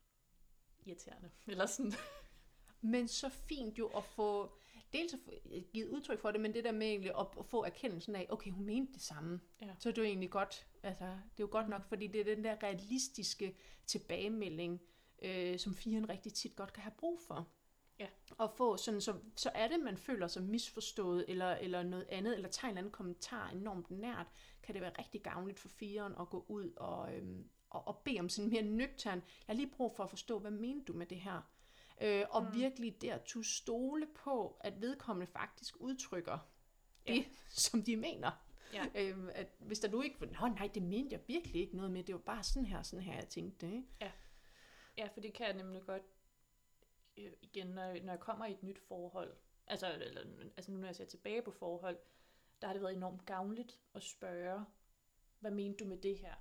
irriterende. 0.87 1.31
Eller 1.47 1.67
sådan. 1.67 1.93
Men 2.81 3.09
så 3.09 3.29
fint 3.29 3.79
jo 3.79 3.87
at 3.89 4.05
få, 4.05 4.58
dels 4.93 5.15
at 5.15 5.21
få 5.25 5.31
givet 5.73 5.89
udtryk 5.89 6.21
for 6.21 6.31
det, 6.31 6.41
men 6.41 6.55
det 6.55 6.65
der 6.65 6.73
med 6.73 6.87
egentlig 6.87 7.13
at, 7.21 7.27
at 7.39 7.47
få 7.47 7.65
erkendelsen 7.65 8.17
af, 8.17 8.27
okay, 8.29 8.51
hun 8.51 8.67
mente 8.67 8.93
det 8.93 9.03
samme. 9.03 9.41
Ja. 9.61 9.75
Så 9.79 9.89
er 9.89 9.93
det 9.93 10.03
jo 10.03 10.07
egentlig 10.07 10.31
godt, 10.31 10.67
altså, 10.83 11.05
det 11.05 11.13
er 11.13 11.45
jo 11.45 11.49
godt 11.51 11.69
nok, 11.69 11.89
fordi 11.89 12.07
det 12.07 12.21
er 12.21 12.35
den 12.35 12.45
der 12.45 12.63
realistiske 12.63 13.57
tilbagemelding, 13.87 14.81
øh, 15.23 15.59
som 15.59 15.75
firen 15.75 16.09
rigtig 16.09 16.35
tit 16.35 16.57
godt 16.57 16.73
kan 16.73 16.83
have 16.83 16.95
brug 16.99 17.21
for. 17.27 17.49
Ja. 18.01 18.07
Og 18.39 18.51
få 18.57 18.77
sådan, 18.77 19.01
så, 19.01 19.15
så 19.37 19.51
er 19.55 19.69
det, 19.69 19.81
man 19.81 19.97
føler 19.97 20.27
sig 20.27 20.43
misforstået, 20.43 21.25
eller, 21.29 21.51
eller 21.55 21.83
noget 21.83 22.07
andet, 22.09 22.35
eller 22.35 22.49
tager 22.49 22.69
en 22.69 22.73
eller 22.73 22.81
anden 22.81 22.93
kommentar 22.93 23.49
enormt 23.51 23.91
nært, 23.91 24.27
kan 24.63 24.75
det 24.75 24.83
være 24.83 24.93
rigtig 24.99 25.23
gavnligt 25.23 25.59
for 25.59 25.69
firen 25.69 26.15
at 26.21 26.29
gå 26.29 26.45
ud 26.49 26.73
og, 26.77 27.15
øhm, 27.15 27.49
og, 27.71 27.89
og 27.89 27.99
bede 28.05 28.21
om 28.21 28.29
sådan 28.29 28.51
mere 28.51 28.63
nøgtern, 28.63 29.19
jeg 29.19 29.25
har 29.47 29.55
lige 29.55 29.71
brug 29.77 29.97
for 29.97 30.05
at 30.05 30.11
forstå, 30.11 30.39
hvad 30.39 30.51
mener 30.51 30.85
du 30.85 30.93
med 30.93 31.07
det 31.07 31.21
her? 31.21 31.43
Øh, 32.01 32.25
og 32.31 32.43
mm. 32.43 32.53
virkelig 32.55 33.03
der 33.03 33.19
to 33.19 33.43
stole 33.43 34.07
på, 34.15 34.57
at 34.61 34.81
vedkommende 34.81 35.33
faktisk 35.33 35.77
udtrykker 35.81 36.39
Ja. 37.07 37.13
det, 37.13 37.27
som 37.67 37.83
de 37.83 37.97
mener. 37.97 38.45
Ja. 38.73 38.87
Øh, 38.95 39.29
at 39.35 39.49
hvis 39.59 39.81
der 39.81 39.89
nu 39.91 40.03
ikke, 40.03 40.27
nå 40.27 40.47
nej, 40.49 40.71
det 40.75 40.83
mente 40.83 41.13
jeg 41.13 41.21
virkelig 41.27 41.61
ikke 41.63 41.77
noget 41.77 41.91
med, 41.91 42.05
det 42.05 42.15
var 42.15 42.21
bare 42.21 42.43
sådan 42.43 42.67
her, 42.67 42.83
sådan 42.83 43.05
her, 43.05 43.15
jeg 43.15 43.29
tænkte 43.29 43.67
det. 43.67 43.73
Ikke? 43.73 44.13
Ja, 44.97 45.07
for 45.07 45.21
det 45.21 45.35
kan 45.35 45.47
jeg 45.47 45.55
nemlig 45.57 45.83
godt, 45.83 46.03
øh, 47.17 47.33
igen, 47.43 47.67
når, 47.67 47.83
jeg- 47.83 48.01
når 48.01 48.13
jeg 48.13 48.21
kommer 48.21 48.47
i 48.47 48.53
et 48.53 48.63
nyt 48.63 48.79
forhold, 48.79 49.37
altså, 49.67 49.93
eller, 49.95 50.25
altså 50.57 50.71
nu 50.73 50.79
når 50.79 50.87
jeg 50.87 50.97
ser 50.97 51.05
tilbage 51.05 51.43
på 51.43 51.51
forhold, 51.51 51.99
der 52.61 52.67
har 52.67 52.75
det 52.75 52.83
været 52.83 52.95
enormt 52.97 53.27
gavnligt 53.27 53.81
at 53.95 54.03
spørge, 54.03 54.65
hvad 55.41 55.51
mente 55.51 55.85
du 55.85 55.89
med 55.89 55.97
det 55.99 56.19
her? 56.19 56.35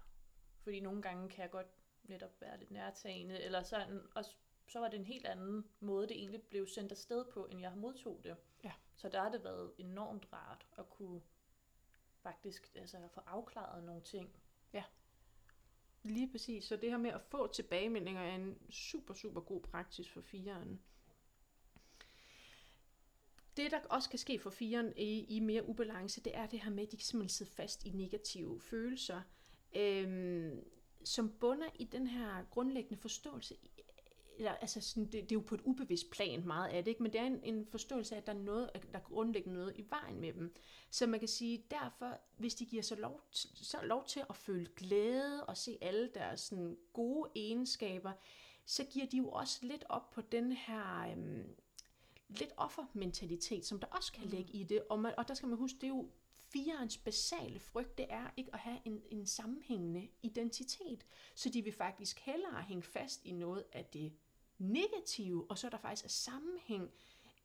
Fordi 0.64 0.80
nogle 0.80 1.02
gange 1.02 1.30
kan 1.30 1.42
jeg 1.42 1.52
godt 1.52 1.68
netop 2.04 2.42
være 2.42 2.60
lidt 2.60 2.72
nærtagende, 2.72 3.42
eller 3.42 3.64
sådan, 3.64 4.02
og 4.16 4.26
s- 4.26 4.38
så 4.68 4.80
var 4.80 4.88
det 4.88 5.00
en 5.00 5.06
helt 5.06 5.26
anden 5.26 5.66
måde, 5.80 6.08
det 6.08 6.18
egentlig 6.18 6.42
blev 6.42 6.68
sendt 6.68 6.92
afsted 6.92 7.26
på, 7.34 7.46
end 7.46 7.62
jeg 7.62 7.70
har 7.70 7.78
modtog 7.78 8.20
det. 8.24 8.36
Ja. 8.64 8.72
Så 8.96 9.10
der 9.10 9.22
har 9.22 9.32
det 9.32 9.44
været 9.44 9.72
enormt 9.78 10.28
rart 10.34 10.68
at 10.78 10.90
kunne 10.90 11.22
faktisk 12.24 12.72
altså, 12.76 12.98
få 13.14 13.22
afklaret 13.26 13.84
nogle 13.84 14.02
ting. 14.02 14.30
Lige 16.08 16.32
præcis. 16.32 16.64
Så 16.64 16.76
det 16.76 16.90
her 16.90 16.98
med 16.98 17.10
at 17.10 17.22
få 17.22 17.48
tilbagemeldinger 17.48 18.22
er 18.22 18.36
en 18.36 18.58
super, 18.70 19.14
super 19.14 19.42
god 19.42 19.62
praksis 19.62 20.10
for 20.10 20.22
fireren. 20.22 20.82
Det, 23.58 23.72
der 23.72 23.80
også 23.90 24.10
kan 24.10 24.20
ske 24.20 24.40
for 24.40 24.50
fireren 24.50 24.94
i, 24.98 25.26
i 25.36 25.40
mere 25.40 25.70
ubalance, 25.70 26.22
det 26.22 26.36
er 26.38 26.46
det 26.46 26.60
her 26.60 26.70
med, 26.70 26.84
at 26.84 26.92
de 26.92 27.04
simpelthen 27.04 27.30
sidde 27.30 27.52
fast 27.52 27.86
i 27.86 27.90
negative 27.90 28.62
følelser, 28.62 29.22
øhm, 29.76 30.64
som 31.04 31.32
bunder 31.40 31.70
i 31.76 31.84
den 31.84 32.08
her 32.08 32.44
grundlæggende 32.50 33.02
forståelse 33.02 33.56
eller, 34.38 34.52
altså 34.52 34.82
sådan, 34.82 35.06
det, 35.06 35.14
det 35.14 35.32
er 35.32 35.36
jo 35.36 35.40
på 35.40 35.56
et 35.56 35.62
ubevidst 35.64 36.12
plan 36.12 36.48
meget 36.48 36.70
af 36.70 36.84
det, 36.84 36.92
ikke? 36.92 37.04
men 37.04 37.14
det 37.14 37.22
er 37.22 37.26
en, 37.26 37.40
en 37.44 37.66
forståelse 37.66 38.16
af, 38.16 38.20
at 38.20 38.28
der 38.28 38.34
er 38.34 38.38
noget, 38.38 38.70
der 38.74 39.00
er 39.00 39.04
grundlæggende 39.04 39.58
noget 39.58 39.74
i 39.78 39.86
vejen 39.90 40.20
med 40.22 40.34
dem. 40.34 40.56
Så 40.90 41.08
man 41.08 41.20
kan 41.20 41.30
sige, 41.30 41.64
derfor, 41.72 42.20
hvis 42.38 42.56
de 42.56 42.66
giver 42.66 42.84
sig 42.84 42.98
lov, 42.98 43.22
så 43.32 43.78
lov 43.84 44.06
til 44.06 44.24
at 44.30 44.36
føle 44.36 44.68
glæde 44.76 45.46
og 45.46 45.58
se 45.58 45.78
alle 45.82 46.10
deres 46.14 46.40
sådan, 46.40 46.78
gode 46.94 47.30
egenskaber, 47.36 48.12
så 48.66 48.84
giver 48.84 49.06
de 49.06 49.18
jo 49.18 49.30
også 49.30 49.60
lidt 49.62 49.84
op 49.90 50.10
på 50.10 50.22
den 50.22 50.52
her 50.52 51.12
øhm, 51.12 51.56
lidt 52.30 52.52
offermentalitet, 52.58 53.66
som 53.66 53.80
der 53.80 53.88
også 53.88 54.14
kan 54.14 54.24
Mm. 54.24 54.30
ligge 54.30 54.54
i 54.54 54.64
det. 54.64 54.84
Og, 54.90 55.00
man, 55.00 55.14
og 55.18 55.28
der 55.28 55.34
skal 55.34 55.50
man 55.50 55.58
huske, 55.58 55.76
det 55.76 55.84
er 55.84 55.88
jo 55.88 56.10
firens 56.54 56.98
basale 56.98 57.60
frygt, 57.60 57.98
det 57.98 58.06
er 58.10 58.28
ikke 58.38 58.54
at 58.54 58.60
have 58.60 58.80
en, 58.86 59.02
en 59.10 59.26
sammenhængende 59.26 60.08
identitet. 60.24 61.06
Så 61.36 61.50
de 61.50 61.62
vil 61.62 61.74
faktisk 61.74 62.20
hellere 62.20 62.62
hænge 62.62 62.84
fast 62.84 63.26
i 63.26 63.32
noget 63.32 63.64
af 63.74 63.86
det 63.86 64.14
negative, 64.58 65.52
og 65.52 65.58
så 65.58 65.68
er 65.68 65.72
der 65.72 65.78
faktisk 65.78 66.06
er 66.06 66.10
sammenhæng, 66.10 66.92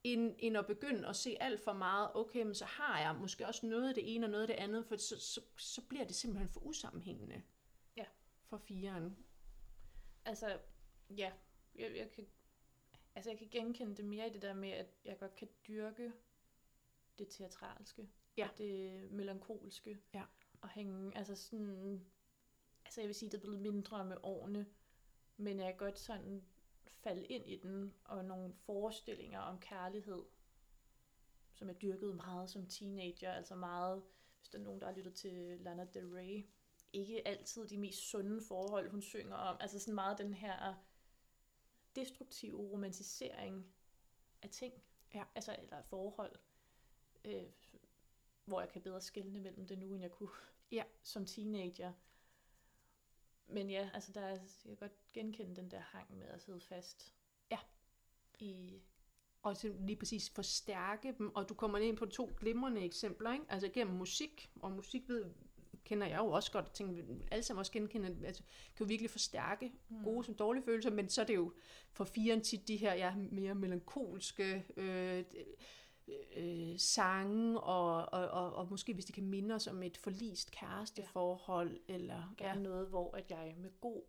end, 0.04 0.34
end 0.38 0.56
at 0.56 0.66
begynde 0.66 1.08
at 1.08 1.16
se 1.16 1.36
alt 1.40 1.60
for 1.60 1.72
meget, 1.72 2.10
okay, 2.14 2.42
men 2.42 2.54
så 2.54 2.64
har 2.64 3.00
jeg 3.00 3.16
måske 3.20 3.46
også 3.46 3.66
noget 3.66 3.88
af 3.88 3.94
det 3.94 4.14
ene 4.14 4.26
og 4.26 4.30
noget 4.30 4.42
af 4.42 4.46
det 4.48 4.54
andet, 4.54 4.86
for 4.86 4.96
så, 4.96 5.20
så, 5.20 5.40
så 5.56 5.82
bliver 5.88 6.04
det 6.04 6.14
simpelthen 6.14 6.48
for 6.48 6.60
usammenhængende. 6.60 7.42
Ja. 7.96 8.04
For 8.44 8.56
firen. 8.56 9.16
Altså, 10.24 10.58
ja, 11.10 11.32
jeg, 11.74 11.96
jeg 11.96 12.10
kan, 12.10 12.26
altså 13.14 13.30
jeg 13.30 13.38
kan 13.38 13.48
genkende 13.50 13.96
det 13.96 14.04
mere 14.04 14.28
i 14.28 14.32
det 14.32 14.42
der 14.42 14.54
med, 14.54 14.70
at 14.70 14.94
jeg 15.04 15.18
godt 15.18 15.34
kan 15.36 15.48
dyrke 15.68 16.12
det 17.18 17.28
teatralske, 17.28 18.08
Ja. 18.36 18.48
og 18.48 18.58
det 18.58 18.92
melankolske, 19.12 19.98
Ja. 20.14 20.22
og 20.60 20.68
hænge, 20.68 21.16
altså 21.18 21.34
sådan, 21.34 22.04
altså 22.84 23.00
jeg 23.00 23.08
vil 23.08 23.14
sige, 23.14 23.30
det 23.30 23.36
er 23.36 23.40
blevet 23.40 23.60
mindre 23.60 24.04
med 24.04 24.16
årene, 24.22 24.66
men 25.36 25.58
jeg 25.60 25.66
kan 25.66 25.76
godt 25.76 25.98
sådan 25.98 26.44
falde 27.02 27.26
ind 27.26 27.48
i 27.48 27.56
den, 27.56 27.94
og 28.04 28.24
nogle 28.24 28.54
forestillinger 28.54 29.40
om 29.40 29.60
kærlighed, 29.60 30.22
som 31.52 31.68
jeg 31.68 31.82
dyrkede 31.82 32.14
meget 32.14 32.50
som 32.50 32.66
teenager, 32.66 33.32
altså 33.32 33.54
meget, 33.54 34.02
hvis 34.38 34.48
der 34.48 34.58
er 34.58 34.62
nogen, 34.62 34.80
der 34.80 34.86
har 34.86 34.94
lyttet 34.94 35.14
til 35.14 35.60
Lana 35.60 35.84
Del 35.84 36.06
Rey, 36.06 36.46
ikke 36.92 37.28
altid 37.28 37.68
de 37.68 37.78
mest 37.78 37.98
sunde 37.98 38.40
forhold, 38.40 38.90
hun 38.90 39.02
synger 39.02 39.36
om. 39.36 39.56
Altså 39.60 39.78
sådan 39.78 39.94
meget 39.94 40.18
den 40.18 40.34
her 40.34 40.74
destruktive 41.96 42.58
romantisering 42.58 43.74
af 44.42 44.50
ting. 44.50 44.74
Ja. 45.14 45.24
Altså, 45.34 45.56
eller 45.58 45.82
forhold. 45.82 46.38
Øh, 47.24 47.44
hvor 48.44 48.60
jeg 48.60 48.68
kan 48.68 48.82
bedre 48.82 49.00
skelne 49.00 49.40
mellem 49.40 49.66
det 49.66 49.78
nu, 49.78 49.94
end 49.94 50.02
jeg 50.02 50.10
kunne 50.10 50.30
Ja. 50.70 50.84
som 51.02 51.26
teenager. 51.26 51.92
Men 53.46 53.70
ja, 53.70 53.90
altså 53.94 54.12
der 54.12 54.20
er, 54.20 54.30
jeg 54.30 54.40
kan 54.64 54.76
godt 54.76 55.12
genkende 55.12 55.56
den 55.56 55.70
der 55.70 55.80
hang 55.80 56.18
med 56.18 56.26
at 56.26 56.42
sidde 56.42 56.60
fast. 56.60 57.14
Ja. 57.50 57.58
I, 58.38 58.82
og 59.42 59.56
så 59.56 59.74
lige 59.80 59.96
præcis 59.96 60.30
forstærke 60.30 61.14
dem, 61.18 61.34
og 61.34 61.48
du 61.48 61.54
kommer 61.54 61.78
ind 61.78 61.96
på 61.96 62.06
to 62.06 62.30
glimrende 62.40 62.80
eksempler, 62.84 63.32
ikke? 63.32 63.44
altså 63.48 63.68
gennem 63.68 63.96
musik, 63.96 64.50
og 64.60 64.72
musik 64.72 65.08
ved, 65.08 65.24
kender 65.84 66.06
jeg 66.06 66.18
jo 66.18 66.26
også 66.26 66.52
godt, 66.52 66.64
og 66.66 66.72
tænker, 66.72 66.94
vi 66.94 67.02
alle 67.30 67.42
sammen 67.42 67.58
også 67.58 67.72
genkende, 67.72 68.26
altså, 68.26 68.42
kan 68.76 68.86
jo 68.86 68.88
virkelig 68.88 69.10
forstærke 69.10 69.72
Hmm. 69.88 70.04
gode 70.04 70.24
som 70.24 70.34
dårlige 70.34 70.64
følelser, 70.64 70.90
men 70.90 71.08
så 71.08 71.20
er 71.20 71.24
det 71.24 71.34
jo 71.34 71.52
for 71.92 72.04
firen 72.04 72.40
tit 72.40 72.68
de 72.68 72.76
her 72.76 72.94
ja, 72.94 73.14
mere 73.16 73.54
melankolske 73.54 74.64
øh, 74.76 75.24
øh, 76.36 76.78
sange, 76.78 77.60
og, 77.60 78.12
og, 78.12 78.28
og, 78.28 78.54
og 78.54 78.66
måske 78.70 78.94
hvis 78.94 79.04
det 79.04 79.14
kan 79.14 79.24
minde 79.24 79.54
os 79.54 79.66
om 79.66 79.82
et 79.82 79.96
forlist 79.96 80.50
kæresteforhold, 80.50 81.80
ja. 81.88 81.94
eller 81.94 82.34
ja. 82.40 82.54
noget, 82.54 82.88
hvor 82.88 83.16
at 83.16 83.30
jeg 83.30 83.54
med 83.58 83.70
god 83.80 84.02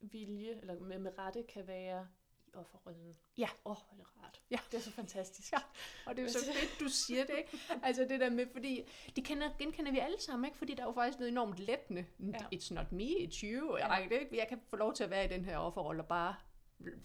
vilje, 0.00 0.58
eller 0.60 0.80
med, 0.80 0.98
med 0.98 1.18
rette, 1.18 1.42
kan 1.42 1.66
være 1.66 2.06
i 2.46 2.50
offerrollen. 2.54 3.16
Ja. 3.38 3.48
Åh, 3.64 3.70
oh, 3.70 3.76
hvor 3.76 3.92
er 3.92 3.96
det 3.96 4.06
rart. 4.22 4.42
Ja. 4.50 4.58
Det 4.70 4.78
er 4.78 4.82
så 4.82 4.90
fantastisk. 4.90 5.52
Ja. 5.52 5.58
Og 6.06 6.16
det 6.16 6.22
er 6.22 6.26
jo 6.26 6.32
så 6.32 6.44
fedt, 6.60 6.80
du 6.80 6.88
siger 6.88 7.24
det, 7.24 7.34
ikke? 7.38 7.58
Altså 7.82 8.06
det 8.08 8.20
der 8.20 8.30
med, 8.30 8.46
fordi 8.52 8.82
det 9.16 9.24
kender, 9.24 9.50
genkender 9.58 9.92
vi 9.92 9.98
alle 9.98 10.20
sammen, 10.20 10.44
ikke? 10.44 10.58
Fordi 10.58 10.74
der 10.74 10.82
er 10.82 10.86
jo 10.86 10.92
faktisk 10.92 11.18
noget 11.18 11.32
enormt 11.32 11.58
lettende. 11.58 12.06
Ja. 12.18 12.46
It's 12.54 12.74
not 12.74 12.92
me, 12.92 13.04
it's 13.04 13.46
you. 13.46 13.76
Ja. 13.76 13.92
Jeg, 13.92 14.28
jeg 14.32 14.46
kan 14.48 14.60
få 14.68 14.76
lov 14.76 14.94
til 14.94 15.04
at 15.04 15.10
være 15.10 15.24
i 15.24 15.28
den 15.28 15.44
her 15.44 15.58
offerrolle 15.58 16.02
og 16.02 16.08
bare 16.08 16.34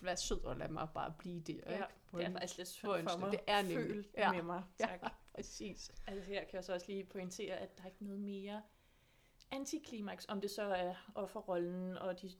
være 0.01 0.17
sød 0.17 0.43
og 0.43 0.57
lade 0.57 0.73
mig 0.73 0.87
bare 0.93 1.13
blive 1.19 1.39
der, 1.41 1.53
Ja, 1.65 1.73
ikke? 1.73 1.85
det 2.17 2.25
er 2.25 2.31
faktisk 2.31 2.57
lidt 2.57 2.67
på 2.67 2.71
synd 2.97 3.09
for 3.09 3.17
mig. 3.17 3.31
Det 3.31 3.39
er 3.47 3.61
nemlig. 3.61 3.77
Føl 3.87 4.05
Ja. 4.17 4.31
med 4.33 4.43
mig. 4.43 4.63
Ja. 4.79 4.85
Tak. 4.85 5.11
Præcis. 5.35 5.91
Altså 6.07 6.23
her 6.25 6.43
kan 6.43 6.55
jeg 6.55 6.63
så 6.63 6.73
også 6.73 6.87
lige 6.87 7.03
pointere, 7.05 7.55
at 7.57 7.77
der 7.77 7.83
er 7.83 7.87
ikke 7.87 8.03
noget 8.03 8.19
mere 8.19 8.61
antiklimaks, 9.51 10.25
om 10.29 10.41
det 10.41 10.51
så 10.51 10.61
er 10.63 11.11
offerrollen 11.15 11.97
og 11.97 12.21
de, 12.21 12.31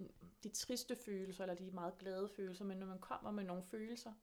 de 0.44 0.50
triste 0.50 0.96
følelser, 0.96 1.44
eller 1.44 1.56
de 1.56 1.72
meget 1.72 1.98
glade 1.98 2.30
følelser, 2.36 2.66
men 2.66 2.78
når 2.78 2.86
man 2.88 3.00
kommer 3.00 3.32
med 3.32 3.44
nogle 3.44 3.64
følelser, 3.64 4.14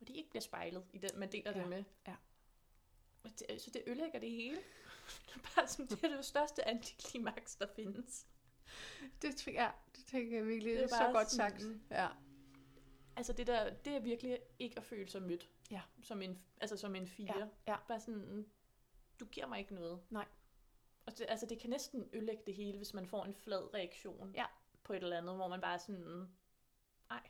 og 0.00 0.08
de 0.08 0.12
ikke 0.12 0.30
bliver 0.30 0.40
spejlet 0.42 0.84
i 0.92 0.98
den, 0.98 1.10
man 1.16 1.32
deler 1.32 1.52
Ja, 1.56 1.60
det 1.60 1.68
med. 1.68 1.84
ja. 2.06 2.14
Det, 3.24 3.60
så 3.62 3.70
det 3.70 3.82
ødelægger 3.86 4.18
det 4.20 4.30
hele. 4.30 4.56
Det 4.56 5.34
er 5.34 5.48
bare 5.56 5.66
sådan, 5.68 5.86
det 5.86 6.04
er 6.04 6.16
det 6.16 6.24
største 6.24 6.68
antiklimaks, 6.68 7.56
der 7.56 7.66
findes. 7.76 8.26
Det, 9.22 9.46
ja, 9.46 9.70
det 9.96 10.04
tænker 10.06 10.36
jeg 10.36 10.46
virkelig. 10.46 10.72
Det 10.72 10.82
Det 10.82 10.92
er 10.92 10.96
er 11.00 11.06
så 11.08 11.12
godt 11.12 11.30
sagt. 11.30 11.64
Ja. 11.90 12.08
Altså 13.16 13.32
det 13.32 13.46
der, 13.46 13.70
det 13.74 13.96
er 13.96 14.00
virkelig 14.00 14.38
ikke 14.58 14.76
at 14.76 14.84
føle 14.84 15.08
sig 15.08 15.22
mødt. 15.22 15.50
Ja. 15.70 15.80
Som 16.02 16.22
en, 16.22 16.42
altså 16.60 16.76
som 16.76 16.94
en 16.94 17.06
fire. 17.06 17.38
Ja, 17.38 17.72
ja. 17.72 17.76
Bare 17.88 18.00
sådan, 18.00 18.46
du 19.20 19.24
giver 19.24 19.46
mig 19.46 19.58
ikke 19.58 19.74
noget. 19.74 20.00
Nej. 20.10 20.26
Og 21.06 21.18
det, 21.18 21.26
altså 21.28 21.46
det 21.46 21.58
kan 21.58 21.70
næsten 21.70 22.08
ødelægge 22.12 22.42
det 22.46 22.54
hele, 22.54 22.76
hvis 22.76 22.94
man 22.94 23.06
får 23.06 23.24
en 23.24 23.34
flad 23.34 23.74
reaktion 23.74 24.32
Ja. 24.34 24.44
på 24.82 24.92
et 24.92 25.02
eller 25.02 25.18
andet, 25.18 25.36
hvor 25.36 25.48
man 25.48 25.60
bare 25.60 25.78
sådan, 25.78 26.28
ej, 27.10 27.22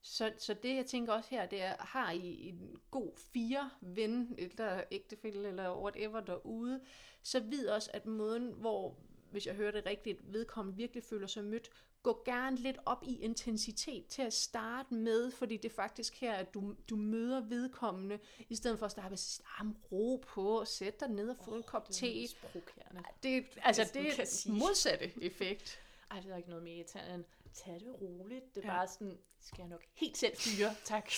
Så, 0.00 0.32
så 0.38 0.54
det, 0.54 0.76
jeg 0.76 0.86
tænker 0.86 1.12
også 1.12 1.30
her, 1.30 1.46
det 1.46 1.62
er, 1.62 1.76
har 1.78 2.10
I 2.12 2.48
en 2.48 2.80
god 2.90 3.16
fire 3.16 3.70
ven, 3.80 4.34
eller 4.38 4.84
ægtefælle, 4.90 5.48
eller 5.48 5.80
whatever 5.82 6.20
derude, 6.20 6.84
så 7.22 7.40
vid 7.40 7.68
også, 7.68 7.90
at 7.94 8.06
måden, 8.06 8.52
hvor, 8.52 8.96
hvis 9.30 9.46
jeg 9.46 9.54
hører 9.54 9.70
det 9.70 9.86
rigtigt, 9.86 10.32
vedkommende 10.32 10.76
virkelig 10.76 11.04
føler 11.04 11.26
sig 11.26 11.44
mødt, 11.44 11.70
gå 12.02 12.22
gerne 12.24 12.56
lidt 12.56 12.76
op 12.86 13.02
i 13.06 13.20
intensitet 13.20 14.06
til 14.06 14.22
at 14.22 14.32
starte 14.32 14.94
med, 14.94 15.30
fordi 15.30 15.56
det 15.56 15.70
er 15.70 15.74
faktisk 15.74 16.20
her, 16.20 16.34
at 16.34 16.54
du, 16.54 16.74
du 16.90 16.96
møder 16.96 17.40
vedkommende, 17.40 18.18
i 18.48 18.54
stedet 18.56 18.78
for 18.78 18.86
at 18.86 18.92
starte 18.92 19.08
med 19.08 19.12
at 19.12 19.18
sige, 19.18 19.46
"Ah, 19.60 19.66
ro 19.92 20.24
på, 20.28 20.64
sæt 20.64 21.00
dig 21.00 21.08
ned 21.10 21.28
og 21.30 21.36
få 21.44 21.54
en 21.54 21.62
kop 21.62 21.88
det 21.88 21.94
er 21.94 21.98
te. 21.98 22.06
mest 22.20 22.40
provokerende. 22.40 23.02
Det, 23.22 23.46
altså, 23.62 23.90
det 23.94 24.18
er 24.20 24.50
modsatte 24.52 25.12
effekt. 25.22 25.78
Ej, 26.10 26.20
det 26.20 26.32
er 26.32 26.36
ikke 26.36 26.48
noget 26.48 26.64
mere 26.64 26.74
irriterende 26.76 27.14
end, 27.14 27.24
tag 27.54 27.74
det 27.80 28.00
roligt. 28.00 28.54
Det 28.54 28.64
er 28.64 28.68
Ja. 28.68 28.76
bare 28.76 28.88
sådan, 28.88 29.10
det 29.10 29.18
skal 29.46 29.62
jeg 29.62 29.68
nok 29.68 29.84
helt 29.94 30.16
selv 30.18 30.36
fyre, 30.36 30.70
tak. 30.84 31.10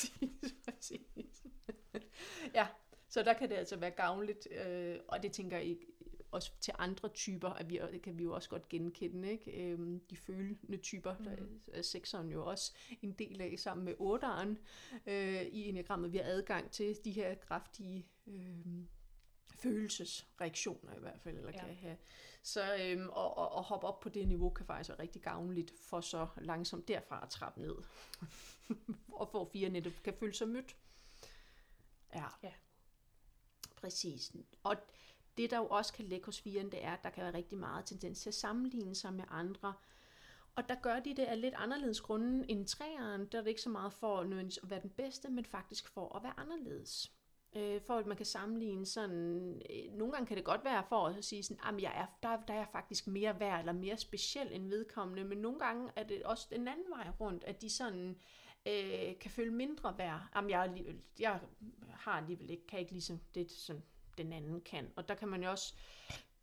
Ja, 2.55 2.67
så 3.09 3.23
der 3.23 3.33
kan 3.33 3.49
det 3.51 3.55
altså 3.57 3.77
være 3.77 3.91
gavnligt, 3.91 4.49
øh, 4.51 4.97
og 5.09 5.23
det 5.23 5.33
tænker 5.33 5.57
jeg 5.57 5.67
også 6.31 6.53
til 6.61 6.75
andre 6.79 7.09
typer, 7.09 7.49
at 7.49 7.71
vi, 7.71 7.81
det 7.93 8.03
kan 8.03 8.19
vi 8.19 8.23
jo 8.23 8.35
også 8.35 8.49
godt 8.49 8.69
genkende, 8.69 9.31
ikke? 9.31 9.51
Øhm, 9.51 10.01
de 10.11 10.17
følende 10.17 10.77
typer, 10.77 11.15
mm. 11.19 11.25
der 11.25 11.37
er 11.73 11.83
sekseren 11.83 12.29
jo 12.31 12.47
også 12.47 12.73
en 13.03 13.13
del 13.13 13.41
af 13.41 13.55
sammen 13.59 13.85
med 13.85 13.95
otteren 13.99 14.59
øh, 15.07 15.43
i 15.43 15.69
enagrammet. 15.69 16.13
Vi 16.13 16.17
har 16.17 16.25
adgang 16.25 16.71
til 16.71 16.99
de 17.05 17.11
her 17.11 17.35
kraftige 17.35 18.07
øh, 18.27 18.67
følelsesreaktioner 19.55 20.97
i 20.97 21.01
hvert 21.01 21.21
fald, 21.21 21.37
eller 21.37 21.51
Ja. 21.55 21.59
kan 21.67 21.75
have. 21.75 21.97
Så 22.43 22.77
øhm, 22.81 23.09
og, 23.09 23.39
og, 23.39 23.53
og 23.53 23.63
hoppe 23.65 23.87
op 23.87 24.01
på 24.01 24.09
det 24.09 24.29
niveau 24.29 24.51
kan 24.51 24.67
faktisk 24.67 24.89
være 24.89 24.99
rigtig 24.99 25.23
gavnligt, 25.23 25.73
for 25.81 26.01
så 26.01 26.27
langsomt 26.41 26.89
derfra 26.89 27.23
at 27.23 27.31
trappe 27.31 27.61
ned. 27.61 27.75
og 29.21 29.29
få 29.33 29.51
fire 29.53 29.69
netop 29.69 29.93
kan 30.05 30.15
føle 30.21 30.35
sig 30.35 30.49
mødt. 30.49 30.77
Ja. 32.15 32.25
Ja. 32.43 32.53
Præcis. 33.77 34.33
Og 34.63 34.77
det, 35.41 35.51
der 35.51 35.57
jo 35.57 35.67
også 35.67 35.93
kan 35.93 36.05
lægge 36.05 36.27
hos 36.27 36.45
viren, 36.45 36.73
det 36.73 36.85
er, 36.85 36.93
at 36.93 37.05
der 37.05 37.11
kan 37.11 37.25
være 37.25 37.35
rigtig 37.35 37.59
meget 37.59 37.85
tendens 37.85 38.21
til 38.21 38.31
at 38.31 38.35
sammenligne 38.35 38.95
sig 38.95 39.15
med 39.15 39.25
andre. 39.31 39.75
Og 40.55 40.69
der 40.69 40.75
gør 40.75 41.01
de 41.01 41.17
det 41.17 41.23
af 41.23 41.41
lidt 41.41 41.55
anderledes 41.57 42.01
grunde 42.01 42.51
end 42.51 42.67
træeren. 42.67 43.27
Der 43.27 43.39
er 43.39 43.43
det 43.43 43.49
ikke 43.49 43.61
så 43.61 43.69
meget 43.69 43.93
for 43.93 44.25
nødvendigvis 44.25 44.59
at 44.63 44.71
være 44.71 44.83
den 44.83 44.91
bedste, 44.91 45.31
men 45.31 45.45
faktisk 45.45 45.89
for 45.89 46.17
at 46.17 46.23
være 46.23 46.41
anderledes. 46.41 47.13
Øh, 47.57 47.81
for 47.81 47.99
at 47.99 48.07
man 48.07 48.17
kan 48.17 48.27
sammenligne 48.27 48.87
sådan... 48.87 49.63
Øh, 49.71 49.93
nogle 49.93 50.13
gange 50.13 50.27
kan 50.27 50.37
det 50.37 50.45
godt 50.45 50.65
være 50.65 50.85
for 50.89 51.07
at 51.07 51.25
sige 51.25 51.43
sådan, 51.43 51.75
at 51.75 51.83
jeg 51.83 51.93
er, 51.97 52.07
der, 52.23 52.45
der 52.49 52.55
er 52.55 52.59
jeg 52.59 52.69
faktisk 52.73 53.07
mere 53.07 53.41
værd 53.41 53.59
eller 53.59 53.73
mere 53.73 53.97
speciel 53.97 54.49
end 54.53 54.69
vedkommende, 54.69 55.25
men 55.25 55.39
nogle 55.39 55.59
gange 55.59 55.91
er 55.97 56.03
det 56.03 56.23
også 56.23 56.47
den 56.51 56.69
anden 56.69 56.91
vej 56.91 57.11
rundt, 57.21 57.45
at 57.45 57.63
de 57.63 57.71
sådan 57.71 58.19
øh, 58.67 59.19
kan 59.21 59.31
føle 59.31 59.51
mindre 59.51 59.99
værd. 59.99 60.21
Jamen, 60.35 60.51
jeg, 60.51 60.85
jeg 61.19 61.41
har 61.91 62.13
alligevel 62.13 62.51
ikke, 62.51 62.67
kan 62.67 62.79
ikke 62.79 62.93
ligesom 62.93 63.21
det, 63.35 63.51
sådan 63.51 63.83
den 64.23 64.33
anden 64.33 64.61
kan. 64.61 64.93
Og 64.97 65.09
der 65.09 65.15
kan 65.15 65.29
man 65.29 65.43
jo 65.43 65.51
også... 65.51 65.75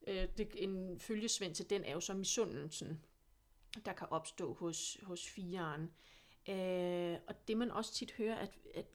Øh, 0.07 0.27
det, 0.37 0.49
en 0.55 0.99
følgesvend 0.99 1.55
til 1.55 1.69
den 1.69 1.83
er 1.83 1.91
jo 1.91 1.99
så 1.99 2.13
misundelsen, 2.13 3.01
der 3.85 3.93
kan 3.93 4.07
opstå 4.11 4.53
hos, 4.53 4.97
hos 5.03 5.29
fireren. 5.29 5.91
Øh, 6.49 7.19
og 7.27 7.47
det 7.47 7.57
man 7.57 7.71
også 7.71 7.93
tit 7.93 8.11
hører, 8.11 8.35
at, 8.35 8.51
at 8.75 8.85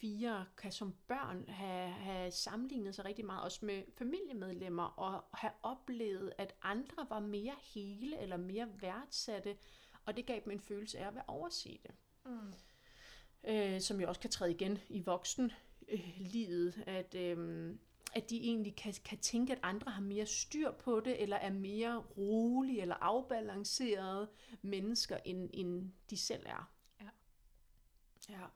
fire 0.00 0.46
kan 0.56 0.72
som 0.72 0.94
børn 1.08 1.48
have, 1.48 1.90
have 1.90 2.30
sammenlignet 2.30 2.94
sig 2.94 3.04
rigtig 3.04 3.26
meget, 3.26 3.42
også 3.42 3.66
med 3.66 3.82
familiemedlemmer, 3.98 4.84
og 4.84 5.38
have 5.38 5.52
oplevet, 5.62 6.32
at 6.38 6.54
andre 6.62 7.06
var 7.08 7.20
mere 7.20 7.54
hele 7.74 8.18
eller 8.18 8.36
mere 8.36 8.68
værdsatte, 8.80 9.56
og 10.04 10.16
det 10.16 10.26
gav 10.26 10.40
dem 10.44 10.50
en 10.52 10.60
følelse 10.60 10.98
af 10.98 11.08
at 11.08 11.14
være 11.14 11.24
overset. 11.26 11.86
Mm. 12.24 12.52
øh, 13.48 13.80
som 13.80 14.00
jo 14.00 14.08
også 14.08 14.20
kan 14.20 14.30
træde 14.30 14.50
igen 14.50 14.78
i 14.88 15.00
voksen 15.00 15.52
øh, 15.88 16.14
livet, 16.16 16.82
at, 16.86 17.14
øh, 17.14 17.74
at 18.14 18.30
de 18.30 18.36
egentlig 18.36 18.76
kan, 18.76 18.94
kan 19.04 19.18
tænke, 19.18 19.52
at 19.52 19.58
andre 19.62 19.90
har 19.90 20.02
mere 20.02 20.26
styr 20.26 20.70
på 20.70 21.00
det, 21.00 21.22
eller 21.22 21.36
er 21.36 21.52
mere 21.52 21.96
rolige 21.96 22.82
eller 22.82 22.94
afbalancerede 22.94 24.28
mennesker, 24.62 25.16
end, 25.24 25.50
end 25.52 25.92
de 26.10 26.16
selv 26.16 26.42
er. 26.46 26.72
Ja. 27.00 27.08
Ja. 28.28 28.46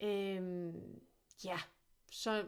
Øhm, 0.00 1.00
ja, 1.44 1.58
så 2.10 2.46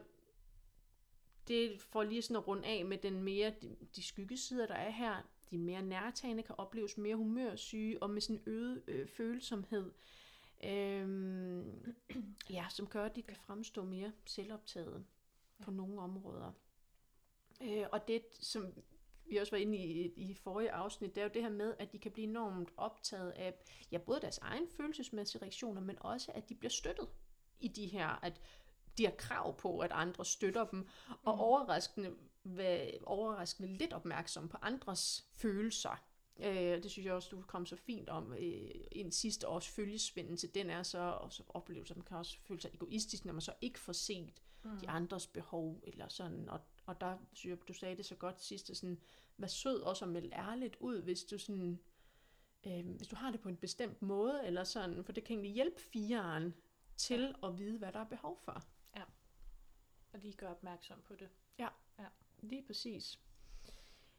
det 1.49 1.81
får 1.81 2.03
lige 2.03 2.23
sådan 2.23 2.37
at 2.37 2.49
runde 2.49 2.67
af 2.67 2.85
med 2.85 2.99
den 2.99 3.23
mere, 3.23 3.55
de, 3.63 3.77
de 3.97 4.03
skyggesider, 4.03 4.67
der 4.67 4.75
er 4.75 4.91
her. 4.91 5.29
De 5.51 5.59
mere 5.59 5.83
nærtagende 5.83 6.43
kan 6.43 6.55
opleves 6.59 6.99
mere 6.99 7.17
humørsyge 7.17 8.03
og 8.03 8.11
med 8.11 8.21
sådan 8.21 8.43
øget 8.47 8.83
øh, 8.89 9.09
følsomhed. 9.09 9.93
Øhm, 10.65 11.95
ja, 12.51 12.67
som 12.71 12.87
gør, 12.87 13.05
at 13.05 13.17
de 13.17 13.23
kan 13.23 13.37
fremstå 13.37 13.85
mere 13.85 14.13
selvoptaget 14.25 15.05
på 15.63 15.71
nogle 15.71 16.01
områder. 16.01 16.53
Øh, 17.63 17.87
og 17.93 18.09
det, 18.09 18.23
som 18.33 18.75
vi 19.27 19.37
også 19.37 19.51
var 19.51 19.59
inde 19.59 19.79
i 19.79 20.13
i 20.17 20.35
forrige 20.35 20.73
afsnit, 20.73 21.15
det 21.15 21.21
er 21.21 21.25
jo 21.25 21.31
det 21.35 21.43
her 21.43 21.51
med, 21.51 21.75
at 21.79 21.93
de 21.93 21.99
kan 21.99 22.13
blive 22.13 22.29
enormt 22.29 22.71
optaget 22.77 23.31
af 23.31 23.55
ja, 23.93 23.99
både 23.99 24.21
deres 24.21 24.39
egen 24.39 24.69
følelsesmæssige 24.69 25.43
reaktioner, 25.43 25.81
men 25.81 25.97
også, 26.01 26.33
at 26.35 26.49
de 26.49 26.55
bliver 26.55 26.71
støttet 26.71 27.09
i 27.61 27.69
de 27.69 27.87
her, 27.87 28.09
at 28.09 28.41
de 28.99 29.05
har 29.05 29.13
krav 29.19 29.57
på, 29.57 29.79
at 29.79 29.93
andre 29.93 30.25
støtter 30.25 30.65
dem, 30.67 30.89
og 31.09 31.35
Mm. 31.35 31.41
overraskende, 31.41 32.15
være 32.45 32.91
overraskende 33.03 33.77
lidt 33.77 33.93
opmærksom 33.93 34.49
på 34.49 34.57
andres 34.63 35.29
følelser. 35.33 36.05
Øh, 36.39 36.83
det 36.83 36.91
synes 36.91 37.07
jeg 37.07 37.15
også, 37.15 37.29
du 37.31 37.43
kom 37.43 37.67
så 37.67 37.77
fint 37.77 38.09
om 38.09 38.33
øh, 38.33 38.71
en 38.93 39.13
sidste 39.13 39.49
års 39.49 39.69
følgesvinden 39.69 40.37
til 40.37 40.55
den 40.55 40.71
er 40.71 40.83
så, 40.83 40.99
og 40.99 41.33
så 41.33 41.43
oplevelser, 41.49 41.95
man 41.95 42.05
kan 42.05 42.17
også 42.17 42.39
føle 42.41 42.61
sig 42.61 42.71
egoistisk, 42.75 43.25
når 43.25 43.33
man 43.33 43.43
så 43.43 43.53
ikke 43.61 43.79
får 43.79 43.93
set 43.93 44.43
Mm. 44.65 44.79
de 44.79 44.89
andres 44.89 45.27
behov, 45.27 45.81
eller 45.83 46.09
sådan, 46.09 46.49
og, 46.49 46.61
og 46.87 47.01
der 47.01 47.19
synes 47.33 47.51
jeg, 47.51 47.69
du 47.69 47.73
sagde 47.73 47.97
det 47.97 48.07
så 48.07 48.15
godt 48.15 48.41
sidst, 48.41 48.77
sådan, 48.77 49.01
vær 49.37 49.47
sød 49.47 49.81
også 49.81 50.05
at 50.05 50.11
melde 50.11 50.33
ærligt 50.33 50.77
ud, 50.81 51.03
hvis 51.03 51.25
du 51.25 51.39
sådan, 51.39 51.81
øh, 52.67 52.87
hvis 52.87 53.09
du 53.09 53.17
har 53.17 53.31
det 53.31 53.41
på 53.41 53.49
en 53.49 53.57
bestemt 53.57 54.03
måde, 54.03 54.47
eller 54.47 54.65
sådan, 54.65 55.05
for 55.05 55.13
det 55.13 55.25
kan 55.25 55.35
egentlig 55.35 55.53
hjælpe 55.53 55.81
fireren 55.81 56.55
til 56.97 57.35
at 57.43 57.59
vide, 57.59 57.79
hvad 57.79 57.93
der 57.93 58.01
er 58.01 58.05
behov 58.05 58.39
for. 58.39 58.63
Og 60.13 60.19
lige 60.19 60.35
gøre 60.35 60.51
opmærksom 60.51 60.99
på 61.09 61.15
det. 61.15 61.29
Lige 62.43 62.63
præcis. 62.67 63.19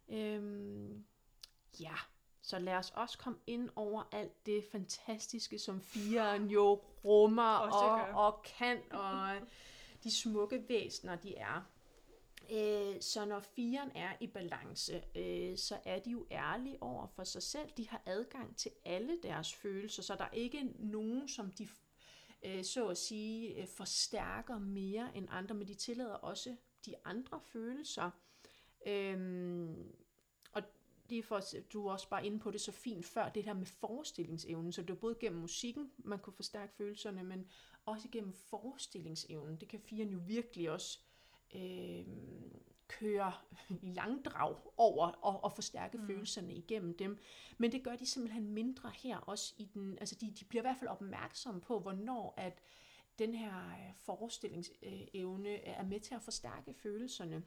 Øhm, 0.10 1.06
ja, 1.80 1.96
så 2.42 2.60
lad 2.60 2.74
os 2.74 2.92
også 2.92 3.18
komme 3.18 3.40
ind 3.48 3.70
over 3.76 4.04
alt 4.12 4.46
det 4.46 4.64
fantastiske, 4.72 5.60
som 5.60 5.82
fireren 5.82 6.50
jo 6.50 6.82
rummer 7.06 7.56
og, 7.56 8.26
og 8.26 8.44
kan, 8.44 8.82
og 8.92 9.38
de 10.04 10.12
smukke 10.12 10.64
væsener, 10.70 11.16
de 11.16 11.36
er. 11.36 11.70
Øh, 12.52 13.02
så 13.02 13.26
når 13.26 13.40
firen 13.40 13.92
er 13.96 14.14
i 14.20 14.28
balance, 14.28 15.04
øh, 15.16 15.58
så 15.58 15.78
er 15.86 16.00
de 16.00 16.12
jo 16.12 16.26
ærlige 16.32 16.84
over 16.84 17.08
for 17.08 17.24
sig 17.24 17.44
selv. 17.44 17.70
De 17.78 17.90
har 17.90 18.02
adgang 18.06 18.58
til 18.58 18.72
alle 18.86 19.20
deres 19.24 19.54
følelser, 19.54 20.04
så 20.04 20.16
der 20.16 20.24
er 20.24 20.32
ikke 20.32 20.64
nogen, 20.80 21.28
som 21.28 21.52
de 21.52 21.68
øh, 22.46 22.64
så 22.64 22.88
at 22.88 22.98
sige 22.98 23.62
øh, 23.62 23.68
forstærker 23.68 24.60
mere 24.60 25.10
end 25.16 25.28
andre, 25.32 25.56
men 25.56 25.68
de 25.68 25.74
tillader 25.74 26.14
også 26.14 26.56
de 26.86 26.96
andre 27.06 27.40
følelser. 27.40 28.10
Øhm, 28.86 29.96
det 31.10 31.18
er 31.18 31.24
for, 31.24 31.42
du 31.74 31.88
er 31.88 31.92
også 31.92 32.10
bare 32.10 32.26
inde 32.26 32.40
på 32.40 32.52
det 32.52 32.62
så 32.62 32.72
fint 32.72 33.06
før, 33.06 33.30
det 33.30 33.44
her 33.44 33.54
med 33.54 33.66
forestillingsevnen, 33.66 34.72
så 34.72 34.82
det 34.82 34.90
er 34.90 34.94
både 34.96 35.16
gennem 35.20 35.42
musikken, 35.42 35.92
man 35.98 36.20
kunne 36.20 36.34
forstærke 36.34 36.74
følelserne, 36.74 37.24
men 37.24 37.48
også 37.86 38.08
gennem 38.12 38.34
forestillingsevnen. 38.34 39.56
Det 39.56 39.68
kan 39.68 39.80
firen 39.80 40.10
jo 40.10 40.20
virkelig 40.28 40.72
også 40.72 41.00
øh, 41.56 42.06
køre 42.88 43.34
i 43.70 43.80
langdrag 43.82 44.56
over 44.78 45.08
og, 45.08 45.44
og 45.44 45.52
forstærke 45.54 45.98
Mm. 45.98 46.08
følelserne 46.08 46.54
igennem 46.54 46.98
dem. 46.98 47.20
Men 47.58 47.72
det 47.72 47.84
gør 47.84 47.96
de 47.96 48.06
simpelthen 48.06 48.50
mindre 48.50 48.92
her 48.96 49.18
også 49.18 49.54
i 49.58 49.66
den, 49.74 49.98
altså 50.00 50.16
de, 50.16 50.32
de 50.32 50.46
bliver 50.46 50.62
i 50.62 50.68
hvert 50.68 50.78
fald 50.80 50.90
opmærksomme 50.90 51.62
på, 51.62 51.80
hvornår 51.80 52.34
at 52.38 52.60
den 53.20 53.34
her 53.34 53.70
øh, 53.70 53.94
forestillingsevne 53.96 55.50
er 55.50 55.84
med 55.84 56.00
til 56.00 56.16
at 56.16 56.22
forstærke 56.22 56.74
følelserne 56.74 57.44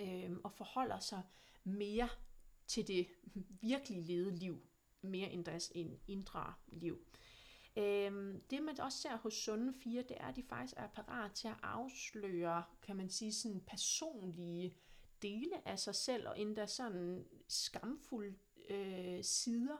øh, 0.00 0.30
og 0.44 0.52
forholder 0.52 0.98
sig 0.98 1.22
mere 1.64 2.08
til 2.70 2.88
det 2.88 3.06
virkelige 3.60 4.02
levede 4.02 4.36
liv, 4.36 4.62
mere 5.02 5.30
end 5.30 5.44
deres 5.44 5.72
indre 6.06 6.54
liv. 6.66 6.98
Øhm, 7.76 8.40
det 8.50 8.62
man 8.62 8.80
også 8.80 8.98
ser 8.98 9.16
hos 9.16 9.34
sunde 9.34 9.74
fire, 9.82 10.02
det 10.02 10.16
er, 10.20 10.26
at 10.26 10.36
de 10.36 10.42
faktisk 10.42 10.74
er 10.76 10.86
parat 10.86 11.32
til 11.32 11.48
at 11.48 11.56
afsløre, 11.62 12.64
kan 12.82 12.96
man 12.96 13.10
sige, 13.10 13.32
sådan 13.32 13.60
personlige 13.60 14.76
dele 15.22 15.68
af 15.68 15.78
sig 15.78 15.94
selv, 15.94 16.28
og 16.28 16.40
endda 16.40 16.66
sådan 16.66 17.24
skamfulde 17.48 18.34
øh, 18.68 19.24
sider 19.24 19.76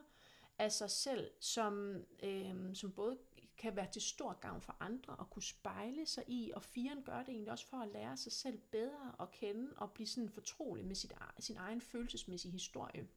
af 0.57 0.71
sig 0.71 0.89
selv, 0.91 1.31
som, 1.39 2.03
øh, 2.23 2.75
som 2.75 2.91
både 2.91 3.17
kan 3.61 3.75
være 3.75 3.91
til 3.91 4.01
stor 4.01 4.33
gavn 4.33 4.61
for 4.61 4.77
andre 4.79 5.15
og 5.15 5.29
kunne 5.29 5.43
spejle 5.43 6.05
sig 6.05 6.23
i, 6.27 6.51
og 6.55 6.63
firen 6.63 7.03
gør 7.03 7.19
det 7.19 7.29
egentlig 7.29 7.51
også 7.51 7.67
for 7.67 7.77
at 7.77 7.87
lære 7.87 8.17
sig 8.17 8.31
selv 8.31 8.57
bedre 8.57 9.15
at 9.19 9.31
kende 9.31 9.73
og 9.77 9.91
blive 9.91 10.07
sådan 10.07 10.29
fortrolig 10.29 10.85
med 10.85 10.95
sit, 10.95 11.11
e- 11.11 11.39
sin 11.39 11.57
egen 11.57 11.81
følelsesmæssige 11.81 12.51
historie. 12.51 13.07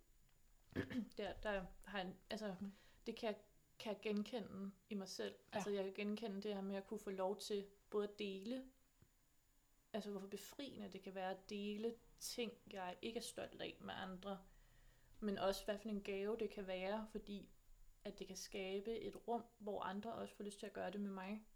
Der, 1.18 1.32
der 1.32 1.64
har 1.84 2.01
en, 2.01 2.14
altså, 2.30 2.55
det 3.07 3.16
kan 3.16 3.26
jeg, 3.26 3.36
kan 3.78 3.92
jeg 3.92 4.01
genkende 4.01 4.70
i 4.90 4.95
mig 4.95 5.09
selv. 5.09 5.34
Ja. 5.53 5.57
Altså, 5.57 5.70
jeg 5.70 5.84
kan 5.84 5.95
genkende 5.95 6.42
det 6.42 6.55
her 6.55 6.62
med 6.62 6.76
at 6.76 6.86
kunne 6.86 7.01
få 7.01 7.11
lov 7.11 7.40
til 7.40 7.66
både 7.90 8.09
at 8.09 8.18
dele, 8.18 8.64
altså 9.92 10.11
hvorfor 10.11 10.26
befriende 10.26 10.88
det 10.92 11.03
kan 11.03 11.14
være 11.14 11.30
at 11.30 11.51
dele 11.51 11.95
ting, 12.20 12.53
jeg 12.70 12.97
ikke 13.03 13.18
er 13.18 13.22
stolt 13.22 13.62
af 13.62 13.76
med 13.80 13.95
andre, 13.97 14.38
men 15.20 15.38
også 15.38 15.64
hvad 15.64 15.78
for 15.78 15.88
en 15.88 16.03
gave 16.03 16.36
det 16.38 16.51
kan 16.51 16.66
være, 16.66 17.07
fordi 17.11 17.49
at 18.05 18.18
det 18.18 18.26
kan 18.26 18.36
skabe 18.36 18.98
et 18.98 19.28
rum, 19.28 19.44
hvor 19.59 19.82
andre 19.82 20.12
også 20.12 20.34
får 20.34 20.44
lyst 20.44 20.59
til 20.59 20.66
at 20.66 20.72
gøre 20.72 20.90
det 20.90 21.00
med 21.00 21.11
mig. 21.11 21.46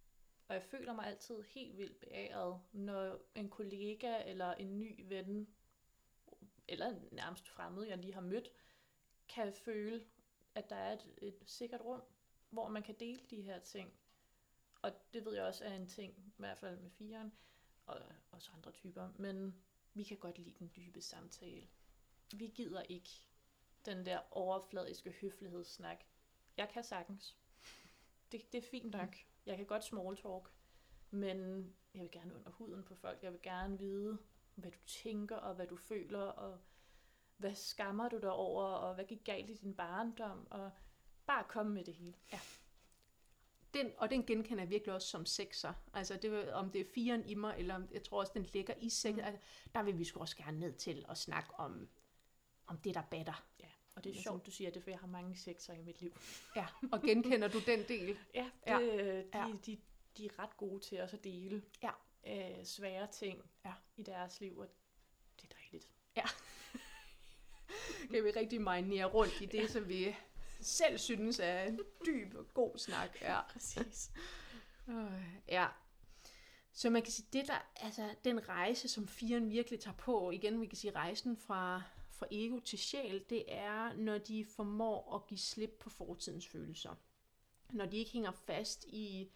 Og 0.49 0.55
jeg 0.55 0.63
føler 0.63 0.93
mig 0.93 1.07
altid 1.07 1.43
helt 1.43 1.77
vildt 1.79 2.01
beæret, 2.01 2.61
når 2.73 3.21
en 3.35 3.51
kollega 3.51 4.23
eller 4.27 4.55
en 4.55 4.79
ny 4.79 5.09
ven, 5.09 5.49
eller 6.69 7.01
nærmest 7.13 7.49
fremmed, 7.49 7.85
jeg 7.85 7.99
lige 7.99 8.15
har 8.15 8.21
mødt, 8.21 8.49
kan 9.29 9.53
føle, 9.53 10.05
at 10.55 10.71
der 10.71 10.77
er 10.77 10.93
et, 10.93 11.15
et 11.23 11.43
sikkert 11.47 11.81
rum, 11.81 12.03
hvor 12.51 12.69
man 12.69 12.83
kan 12.83 12.95
dele 13.01 13.21
de 13.31 13.43
her 13.43 13.59
ting. 13.59 13.93
Og 14.83 14.93
det 15.15 15.25
ved 15.25 15.35
jeg 15.35 15.45
også 15.45 15.65
er 15.65 15.75
en 15.75 15.87
ting, 15.87 16.19
i 16.19 16.33
hvert 16.37 16.59
fald 16.59 16.79
med 16.79 16.91
firen, 16.91 17.33
og 17.87 18.03
også 18.31 18.51
andre 18.55 18.73
typer, 18.73 19.09
men 19.19 19.63
vi 19.95 20.03
kan 20.03 20.17
godt 20.17 20.39
lide 20.39 20.55
den 20.59 20.73
dybe 20.77 21.01
samtale. 21.01 21.69
Vi 22.35 22.47
gider 22.47 22.83
ikke 22.83 23.11
den 23.87 24.07
der 24.07 24.21
overfladiske 24.31 25.11
høflighedssnak. 25.11 26.05
Jeg 26.59 26.69
kan 26.69 26.85
sagtens. 26.85 27.37
Det, 28.33 28.53
det 28.53 28.65
er 28.65 28.69
fint 28.71 28.91
nok. 28.91 29.17
Jeg 29.47 29.57
kan 29.57 29.67
godt 29.67 29.85
small 29.85 30.17
talk, 30.17 30.51
men 31.11 31.39
jeg 31.95 32.03
vil 32.03 32.11
gerne 32.11 32.37
under 32.37 32.51
huden 32.51 32.85
på 32.85 32.95
folk. 32.95 33.23
Jeg 33.23 33.33
vil 33.33 33.43
gerne 33.43 33.79
vide, 33.79 34.19
hvad 34.55 34.71
du 34.71 34.79
tænker 34.87 35.37
og 35.37 35.55
hvad 35.55 35.67
du 35.67 35.77
føler, 35.77 36.21
og 36.21 36.59
hvad 37.37 37.55
skammer 37.55 38.09
du 38.09 38.19
dig 38.19 38.33
over, 38.33 38.65
og 38.65 38.95
hvad 38.95 39.05
gik 39.05 39.25
galt 39.25 39.51
i 39.51 39.55
din 39.55 39.75
barndom, 39.75 40.47
og 40.51 40.71
bare 41.27 41.45
komme 41.49 41.73
med 41.73 41.85
det 41.85 41.95
hele. 41.95 42.15
Ja. 42.33 42.41
Den, 43.75 43.93
og 43.99 44.11
den 44.11 44.27
genkender 44.27 44.63
jeg 44.63 44.71
virkelig 44.71 44.95
også 44.95 45.09
som 45.09 45.27
sekser. 45.27 45.73
Altså 45.93 46.17
det, 46.17 46.53
om 46.53 46.71
det 46.71 46.81
er 46.81 46.85
firen 46.95 47.27
i 47.27 47.35
mig, 47.35 47.55
eller 47.59 47.75
om, 47.75 47.89
jeg 47.93 48.03
tror 48.03 48.21
også, 48.21 48.33
den 48.35 48.43
ligger 48.43 48.75
i 48.75 48.89
sekser. 48.89 49.23
Mm. 49.23 49.27
Altså, 49.27 49.41
der 49.75 49.83
vil 49.83 49.99
vi 49.99 50.05
sgu 50.05 50.21
også 50.21 50.37
gerne 50.37 50.61
ned 50.61 50.73
til 50.73 51.07
at 51.09 51.19
snakke 51.19 51.55
om, 51.55 51.89
om 52.67 52.79
det, 52.79 52.95
der 52.95 53.03
batter. 53.03 53.45
Ja. 53.99 54.01
Og 54.01 54.05
det 54.05 54.11
er 54.11 54.15
Altså- 54.15 54.23
sjovt, 54.23 54.47
du 54.47 54.51
siger 54.51 54.71
det, 54.71 54.83
for 54.83 54.91
jeg 54.91 54.99
har 54.99 55.07
mange 55.07 55.37
sekser 55.37 55.73
i 55.73 55.81
mit 55.83 56.01
liv. 56.01 56.13
Ja, 56.57 56.67
og 56.93 57.03
genkender 57.03 57.49
du 57.49 57.61
den 57.67 57.83
del? 57.89 58.19
Ja, 58.35 58.51
Ja. 58.67 58.79
det, 58.81 58.89
ja. 59.35 59.39
De, 59.39 59.49
Ja. 59.49 59.53
de, 59.67 59.79
de 60.17 60.27
er 60.27 60.39
ret 60.39 60.57
gode 60.57 60.81
til 60.85 61.01
også 61.01 61.17
at 61.17 61.25
dele 61.25 61.63
Ja. 61.83 61.91
øh, 62.27 62.65
svære 62.65 63.07
ting 63.13 63.51
Ja. 63.65 63.73
i 63.97 64.03
deres 64.03 64.41
liv, 64.41 64.59
og 64.59 64.67
det 65.43 65.51
er 65.51 65.55
dejligt. 65.63 65.91
Kan 68.11 68.25
vi 68.25 68.31
rigtig 68.31 68.61
marinere 68.61 69.05
rundt 69.05 69.41
i 69.41 69.47
det, 69.47 69.59
ja. 69.59 69.67
som 69.67 69.89
vi 69.89 70.17
selv 70.61 70.99
synes 70.99 71.39
er 71.39 71.63
en 71.63 71.81
dyb 72.07 72.35
og 72.35 72.55
god 72.55 72.79
snak. 72.79 73.21
Ja. 73.23 73.41
Præcis. 73.53 74.11
Øh, 74.89 75.23
ja. 75.49 75.67
Så 76.73 76.91
man 76.91 77.03
kan 77.03 77.13
sige, 77.13 77.27
det 77.33 77.47
der, 77.49 77.69
altså 77.77 78.15
den 78.25 78.49
rejse, 78.49 78.89
som 78.89 79.09
firen 79.09 79.51
virkelig 79.51 79.81
tager 79.81 79.97
på, 79.97 80.31
igen 80.31 80.61
vi 80.61 80.67
kan 80.67 80.77
sige 80.77 80.91
rejsen 80.91 81.37
fra, 81.37 81.83
fra 82.19 82.27
ego 82.31 82.59
til 82.59 82.79
sjæl, 82.79 83.25
det 83.31 83.45
er, 83.49 83.93
når 83.93 84.19
de 84.19 84.45
formår 84.45 85.15
at 85.15 85.27
give 85.27 85.39
slip 85.39 85.77
på 85.81 85.91
fortidens 85.91 86.49
følelser. 86.49 86.95
Når 87.73 87.87
de 87.87 87.97
ikke 87.97 88.11
hænger 88.11 88.31
fast 88.31 88.85
i, 88.85 89.31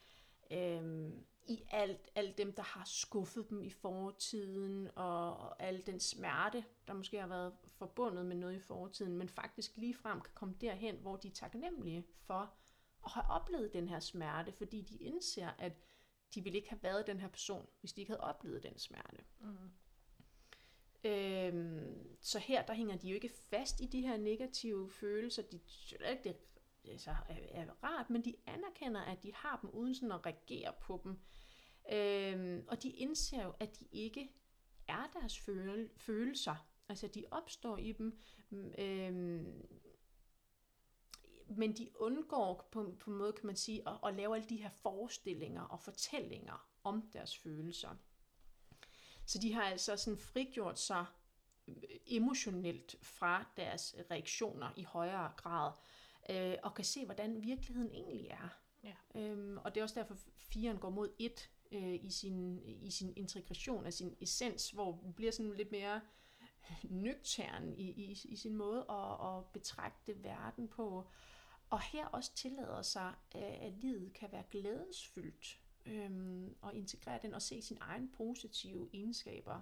øh, 0.51 1.11
i 1.47 1.62
alt, 1.70 2.09
alt 2.14 2.39
dem, 2.39 2.53
der 2.53 2.62
har 2.62 2.85
skuffet 2.85 3.51
dem 3.51 3.62
i 3.62 3.70
fortiden, 3.70 4.89
og, 4.95 5.37
og 5.37 5.62
al 5.62 5.87
den 5.87 6.01
smerte, 6.01 6.64
der 6.87 6.93
måske 6.93 7.20
har 7.20 7.26
været 7.26 7.55
forbundet 7.66 8.26
med 8.26 8.37
noget 8.37 8.55
i 8.55 8.61
fortiden, 8.61 9.16
men 9.16 9.28
faktisk 9.28 9.76
lige 9.76 9.95
frem 9.95 10.20
kan 10.20 10.33
komme 10.35 10.55
derhen, 10.61 10.97
hvor 10.97 11.16
de 11.16 11.28
er 11.28 11.33
taknemmelige 11.33 12.07
for 12.20 12.55
at 13.05 13.11
have 13.11 13.30
oplevet 13.30 13.72
den 13.72 13.89
her 13.89 14.01
smerte, 14.01 14.53
fordi 14.53 14.80
de 14.80 14.97
indser, 14.97 15.51
at 15.59 15.72
de 16.35 16.43
ville 16.43 16.57
ikke 16.57 16.70
have 16.70 16.83
været 16.83 17.07
den 17.07 17.20
her 17.20 17.28
person, 17.28 17.66
hvis 17.80 17.93
de 17.93 18.01
ikke 18.01 18.12
havde 18.12 18.22
oplevet 18.22 18.62
den 18.62 18.78
smerte. 18.78 19.24
Mm. 19.41 19.70
Øhm, 21.05 22.16
så 22.20 22.38
her, 22.38 22.66
der 22.66 22.74
hænger 22.74 22.96
de 22.96 23.09
jo 23.09 23.14
ikke 23.14 23.30
fast 23.50 23.80
i 23.80 23.86
de 23.86 24.00
her 24.00 24.16
negative 24.16 24.90
følelser. 24.90 25.42
De 25.42 25.61
synes 25.66 26.03
ikke, 26.11 26.22
det 26.24 26.36
altså, 26.90 27.11
er, 27.11 27.62
er 27.62 27.84
rart, 27.84 28.11
men 28.11 28.24
de 28.24 28.34
anerkender, 28.46 29.00
at 29.00 29.22
de 29.22 29.34
har 29.34 29.59
dem, 29.62 29.70
uden 29.70 29.94
sådan 29.94 30.12
at 30.12 30.26
reagere 30.26 30.72
på 30.80 31.00
dem. 31.05 31.18
Øhm, 31.92 32.64
og 32.68 32.82
de 32.82 32.90
indser 32.90 33.44
jo, 33.44 33.53
at 33.61 33.80
de 33.80 33.86
ikke 33.92 34.32
er 34.88 35.11
deres 35.20 35.38
føle, 35.38 35.90
følelser. 35.96 36.68
Altså, 36.88 37.07
de 37.07 37.24
opstår 37.30 37.76
i 37.76 37.92
dem, 37.92 38.18
øhm, 38.78 39.66
men 41.46 41.76
de 41.76 41.88
undgår 41.94 42.68
på, 42.72 42.94
på 43.00 43.11
en 43.11 43.16
måde, 43.16 43.32
kan 43.32 43.46
man 43.46 43.57
sige, 43.57 43.88
at, 43.88 43.98
at 44.07 44.14
lave 44.14 44.36
alle 44.36 44.48
de 44.48 44.57
her 44.57 44.70
forestillinger 44.70 45.62
og 45.62 45.80
fortællinger 45.80 46.68
om 46.84 47.11
deres 47.12 47.38
følelser. 47.38 47.96
Så 49.33 49.39
de 49.39 49.53
har 49.53 49.62
altså 49.62 49.97
sådan 49.97 50.18
frigjort 50.18 50.78
sig 50.78 51.07
øh, 51.68 51.74
emotionelt 52.07 52.97
fra 53.03 53.47
deres 53.57 53.95
reaktioner 54.11 54.70
i 54.76 54.83
højere 54.83 55.33
grad, 55.37 55.72
øh, 56.30 56.55
og 56.62 56.74
kan 56.74 56.85
se, 56.85 57.05
hvordan 57.05 57.43
virkeligheden 57.43 57.93
egentlig 57.93 58.26
er. 58.26 58.49
Ja. 58.85 59.20
Øhm, 59.20 59.59
og 59.59 59.74
det 59.74 59.80
er 59.80 59.85
også 59.85 60.01
derfor, 60.01 60.16
firen 60.39 60.78
går 60.78 60.91
mod 60.91 61.12
et 61.18 61.51
øh, 61.70 61.95
i, 62.05 62.11
sin, 62.11 62.62
i 62.62 62.91
sin 62.91 63.12
integration 63.16 63.87
af 63.87 63.93
sin 63.93 64.16
essens, 64.20 64.70
hvor 64.70 65.01
den 65.03 65.12
bliver 65.12 65.33
sådan 65.33 65.55
lidt 65.55 65.72
mere 65.72 66.01
nøgtern 66.83 67.74
i, 67.76 67.91
i, 67.91 68.18
i 68.24 68.37
sin 68.37 68.57
måde 68.57 68.85
at, 68.91 69.37
at 69.39 69.45
betragte 69.53 70.24
verden 70.24 70.68
på. 70.68 71.09
Og 71.70 71.80
her 71.80 72.07
også 72.07 72.35
tillader 72.35 72.83
sig, 72.83 73.14
at 73.35 73.72
livet 73.72 74.12
kan 74.12 74.33
være 74.33 74.45
glædesfyldt 74.51 75.61
øhm, 75.87 76.57
og 76.61 76.74
integrere 76.74 77.18
den 77.22 77.35
og 77.35 77.43
se 77.43 77.62
sine 77.62 77.80
egne 77.80 78.09
positive 78.09 78.91
egenskaber. 78.93 79.61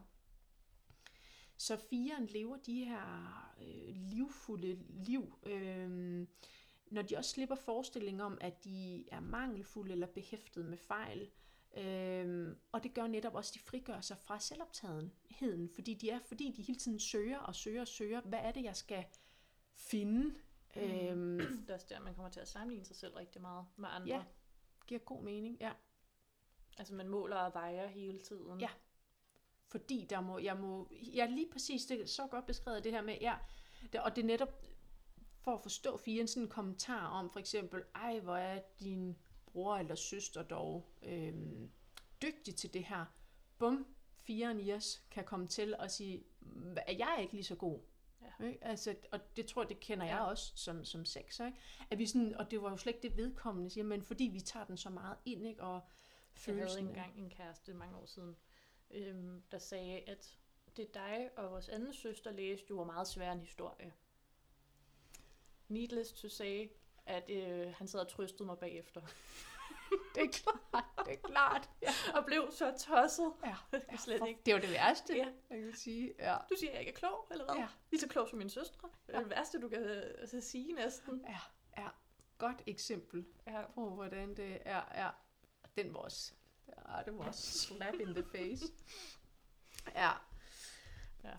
Så 1.56 1.76
firen 1.76 2.26
lever 2.26 2.56
de 2.56 2.84
her 2.84 3.54
øh, 3.62 3.94
livfulde 3.94 4.78
liv, 4.88 5.38
øh, 5.42 6.26
når 6.90 7.02
de 7.02 7.16
også 7.16 7.30
slipper 7.30 7.54
forestillingen 7.54 8.20
om, 8.20 8.38
at 8.40 8.64
de 8.64 9.04
er 9.10 9.20
mangelfulde 9.20 9.92
eller 9.92 10.06
behæftet 10.06 10.66
med 10.66 10.78
fejl. 10.78 11.30
Øh, 11.76 12.56
og 12.72 12.82
det 12.82 12.94
gør 12.94 13.06
netop 13.06 13.34
også, 13.34 13.50
at 13.50 13.54
de 13.54 13.58
frigør 13.70 14.00
sig 14.00 14.18
fra 14.18 14.40
selvoptagetheden, 14.40 15.68
fordi 15.74 15.94
de 15.94 16.10
er, 16.10 16.18
fordi 16.18 16.52
de 16.56 16.62
hele 16.62 16.78
tiden 16.78 16.98
søger 16.98 17.38
og 17.38 17.54
søger 17.54 17.80
og 17.80 17.88
søger, 17.88 18.20
hvad 18.20 18.38
er 18.38 18.52
det, 18.52 18.64
jeg 18.64 18.76
skal 18.76 19.04
finde? 19.74 20.34
Mm. 20.76 20.82
Øhm, 20.82 21.38
Det 21.38 21.70
er 21.70 21.74
også 21.74 21.86
der, 21.88 22.00
man 22.00 22.14
kommer 22.14 22.30
til 22.30 22.40
at 22.40 22.48
sammenligne 22.48 22.84
sig 22.84 22.96
selv 22.96 23.14
rigtig 23.14 23.40
meget 23.40 23.66
med 23.76 23.88
andre. 23.92 24.08
Ja. 24.08 24.22
giver 24.86 25.00
god 25.00 25.22
mening, 25.22 25.56
ja. 25.60 25.72
Altså 26.78 26.94
man 26.94 27.08
måler 27.08 27.36
og 27.36 27.54
vejer 27.54 27.86
hele 27.88 28.18
tiden. 28.20 28.60
Ja. 28.60 28.68
Fordi 29.68 30.06
der 30.10 30.20
må, 30.20 30.38
jeg 30.38 30.56
må, 30.56 30.90
ja 31.14 31.26
lige 31.26 31.48
præcis, 31.52 31.86
det 31.86 32.00
er 32.00 32.06
så 32.06 32.26
godt 32.26 32.46
beskrevet 32.46 32.84
det 32.84 32.92
her 32.92 33.02
med, 33.02 33.16
ja, 33.20 33.34
det, 33.92 34.00
og 34.00 34.16
det 34.16 34.22
er 34.22 34.26
netop 34.26 34.64
for 35.40 35.54
at 35.54 35.62
forstå 35.62 35.96
firen 35.96 36.28
sådan 36.28 36.42
en 36.42 36.48
kommentar 36.48 37.06
om 37.06 37.30
for 37.30 37.40
eksempel, 37.40 37.82
ej 37.94 38.18
hvor 38.20 38.36
er 38.36 38.62
din 38.80 39.16
bror 39.46 39.76
eller 39.76 39.94
søster 39.94 40.42
dog 40.42 40.86
øhm, 41.02 41.70
dygtig 42.22 42.56
til 42.56 42.72
det 42.74 42.84
her. 42.84 43.04
Bum, 43.58 43.86
firen 44.22 44.60
i 44.60 44.72
os 44.72 45.02
kan 45.10 45.24
komme 45.24 45.46
til 45.48 45.74
at 45.78 45.90
sige, 45.92 46.24
er 46.76 46.92
jeg 46.98 47.18
ikke 47.20 47.32
lige 47.34 47.44
så 47.44 47.54
god? 47.54 47.80
Ja. 48.40 48.46
Ikke? 48.46 48.64
Altså, 48.64 48.94
og 49.12 49.36
det 49.36 49.46
tror 49.46 49.62
jeg, 49.62 49.68
det 49.68 49.80
kender 49.80 50.06
jeg 50.06 50.14
Ja. 50.16 50.24
også 50.24 50.52
som, 50.56 50.84
som 50.84 51.04
sekser. 51.04 51.46
Ikke? 51.46 51.58
At 51.90 51.98
vi 51.98 52.06
sådan, 52.06 52.34
og 52.34 52.50
det 52.50 52.62
var 52.62 52.70
jo 52.70 52.76
slet 52.76 52.94
ikke 52.94 53.08
det 53.08 53.16
vedkommende, 53.16 53.70
siger, 53.70 53.84
men 53.84 54.02
fordi 54.02 54.24
vi 54.24 54.40
tager 54.40 54.66
den 54.66 54.76
så 54.76 54.90
meget 54.90 55.16
ind, 55.24 55.46
ikke? 55.46 55.62
og 55.62 55.80
Jeg 56.34 56.54
havde 56.54 56.58
følelsen 56.58 56.86
engang 56.88 57.18
en 57.18 57.30
kæreste 57.30 57.74
mange 57.74 57.96
år 57.96 58.06
siden, 58.06 58.36
øhm, 58.90 59.42
der 59.50 59.58
sagde, 59.58 60.00
at 60.00 60.38
det 60.76 60.84
er 60.88 60.92
dig 60.92 61.30
og 61.36 61.50
vores 61.50 61.68
anden 61.68 61.92
søster 61.94 62.30
læste 62.30 62.66
jo 62.70 62.76
var 62.76 62.84
meget 62.84 63.08
svær 63.08 63.32
en 63.32 63.40
historie. 63.40 63.92
Needless 65.68 66.12
to 66.12 66.28
say, 66.28 66.70
at 67.06 67.30
øh, 67.30 67.74
han 67.74 67.88
sad 67.88 68.00
og 68.00 68.08
trøstede 68.08 68.44
mig 68.46 68.58
bagefter. 68.58 69.00
Det 70.14 70.22
er 70.22 70.28
klart, 70.32 70.84
det 71.06 71.12
er 71.14 71.28
klart. 71.28 71.70
Ja, 71.82 71.88
og 72.14 72.24
blev 72.26 72.48
så 72.50 72.74
tosset. 72.78 73.32
ja, 73.44 73.56
Det 73.72 73.84
er 73.88 73.96
slet 73.96 74.18
for- 74.18 74.26
ikke. 74.26 74.40
Det 74.46 74.54
var 74.54 74.60
det 74.60 74.70
værste, 74.70 75.16
Ja. 75.16 75.26
jeg 75.50 75.60
kan 75.60 75.74
sige. 75.74 76.14
Ja. 76.18 76.36
Du 76.50 76.54
siger, 76.58 76.70
at 76.70 76.74
jeg 76.74 76.80
ikke 76.80 76.92
er 76.92 76.96
klog, 76.96 77.26
eller 77.30 77.44
hvad? 77.44 77.54
Ja. 77.54 77.68
Lige 77.90 78.00
så 78.00 78.08
klog 78.08 78.28
som 78.28 78.38
min 78.38 78.50
søstre. 78.50 78.88
Det 79.06 79.14
er 79.14 79.18
Ja. 79.18 79.24
det 79.24 79.30
værste, 79.30 79.60
du 79.60 79.68
kan 79.68 79.84
altså, 80.18 80.40
sige 80.40 80.72
næsten. 80.72 81.24
ja, 81.28 81.38
ja. 81.82 81.88
Godt 82.38 82.62
eksempel 82.66 83.26
Ja. 83.46 83.66
på, 83.74 83.90
hvordan 83.90 84.36
det 84.36 84.58
er. 84.64 85.04
Ja. 85.04 85.10
Den 85.82 85.94
var 85.94 86.00
også, 86.00 86.32
ja, 86.68 87.02
det 87.04 87.18
var 87.18 87.24
også 87.24 87.58
slap 87.58 87.94
in 87.94 88.14
the 88.14 88.24
face. 88.24 88.64
Ja. 89.94 90.10
Ja. 91.24 91.36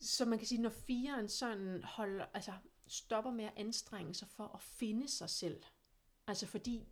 Så 0.00 0.24
man 0.24 0.38
kan 0.38 0.48
sige, 0.48 0.62
når 0.62 0.70
firen 0.70 1.28
sådan 1.28 1.84
holder, 1.84 2.26
altså 2.34 2.52
stopper 2.86 3.30
med 3.30 3.44
at 3.44 3.52
anstrenge 3.56 4.14
sig 4.14 4.28
for 4.28 4.44
at 4.54 4.62
finde 4.62 5.08
sig 5.08 5.30
selv. 5.30 5.62
Altså 6.26 6.46
fordi, 6.46 6.88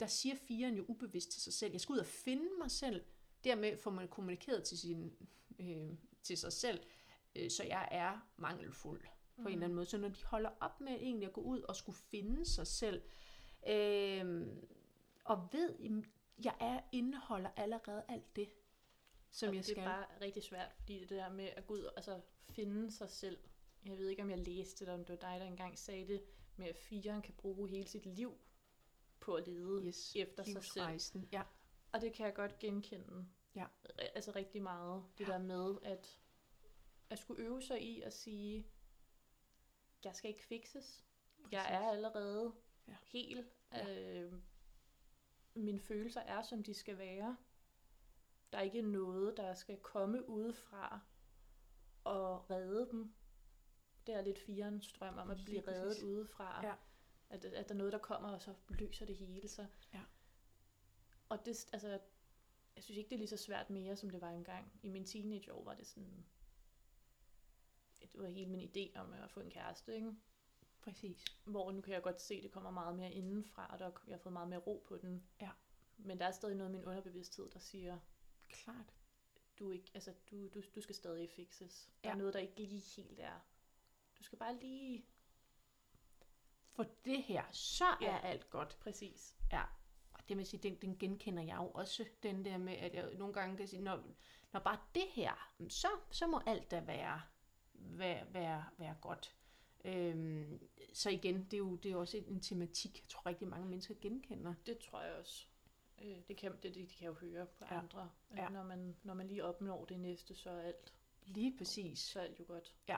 der 0.00 0.06
siger 0.06 0.34
firen 0.48 0.76
jo 0.76 0.84
ubevidst 0.88 1.30
til 1.30 1.42
sig 1.42 1.52
selv, 1.52 1.72
jeg 1.72 1.80
skal 1.80 1.92
ud 1.92 1.98
og 1.98 2.06
finde 2.06 2.48
mig 2.58 2.70
selv. 2.70 3.04
Dermed 3.44 3.76
får 3.76 3.90
man 3.90 4.08
kommunikeret 4.08 4.64
til, 4.64 4.78
sin, 4.78 5.12
øh, 5.58 5.90
til 6.22 6.38
sig 6.38 6.52
selv, 6.52 6.80
øh, 7.36 7.50
så 7.50 7.64
jeg 7.64 7.88
er 7.90 8.28
mangelfuld 8.36 9.00
på 9.36 9.42
mm. 9.42 9.46
en 9.46 9.52
eller 9.52 9.64
anden 9.64 9.74
måde. 9.74 9.86
Så 9.86 9.98
når 9.98 10.08
de 10.08 10.24
holder 10.24 10.50
op 10.60 10.80
med 10.80 10.92
egentlig 10.92 11.26
at 11.26 11.32
gå 11.32 11.40
ud 11.40 11.60
og 11.60 11.76
skulle 11.76 11.98
finde 11.98 12.46
sig 12.46 12.66
selv, 12.66 13.02
øh, 13.68 14.46
og 15.28 15.48
ved, 15.52 16.02
jeg 16.44 16.56
er 16.60 16.80
indeholder 16.92 17.50
allerede 17.56 18.04
alt 18.08 18.36
det, 18.36 18.48
som 19.30 19.48
og 19.48 19.54
jeg 19.54 19.64
det 19.64 19.70
skal. 19.70 19.82
er 19.82 19.86
bare 19.88 20.06
rigtig 20.20 20.42
svært, 20.42 20.72
fordi 20.72 20.98
det 21.00 21.10
der 21.10 21.28
med 21.28 21.44
at 21.44 21.66
gå 21.66 21.74
ud 21.74 21.82
og 21.82 21.92
altså, 21.96 22.20
finde 22.50 22.90
sig 22.90 23.10
selv. 23.10 23.38
Jeg 23.86 23.98
ved 23.98 24.08
ikke, 24.08 24.22
om 24.22 24.30
jeg 24.30 24.38
læste 24.38 24.86
det, 24.86 24.94
om 24.94 25.04
det 25.04 25.08
var 25.22 25.30
dig, 25.30 25.40
der 25.40 25.46
engang 25.46 25.78
sagde 25.78 26.06
det, 26.08 26.22
med 26.56 26.66
at 26.66 26.76
firen 26.76 27.22
kan 27.22 27.34
bruge 27.34 27.68
hele 27.68 27.88
sit 27.88 28.06
liv 28.06 28.38
på 29.20 29.34
at 29.34 29.48
lede 29.48 29.86
yes, 29.86 30.16
efter 30.16 30.44
sig 30.44 30.64
selv. 30.64 31.28
Ja, 31.32 31.42
Og 31.92 32.00
det 32.00 32.12
kan 32.12 32.26
jeg 32.26 32.34
godt 32.34 32.58
genkende. 32.58 33.26
Ja. 33.54 33.66
Altså 33.98 34.32
rigtig 34.36 34.62
meget. 34.62 35.04
Det 35.18 35.28
Ja. 35.28 35.32
der 35.32 35.38
med, 35.38 35.76
at 35.82 36.20
at 37.10 37.18
skulle 37.18 37.42
øve 37.44 37.62
sig 37.62 37.82
i 37.82 38.00
at 38.00 38.12
sige, 38.12 38.66
jeg 40.04 40.14
skal 40.14 40.30
ikke 40.30 40.42
fikses. 40.44 41.04
Jeg 41.50 41.60
Præcis. 41.60 41.74
er 41.74 41.88
allerede 41.90 42.52
Ja. 42.88 42.96
helt. 43.02 43.46
Ja. 43.72 43.94
Øh, 44.22 44.32
mine 45.58 45.80
følelser 45.80 46.20
er, 46.20 46.42
som 46.42 46.62
de 46.62 46.74
skal 46.74 46.98
være. 46.98 47.36
Der 48.52 48.58
er 48.58 48.62
ikke 48.62 48.82
noget, 48.82 49.36
der 49.36 49.54
skal 49.54 49.76
komme 49.76 50.28
udefra 50.28 51.00
og 52.04 52.50
redde 52.50 52.88
dem. 52.90 53.14
Det 54.06 54.14
er 54.14 54.20
lidt 54.20 54.38
firens 54.38 54.86
strøm 54.86 55.18
om 55.18 55.30
at 55.30 55.40
blive 55.44 55.68
reddet 55.68 56.02
udefra. 56.02 56.66
Ja. 56.66 56.74
At, 57.30 57.44
at 57.44 57.68
der 57.68 57.74
er 57.74 57.78
noget, 57.78 57.92
der 57.92 57.98
kommer, 57.98 58.28
og 58.28 58.42
så 58.42 58.54
løser 58.68 59.06
det 59.06 59.16
hele 59.16 59.48
sig. 59.48 59.66
Ja. 59.94 60.02
Og 61.28 61.46
det, 61.46 61.68
altså, 61.72 62.00
jeg 62.76 62.84
synes 62.84 62.98
ikke, 62.98 63.08
det 63.08 63.14
er 63.14 63.18
lige 63.18 63.28
så 63.28 63.36
svært 63.36 63.70
mere, 63.70 63.96
som 63.96 64.10
det 64.10 64.20
var 64.20 64.30
engang. 64.30 64.72
I 64.82 64.88
min 64.88 65.04
teenageår 65.04 65.64
var 65.64 65.74
det 65.74 65.86
sådan... 65.86 66.26
Det 68.00 68.20
var 68.20 68.28
hele 68.28 68.50
min 68.50 68.60
idé 68.60 68.98
om 68.98 69.12
at 69.12 69.30
få 69.30 69.40
en 69.40 69.50
kæreste, 69.50 69.94
ikke? 69.94 70.14
Præcis. 70.88 71.24
Hvor 71.44 71.72
nu 71.72 71.80
kan 71.80 71.94
jeg 71.94 72.02
godt 72.02 72.20
se, 72.20 72.34
at 72.34 72.42
det 72.42 72.52
kommer 72.52 72.70
meget 72.70 72.96
mere 72.96 73.12
indenfra, 73.12 73.66
og 73.72 73.78
der, 73.78 73.90
jeg 74.06 74.14
har 74.14 74.18
fået 74.22 74.32
meget 74.32 74.48
mere 74.48 74.58
ro 74.58 74.84
på 74.88 74.96
den. 74.96 75.26
Ja. 75.40 75.50
Men 75.96 76.18
der 76.20 76.26
er 76.26 76.30
stadig 76.30 76.56
noget 76.56 76.70
i 76.70 76.72
min 76.72 76.84
underbevidsthed, 76.84 77.50
der 77.50 77.58
siger, 77.58 77.98
Klart. 78.48 78.94
du, 79.58 79.68
er 79.68 79.72
ikke, 79.72 79.90
altså, 79.94 80.14
du, 80.30 80.48
du, 80.48 80.62
du 80.74 80.80
skal 80.80 80.94
stadig 80.94 81.30
fixes. 81.30 81.90
Der 82.04 82.08
Ja. 82.08 82.14
er 82.14 82.18
noget, 82.18 82.34
der 82.34 82.40
ikke 82.40 82.56
lige 82.56 83.02
helt 83.02 83.20
er. 83.20 83.40
Du 84.18 84.22
skal 84.22 84.38
bare 84.38 84.56
lige... 84.56 85.04
For 86.72 86.86
det 87.04 87.22
her, 87.22 87.44
så 87.52 87.84
er 87.84 87.96
Ja. 88.00 88.20
alt 88.22 88.50
godt. 88.50 88.76
Præcis. 88.80 89.36
Ja, 89.52 89.62
og 90.12 90.28
det 90.28 90.36
vil 90.36 90.46
sige, 90.46 90.62
den, 90.62 90.80
den 90.82 90.98
genkender 90.98 91.42
jeg 91.42 91.56
jo 91.56 91.68
også, 91.70 92.04
den 92.22 92.44
der 92.44 92.58
med, 92.58 92.72
at 92.76 92.94
jeg 92.94 93.14
nogle 93.14 93.34
gange 93.34 93.56
kan 93.56 93.68
sige, 93.68 93.82
når, 93.82 94.04
når 94.52 94.60
bare 94.60 94.78
det 94.94 95.06
her, 95.12 95.52
så, 95.68 95.88
så 96.10 96.26
må 96.26 96.40
alt 96.46 96.70
da 96.70 96.80
være, 96.80 97.22
være, 97.74 98.32
være, 98.34 98.64
være 98.78 98.96
godt. 99.00 99.37
Øhm, 99.88 100.60
så 100.92 101.10
igen, 101.10 101.44
det 101.44 101.52
er 101.54 101.58
jo, 101.58 101.76
det 101.76 101.92
er 101.92 101.96
også 101.96 102.16
en 102.16 102.40
tematik, 102.40 102.98
jeg 103.00 103.08
tror 103.08 103.26
rigtig 103.26 103.48
mange 103.48 103.66
mennesker 103.68 103.94
genkender. 104.00 104.54
Det 104.66 104.78
tror 104.78 105.02
jeg 105.02 105.14
også. 105.14 105.46
Øh, 106.02 106.16
det, 106.28 106.36
kan, 106.36 106.52
det, 106.52 106.74
det 106.74 106.88
kan 106.88 106.96
jeg 107.00 107.06
jo 107.08 107.14
høre 107.14 107.46
på 107.46 107.64
Ja. 107.70 107.78
andre. 107.78 108.10
Ja. 108.36 108.48
Når, 108.48 108.62
man, 108.62 108.96
når 109.02 109.14
man 109.14 109.28
lige 109.28 109.44
opnår 109.44 109.84
det 109.84 110.00
næste, 110.00 110.34
så 110.34 110.50
er 110.50 110.60
alt, 110.62 110.94
Lige 111.26 111.56
præcis, 111.58 111.98
så 111.98 112.20
er 112.20 112.24
alt 112.24 112.38
jo 112.40 112.44
godt. 112.48 112.74
Ja. 112.88 112.96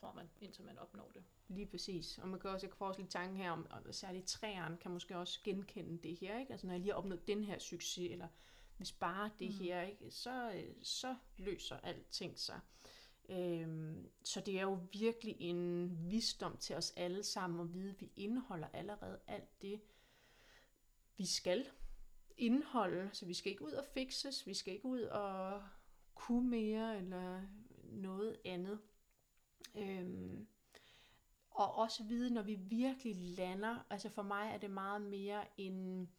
Tror 0.00 0.12
man, 0.12 0.30
indtil 0.40 0.64
man 0.64 0.78
opnår 0.78 1.10
det. 1.14 1.24
lige 1.48 1.66
præcis. 1.66 2.18
Og 2.18 2.28
man 2.28 2.40
kan 2.40 2.50
også, 2.50 2.66
jeg 2.66 2.70
kan 2.70 2.76
få 2.78 2.84
også 2.84 3.00
lidt 3.00 3.10
tanke 3.12 3.36
her 3.36 3.50
om, 3.50 3.66
og 3.70 3.94
særligt 3.94 4.26
træerne 4.26 4.76
kan 4.76 4.90
måske 4.90 5.16
også 5.18 5.40
genkende 5.44 5.98
det 6.08 6.16
her, 6.18 6.38
ikke? 6.38 6.52
Altså 6.52 6.66
når 6.66 6.74
jeg 6.74 6.80
lige 6.80 6.90
har 6.92 6.98
opnået 6.98 7.26
den 7.28 7.44
her 7.44 7.58
succes, 7.58 8.10
eller 8.12 8.28
hvis 8.76 8.92
bare 8.92 9.30
det 9.38 9.48
Mm. 9.50 9.54
mm. 9.54 9.60
her, 9.64 9.82
ikke? 9.82 10.10
Så, 10.10 10.52
øh, 10.54 10.74
så 10.82 11.16
løser 11.36 11.76
alting 11.76 12.38
sig. 12.38 12.60
Øhm, 13.28 14.10
så 14.24 14.40
det 14.40 14.58
er 14.58 14.62
jo 14.62 14.78
virkelig 14.92 15.36
en 15.40 15.90
visdom 16.10 16.56
til 16.56 16.76
os 16.76 16.92
alle 16.96 17.22
sammen 17.22 17.60
at 17.60 17.74
vide, 17.74 17.90
at 17.90 18.00
vi 18.00 18.12
indeholder 18.16 18.68
allerede 18.72 19.20
alt 19.26 19.62
det, 19.62 19.80
vi 21.16 21.26
skal 21.26 21.66
indholde, 22.36 23.10
så 23.12 23.26
vi 23.26 23.34
skal 23.34 23.52
ikke 23.52 23.64
ud 23.64 23.72
og 23.72 23.84
fixes, 23.94 24.46
vi 24.46 24.54
skal 24.54 24.74
ikke 24.74 24.86
ud 24.86 25.00
og 25.00 25.62
kunne 26.14 26.50
mere 26.50 26.98
eller 26.98 27.42
noget 27.82 28.40
andet. 28.44 28.80
Øhm, 29.74 30.46
og 31.50 31.74
også 31.74 32.04
vide, 32.04 32.30
når 32.30 32.42
vi 32.42 32.54
virkelig 32.54 33.16
lander, 33.16 33.86
altså 33.90 34.08
for 34.08 34.22
mig 34.22 34.50
er 34.50 34.58
det 34.58 34.70
meget 34.70 35.02
mere 35.02 35.44
en 35.56 36.10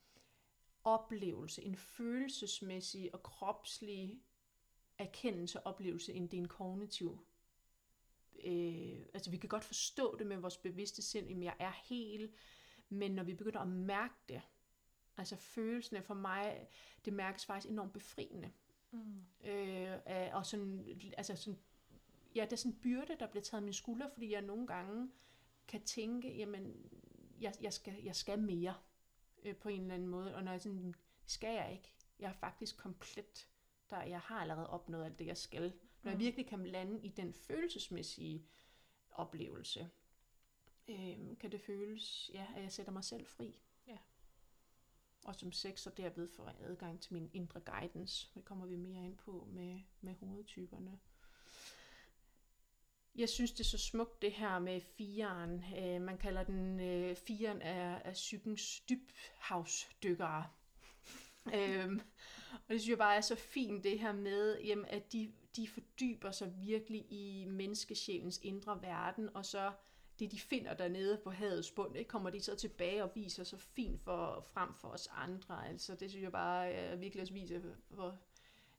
oplevelse, 0.84 1.64
en 1.64 1.76
følelsesmæssig 1.76 3.14
og 3.14 3.24
kropslig 3.24 4.22
erkendelse 4.97 5.59
og 5.59 5.73
oplevelse, 5.73 6.13
end 6.13 6.29
det 6.29 6.37
er 6.37 6.41
en 6.41 6.47
kognitiv. 6.47 7.25
Øh, 8.43 8.99
altså 9.13 9.31
vi 9.31 9.37
kan 9.37 9.49
godt 9.49 9.63
forstå 9.63 10.15
det 10.17 10.27
med 10.27 10.37
vores 10.37 10.57
bevidste 10.57 11.01
sind, 11.01 11.29
at 11.29 11.43
jeg 11.43 11.55
er 11.59 11.71
helt, 11.71 12.33
men 12.89 13.11
når 13.11 13.23
vi 13.23 13.33
begynder 13.33 13.59
at 13.59 13.67
mærke 13.67 14.13
det, 14.29 14.41
altså 15.17 15.35
følelsen 15.35 16.03
for 16.03 16.13
mig, 16.13 16.67
det 17.05 17.13
mærkes 17.13 17.45
faktisk 17.45 17.71
enormt 17.71 17.93
befriende. 17.93 18.51
Mm. 18.91 19.25
Øh, 19.43 19.99
og 20.33 20.45
sådan, 20.45 20.99
altså 21.17 21.35
sådan, 21.35 21.59
ja, 22.35 22.43
det 22.43 22.53
er 22.53 22.57
sådan 22.57 22.71
en 22.71 22.79
byrde, 22.79 23.15
der 23.19 23.27
bliver 23.27 23.43
taget 23.43 23.59
af 23.59 23.63
mine 23.63 23.73
skuldre, 23.73 24.09
fordi 24.13 24.31
jeg 24.31 24.41
nogle 24.41 24.67
gange 24.67 25.11
kan 25.67 25.81
tænke, 25.83 26.37
jamen, 26.37 26.91
jeg, 27.41 27.53
jeg, 27.61 27.73
skal, 27.73 28.03
jeg 28.03 28.15
skal 28.15 28.39
mere 28.39 28.75
øh, 29.43 29.55
på 29.55 29.69
en 29.69 29.81
eller 29.81 29.93
anden 29.93 30.07
måde, 30.07 30.35
og 30.35 30.43
når 30.43 30.51
jeg 30.51 30.61
sådan, 30.61 30.95
skal 31.25 31.53
jeg 31.53 31.73
ikke. 31.73 31.93
Jeg 32.19 32.29
er 32.29 32.33
faktisk 32.33 32.77
komplet, 32.77 33.49
der 33.95 34.03
jeg 34.03 34.19
har 34.19 34.41
allerede 34.41 34.69
opnået 34.69 35.05
alt 35.05 35.19
det, 35.19 35.25
jeg 35.25 35.37
skal. 35.37 35.73
Når 36.03 36.11
jeg 36.11 36.17
mm. 36.17 36.23
virkelig 36.23 36.47
kan 36.47 36.67
lande 36.67 36.99
i 37.01 37.09
den 37.09 37.33
følelsesmæssige 37.33 38.45
oplevelse, 39.11 39.89
øh, 40.87 41.37
kan 41.39 41.51
det 41.51 41.61
føles, 41.61 42.31
ja, 42.33 42.47
at 42.55 42.63
jeg 42.63 42.71
sætter 42.71 42.91
mig 42.91 43.03
selv 43.03 43.25
fri. 43.25 43.59
Ja. 43.87 43.97
Og 45.25 45.35
som 45.35 45.51
sex, 45.51 45.87
og 45.87 45.97
derved 45.97 46.27
får 46.27 46.53
adgang 46.59 47.01
til 47.01 47.13
min 47.13 47.29
indre 47.33 47.59
guidance. 47.59 48.29
Det 48.35 48.45
kommer 48.45 48.65
vi 48.65 48.75
mere 48.75 49.05
ind 49.05 49.17
på 49.17 49.47
med, 49.51 49.81
med 50.01 50.15
hovedtyperne. 50.15 50.99
Jeg 53.15 53.29
synes, 53.29 53.51
det 53.51 53.59
er 53.59 53.63
så 53.63 53.77
smukt 53.77 54.21
det 54.21 54.31
her 54.31 54.59
med 54.59 54.81
firen. 54.81 55.63
Øh, 55.77 56.01
man 56.01 56.17
kalder 56.17 56.43
den 56.43 56.79
øh, 56.79 57.15
firen 57.15 57.61
af, 57.61 58.01
af 58.05 58.13
psykens 58.13 58.79
dybhavsdykkere 58.79 60.45
øhm, 61.53 62.01
og 62.51 62.69
det 62.69 62.81
synes 62.81 62.89
jeg 62.89 62.97
bare 62.97 63.15
er 63.15 63.21
så 63.21 63.35
fint 63.35 63.83
det 63.83 63.99
her 63.99 64.13
med, 64.13 64.61
jamen, 64.61 64.85
at 64.85 65.13
de, 65.13 65.31
de 65.55 65.67
fordyber 65.67 66.31
sig 66.31 66.53
virkelig 66.61 67.05
i 67.11 67.45
menneskesjælens 67.47 68.39
indre 68.43 68.81
verden, 68.81 69.29
og 69.35 69.45
så 69.45 69.71
det, 70.19 70.31
de 70.31 70.39
finder 70.39 70.73
dernede 70.73 71.17
på 71.23 71.31
havets 71.31 71.71
bund, 71.71 71.97
ikke, 71.97 72.07
kommer 72.07 72.29
de 72.29 72.39
så 72.39 72.55
tilbage 72.55 73.03
og 73.03 73.11
viser 73.15 73.43
så 73.43 73.57
fint 73.57 74.01
for, 74.01 74.47
frem 74.53 74.73
for 74.73 74.87
os 74.87 75.09
andre. 75.11 75.67
Altså, 75.67 75.95
det 75.95 76.09
synes 76.09 76.23
jeg 76.23 76.31
bare 76.31 76.71
er 76.71 76.95
virkelig 76.95 77.21
også 77.21 77.33
viser, 77.33 77.61
hvor 77.89 78.17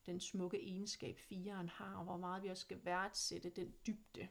den 0.07 0.21
smukke 0.21 0.63
egenskab, 0.63 1.19
fireren 1.19 1.69
har, 1.69 1.97
og 1.97 2.05
hvor 2.05 2.17
meget 2.17 2.43
vi 2.43 2.49
også 2.49 2.61
skal 2.61 2.85
værdsætte 2.85 3.51
den 3.51 3.75
dybde, 3.87 4.29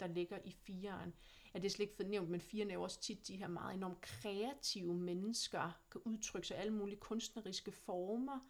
der 0.00 0.06
ligger 0.06 0.38
i 0.44 0.50
fireren. 0.50 1.14
Ja, 1.54 1.58
det 1.58 1.66
er 1.66 1.70
slet 1.70 1.82
ikke 1.82 1.96
fornævnt, 1.96 2.30
men 2.30 2.40
firen 2.40 2.70
er 2.70 2.74
jo 2.74 2.82
også 2.82 3.00
tit 3.00 3.28
de 3.28 3.36
her 3.36 3.48
meget 3.48 3.74
enormt 3.74 4.00
kreative 4.00 4.94
mennesker, 4.94 5.80
kan 5.90 6.00
udtrykke 6.04 6.48
sig 6.48 6.56
i 6.56 6.60
alle 6.60 6.72
mulige 6.72 7.00
kunstneriske 7.00 7.72
former. 7.72 8.40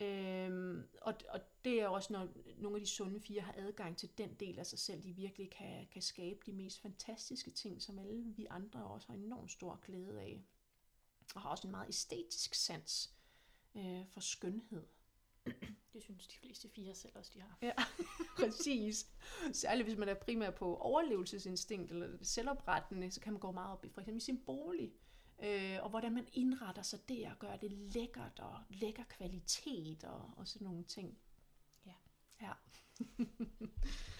Øhm, 0.00 0.88
og, 1.02 1.14
og 1.28 1.40
det 1.64 1.80
er 1.80 1.88
også, 1.88 2.12
når 2.12 2.28
nogle 2.58 2.76
af 2.76 2.80
de 2.80 2.86
sunde 2.86 3.20
fire 3.20 3.40
har 3.40 3.54
adgang 3.56 3.96
til 3.96 4.18
den 4.18 4.34
del 4.34 4.58
af 4.58 4.66
sig 4.66 4.78
selv, 4.78 5.04
de 5.04 5.12
virkelig 5.12 5.50
kan, 5.50 5.86
kan 5.92 6.02
skabe 6.02 6.40
de 6.46 6.52
mest 6.52 6.80
fantastiske 6.80 7.50
ting, 7.50 7.82
som 7.82 7.98
alle 7.98 8.24
vi 8.24 8.46
andre 8.50 8.84
også 8.84 9.06
har 9.08 9.14
enormt 9.14 9.50
stor 9.50 9.80
glæde 9.86 10.20
af. 10.20 10.42
Og 11.34 11.40
har 11.40 11.50
også 11.50 11.66
en 11.66 11.70
meget 11.70 11.88
æstetisk 11.88 12.54
sans 12.54 13.14
øh, 13.76 14.06
for 14.06 14.20
skønhed. 14.20 14.86
Det 15.98 16.04
synes 16.04 16.26
de 16.26 16.36
fleste 16.36 16.68
fire 16.68 16.94
selv 16.94 17.12
også, 17.16 17.30
de 17.34 17.40
har. 17.40 17.58
Ja, 17.62 17.72
præcis. 18.46 19.06
Særligt 19.52 19.88
hvis 19.88 19.98
man 19.98 20.08
er 20.08 20.14
primært 20.14 20.54
på 20.54 20.76
overlevelsesinstinkt 20.76 21.90
eller 21.90 22.18
selvoprettende, 22.22 23.10
så 23.10 23.20
kan 23.20 23.32
man 23.32 23.40
gå 23.40 23.52
meget 23.52 23.72
op 23.72 23.84
i 23.84 23.88
for 23.88 24.00
eksempel 24.00 24.20
sin 24.20 24.38
bolig. 24.46 24.92
Øh, 25.42 25.78
og 25.82 25.90
hvordan 25.90 26.14
man 26.14 26.26
indretter 26.32 26.82
sig 26.82 27.08
der 27.08 27.30
og 27.30 27.38
gør 27.38 27.56
det 27.56 27.72
lækkert 27.72 28.38
og 28.38 28.58
lækker 28.68 29.04
kvalitet 29.08 30.04
og, 30.04 30.30
og 30.36 30.48
sådan 30.48 30.64
nogle 30.64 30.84
ting. 30.84 31.18
Ja. 31.86 31.94
Ja. 32.42 32.52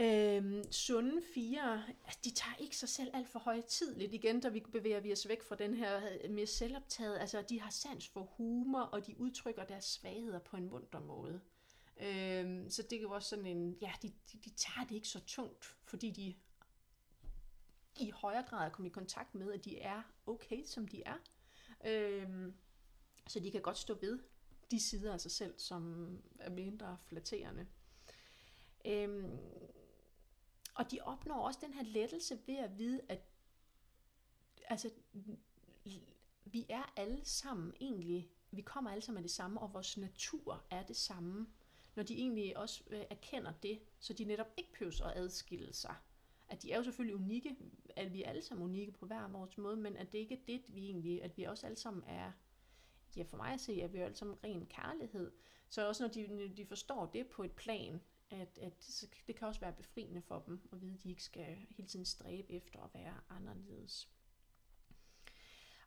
Øhm, 0.00 0.72
sunde 0.72 1.22
fire, 1.34 1.84
altså, 2.04 2.20
de 2.24 2.30
tager 2.30 2.56
ikke 2.56 2.76
sig 2.76 2.88
selv 2.88 3.10
alt 3.14 3.28
for 3.28 3.38
højtidligt 3.38 4.14
igen, 4.14 4.40
da 4.40 4.48
vi 4.48 4.60
bevæger 4.72 5.00
vi 5.00 5.12
os 5.12 5.28
væk 5.28 5.42
fra 5.42 5.56
den 5.56 5.74
her 5.74 6.00
øh, 6.24 6.30
mere 6.30 6.46
selvoptaget. 6.46 7.18
Altså, 7.18 7.44
de 7.48 7.60
har 7.60 7.70
sans 7.70 8.08
for 8.08 8.22
humor, 8.22 8.80
og 8.80 9.06
de 9.06 9.20
udtrykker 9.20 9.64
deres 9.64 9.84
svagheder 9.84 10.38
på 10.38 10.56
en 10.56 10.70
munter 10.70 11.00
måde. 11.00 11.40
Øhm, 11.96 12.70
så 12.70 12.82
det 12.82 12.98
er 12.98 13.00
jo 13.00 13.10
også 13.10 13.28
sådan 13.28 13.46
en, 13.46 13.76
ja, 13.80 13.92
de, 14.02 14.08
de, 14.08 14.38
de 14.44 14.50
tager 14.50 14.86
det 14.88 14.94
ikke 14.94 15.08
så 15.08 15.20
tungt, 15.26 15.76
fordi 15.84 16.10
de 16.10 16.34
i 18.00 18.10
højere 18.10 18.44
grad 18.48 18.66
er 18.66 18.70
kommet 18.72 18.90
i 18.90 18.92
kontakt 18.92 19.34
med, 19.34 19.52
at 19.52 19.64
de 19.64 19.80
er 19.80 20.02
okay, 20.26 20.64
som 20.64 20.88
de 20.88 21.02
er. 21.06 21.16
Øhm, 21.86 22.54
så 23.28 23.40
de 23.40 23.50
kan 23.50 23.62
godt 23.62 23.78
stå 23.78 23.94
ved 24.00 24.18
de 24.70 24.80
sider 24.80 25.12
af 25.12 25.20
sig 25.20 25.30
selv, 25.30 25.54
som 25.58 26.08
er 26.38 26.50
mindre 26.50 26.98
flatterende. 27.08 27.66
Øhm, 28.84 29.38
og 30.74 30.90
de 30.90 31.00
opnår 31.00 31.46
også 31.46 31.58
den 31.62 31.74
her 31.74 31.82
lettelse 31.82 32.38
ved 32.46 32.56
at 32.56 32.78
vide, 32.78 33.00
at 33.08 33.20
altså, 34.68 34.90
vi 36.44 36.66
er 36.68 36.92
alle 36.96 37.24
sammen 37.24 37.74
egentlig, 37.80 38.30
vi 38.50 38.62
kommer 38.62 38.90
alle 38.90 39.02
sammen 39.02 39.18
af 39.18 39.22
det 39.22 39.30
samme, 39.30 39.60
og 39.60 39.74
vores 39.74 39.96
natur 39.96 40.64
er 40.70 40.82
det 40.82 40.96
samme. 40.96 41.46
Når 41.94 42.02
de 42.02 42.14
egentlig 42.14 42.56
også 42.56 42.84
øh, 42.90 43.04
erkender 43.10 43.52
det, 43.52 43.80
så 43.98 44.12
de 44.12 44.24
netop 44.24 44.46
ikke 44.56 44.72
behøver 44.72 45.04
at 45.04 45.16
adskille 45.16 45.72
sig. 45.72 45.94
At 46.48 46.62
de 46.62 46.72
er 46.72 46.76
jo 46.76 46.82
selvfølgelig 46.82 47.14
unikke, 47.14 47.56
at 47.96 48.12
vi 48.12 48.22
er 48.22 48.28
alle 48.28 48.42
sammen 48.42 48.64
unikke 48.64 48.92
på 48.92 49.06
hver 49.06 49.28
vores 49.28 49.58
måde, 49.58 49.76
men 49.76 49.96
at 49.96 50.12
det 50.12 50.18
ikke 50.18 50.34
er 50.34 50.44
det, 50.46 50.62
vi 50.68 50.84
egentlig, 50.84 51.22
at 51.22 51.36
vi 51.36 51.42
også 51.42 51.66
alle 51.66 51.78
sammen 51.78 52.04
er, 52.06 52.32
ja 53.16 53.22
for 53.22 53.36
mig 53.36 53.52
at 53.52 53.60
se, 53.60 53.72
at 53.82 53.92
vi 53.92 53.98
er 53.98 54.04
alle 54.04 54.16
sammen 54.16 54.38
ren 54.44 54.66
kærlighed. 54.66 55.32
Så 55.68 55.88
også 55.88 56.02
når 56.02 56.10
de, 56.10 56.26
når 56.26 56.54
de 56.54 56.66
forstår 56.66 57.06
det 57.06 57.26
på 57.26 57.42
et 57.42 57.52
plan, 57.52 58.00
at, 58.34 58.58
at 58.58 59.04
det 59.26 59.36
kan 59.36 59.48
også 59.48 59.60
være 59.60 59.72
befriende 59.72 60.22
for 60.22 60.38
dem 60.38 60.60
at 60.72 60.80
vide, 60.80 60.94
at 60.94 61.02
de 61.02 61.10
ikke 61.10 61.22
skal 61.22 61.56
hele 61.70 61.88
tiden 61.88 62.04
stræbe 62.04 62.52
efter 62.52 62.80
at 62.80 62.94
være 62.94 63.20
anderledes. 63.30 64.08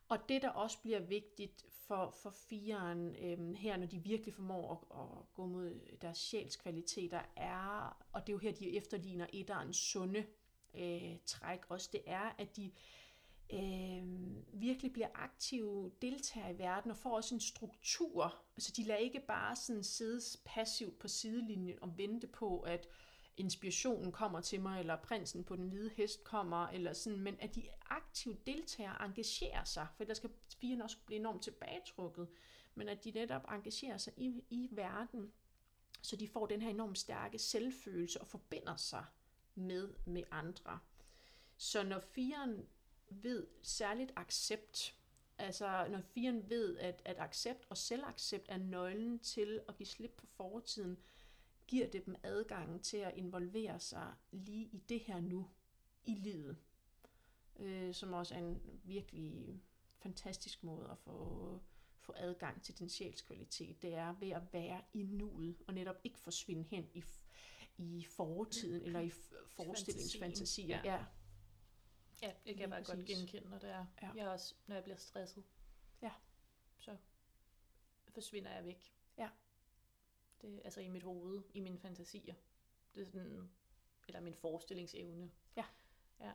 Og 0.09 0.29
det, 0.29 0.41
der 0.41 0.49
også 0.49 0.81
bliver 0.81 0.99
vigtigt 0.99 1.65
for, 1.71 2.09
for 2.09 2.29
firen 2.29 3.15
øhm, 3.15 3.55
her, 3.55 3.77
når 3.77 3.87
de 3.87 3.99
virkelig 4.03 4.33
formår 4.33 4.71
at, 4.73 5.01
at 5.01 5.33
gå 5.33 5.45
mod 5.45 5.97
deres 6.01 6.17
sjælskvaliteter, 6.17 7.21
er, 7.35 7.97
og 8.11 8.27
det 8.27 8.29
er 8.29 8.33
jo 8.33 8.39
her, 8.39 8.51
de 8.51 8.77
efterligner 8.77 9.27
etterens 9.33 9.77
sunde 9.77 10.25
øh, 10.73 11.17
træk 11.25 11.59
også, 11.69 11.89
det 11.91 12.01
er, 12.05 12.35
at 12.37 12.57
de 12.57 12.71
øh, 13.53 14.03
virkelig 14.61 14.93
bliver 14.93 15.09
aktive 15.13 15.91
deltagere 16.01 16.53
i 16.53 16.57
verden 16.57 16.91
og 16.91 16.97
får 16.97 17.15
også 17.15 17.35
en 17.35 17.41
struktur. 17.41 18.35
Altså 18.55 18.73
de 18.77 18.83
lader 18.83 18.99
ikke 18.99 19.19
bare 19.27 19.55
sådan 19.55 19.83
sidde 19.83 20.21
passivt 20.45 20.99
på 20.99 21.07
sidelinjen 21.07 21.77
og 21.81 21.97
vente 21.97 22.27
på, 22.27 22.59
at 22.59 22.87
inspirationen 23.37 24.11
kommer 24.11 24.41
til 24.41 24.61
mig, 24.61 24.79
eller 24.79 24.95
prinsen 24.95 25.43
på 25.43 25.55
den 25.55 25.69
hvide 25.69 25.89
hest 25.89 26.23
kommer, 26.23 26.67
eller 26.67 26.93
sådan, 26.93 27.19
men 27.19 27.35
at 27.39 27.55
de 27.55 27.63
aktivt 27.89 28.47
deltager 28.47 29.01
engagerer 29.03 29.63
sig, 29.63 29.87
for 29.95 30.03
der 30.03 30.13
skal 30.13 30.29
pigerne 30.59 30.83
også 30.83 30.97
blive 31.05 31.19
enormt 31.19 31.43
tilbagetrukket, 31.43 32.27
men 32.75 32.89
at 32.89 33.03
de 33.03 33.11
netop 33.11 33.45
engagerer 33.51 33.97
sig 33.97 34.13
i, 34.17 34.43
i 34.49 34.69
verden, 34.71 35.31
så 36.01 36.15
de 36.15 36.27
får 36.27 36.45
den 36.45 36.61
her 36.61 36.69
enormt 36.69 36.97
stærke 36.97 37.39
selvfølelse 37.39 38.21
og 38.21 38.27
forbinder 38.27 38.75
sig 38.75 39.05
med, 39.55 39.93
med 40.05 40.23
andre. 40.31 40.79
Så 41.57 41.83
når 41.83 41.99
firen 41.99 42.67
ved 43.09 43.47
særligt 43.61 44.11
accept, 44.15 44.95
altså 45.37 45.87
når 45.89 46.01
firen 46.01 46.49
ved, 46.49 46.77
at, 46.77 47.01
at 47.05 47.17
accept 47.19 47.65
og 47.69 47.77
selvaccept 47.77 48.45
er 48.49 48.57
nøglen 48.57 49.19
til 49.19 49.61
at 49.67 49.75
give 49.77 49.87
slip 49.87 50.13
på 50.17 50.25
fortiden, 50.25 50.97
giver 51.67 51.87
det 51.87 52.05
dem 52.05 52.15
adgang 52.23 52.83
til 52.83 52.97
at 52.97 53.13
involvere 53.15 53.79
sig 53.79 54.13
lige 54.31 54.65
i 54.65 54.77
det 54.89 54.99
her 54.99 55.19
nu, 55.19 55.49
i 56.05 56.13
livet. 56.13 56.57
Øh, 57.59 57.93
som 57.93 58.13
også 58.13 58.35
er 58.35 58.39
en 58.39 58.61
virkelig 58.83 59.61
fantastisk 59.97 60.63
måde 60.63 60.87
at 60.91 60.97
få, 60.97 61.59
få 61.99 62.13
adgang 62.15 62.61
til 62.61 62.79
den 62.79 62.89
sjælskvalitet. 62.89 63.81
Det 63.81 63.93
er 63.93 64.13
ved 64.19 64.29
at 64.29 64.53
være 64.53 64.81
i 64.93 65.03
nuet, 65.03 65.55
og 65.67 65.73
netop 65.73 65.95
ikke 66.03 66.19
forsvinde 66.19 66.63
hen 66.63 66.87
i, 66.93 67.03
i 67.77 68.05
fortiden, 68.09 68.81
eller 68.81 68.99
i 68.99 69.11
forestillingsfantasier. 69.47 70.81
Ja. 70.83 70.93
ja. 70.93 71.05
Ja, 72.21 72.33
det 72.45 72.55
kan 72.55 72.61
jeg 72.61 72.69
bare 72.69 72.83
godt 72.83 73.05
genkende, 73.05 73.49
når, 73.49 73.59
det 73.59 73.69
er. 73.69 73.85
Ja. 74.01 74.11
Jeg 74.15 74.27
også, 74.27 74.55
når 74.67 74.75
jeg 74.75 74.83
bliver 74.83 74.97
stresset. 74.97 75.43
Ja. 76.01 76.11
Så 76.77 76.97
forsvinder 78.09 78.51
jeg 78.51 78.65
væk. 78.65 78.93
Ja. 79.17 79.29
Det, 80.41 80.61
altså 80.63 80.81
i 80.81 80.87
mit 80.87 81.03
hoved, 81.03 81.43
i 81.53 81.59
mine 81.59 81.79
fantasier. 81.79 82.35
Det 82.95 83.01
er 83.01 83.05
sådan, 83.05 83.51
eller 84.07 84.19
min 84.19 84.35
forestillingsevne. 84.35 85.31
Ja. 85.55 85.65
Ja. 86.19 86.33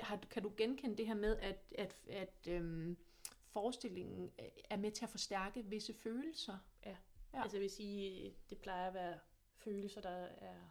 Har, 0.00 0.16
kan 0.16 0.42
du 0.42 0.52
genkende 0.56 0.96
det 0.96 1.06
her 1.06 1.14
med, 1.14 1.36
at, 1.36 1.72
at, 1.78 2.08
at 2.08 2.48
øhm, 2.48 2.98
forestillingen 3.46 4.32
øh, 4.38 4.48
er 4.70 4.76
med 4.76 4.92
til 4.92 5.04
at 5.04 5.10
forstærke 5.10 5.64
visse 5.64 5.94
følelser. 5.94 6.58
Ja. 6.84 6.96
Ja. 7.32 7.42
Altså 7.42 7.56
jeg 7.56 7.62
vil 7.62 7.70
sige, 7.70 8.34
det 8.50 8.58
plejer 8.58 8.88
at 8.88 8.94
være 8.94 9.18
følelser, 9.56 10.00
der 10.00 10.10
er 10.24 10.70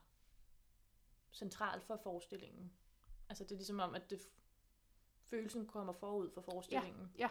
centralt 1.31 1.83
for 1.83 1.97
forestillingen. 2.03 2.73
Altså 3.29 3.43
det 3.43 3.51
er 3.51 3.55
ligesom 3.55 3.79
om, 3.79 3.95
at 3.95 4.09
det, 4.09 4.21
følelsen 5.21 5.67
kommer 5.67 5.93
forud 5.93 6.29
for 6.29 6.41
forestillingen. 6.41 7.11
ja. 7.17 7.29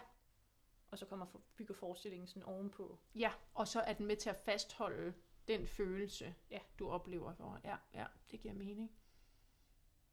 Og 0.91 0.99
så 0.99 1.07
kommer 1.07 1.27
for, 1.27 1.43
bygger 1.57 1.75
forestillingen 1.75 2.27
sådan 2.27 2.43
ovenpå. 2.43 2.99
Ja, 3.15 3.33
og 3.55 3.69
så 3.69 3.81
er 3.81 3.93
den 3.93 4.07
med 4.07 4.17
til 4.17 4.31
at 4.31 4.37
fastholde 4.37 5.15
den 5.49 5.67
følelse, 5.67 6.35
Ja. 6.51 6.59
du 6.79 6.89
oplever. 6.91 7.35
For. 7.35 7.61
Ja, 7.65 7.77
ja, 7.95 8.07
det 8.31 8.41
giver 8.41 8.55
mening. 8.55 8.93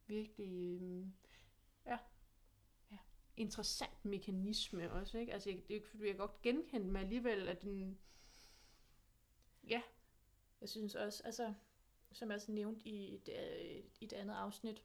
Virkelig, 0.06 0.80
øhm, 0.82 1.14
ja. 1.86 1.98
Ja. 2.90 2.98
Interessant 3.36 4.04
mekanisme 4.04 4.92
også, 4.92 5.18
ikke? 5.18 5.32
Altså, 5.32 5.50
jeg, 5.50 5.58
det 5.58 5.70
er 5.70 5.74
ikke, 5.74 5.88
fordi 5.88 6.06
jeg 6.06 6.16
godt 6.16 6.42
genkende 6.42 6.86
mig 6.86 7.00
alligevel, 7.02 7.48
at 7.48 7.62
den... 7.62 7.98
Ja, 9.64 9.82
Jeg 10.60 10.68
synes 10.68 10.94
også, 10.94 11.22
altså, 11.24 11.54
som 12.12 12.28
jeg 12.30 12.34
også 12.36 12.52
nævnte 12.52 12.88
i 12.88 13.14
øh, 13.16 13.84
i 14.00 14.04
et 14.04 14.12
andet 14.12 14.34
afsnit, 14.34 14.82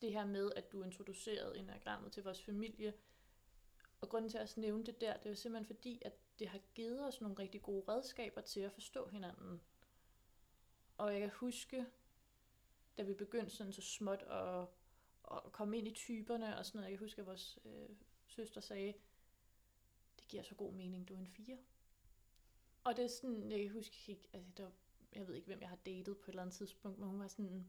det 0.00 0.12
her 0.12 0.26
med, 0.26 0.50
at 0.56 0.72
du 0.72 0.82
introducerede 0.82 1.58
enagrammet 1.58 2.12
til 2.12 2.22
vores 2.22 2.42
familie, 2.42 2.94
og 4.00 4.08
grunden 4.08 4.30
til 4.30 4.38
at 4.38 4.42
også 4.42 4.60
nævne 4.60 4.84
det 4.86 5.00
der, 5.00 5.16
det 5.16 5.26
er 5.26 5.30
jo 5.30 5.36
simpelthen 5.36 5.66
fordi, 5.76 6.02
at 6.04 6.12
det 6.38 6.48
har 6.48 6.60
givet 6.74 7.06
os 7.06 7.20
nogle 7.20 7.38
rigtig 7.38 7.62
gode 7.62 7.84
redskaber 7.88 8.40
til 8.40 8.60
at 8.60 8.72
forstå 8.72 9.08
hinanden. 9.08 9.60
Og 10.98 11.12
jeg 11.12 11.20
kan 11.20 11.30
huske, 11.30 11.86
da 12.98 13.02
vi 13.02 13.14
begyndte 13.14 13.56
sådan 13.56 13.72
så 13.72 13.82
småt 13.82 14.22
at, 14.22 14.66
at 15.30 15.52
komme 15.52 15.78
ind 15.78 15.88
i 15.88 15.94
typerne 15.94 16.58
og 16.58 16.66
sådan 16.66 16.78
noget, 16.78 16.90
jeg 16.90 16.98
kan 16.98 17.06
huske, 17.06 17.20
at 17.20 17.26
vores 17.26 17.58
øh, 17.64 17.88
søster 18.26 18.60
sagde, 18.60 18.94
det 20.18 20.28
giver 20.28 20.42
så 20.42 20.54
god 20.54 20.72
mening, 20.72 21.08
du 21.08 21.14
er 21.14 21.18
en 21.18 21.26
fire. 21.26 21.58
Og 22.84 22.96
det 22.96 23.04
er 23.04 23.08
sådan, 23.08 23.50
jeg 23.50 23.60
kan 23.60 23.72
huske, 23.72 23.96
ikke, 24.12 24.28
altså, 24.32 24.50
der, 24.56 24.62
var- 24.62 24.72
jeg 25.12 25.28
ved 25.28 25.34
ikke, 25.34 25.46
hvem 25.46 25.60
jeg 25.60 25.68
har 25.68 25.76
datet 25.76 26.18
på 26.18 26.24
et 26.24 26.28
eller 26.28 26.42
andet 26.42 26.56
tidspunkt, 26.56 26.98
men 26.98 27.08
hun 27.08 27.20
var 27.20 27.28
sådan, 27.28 27.66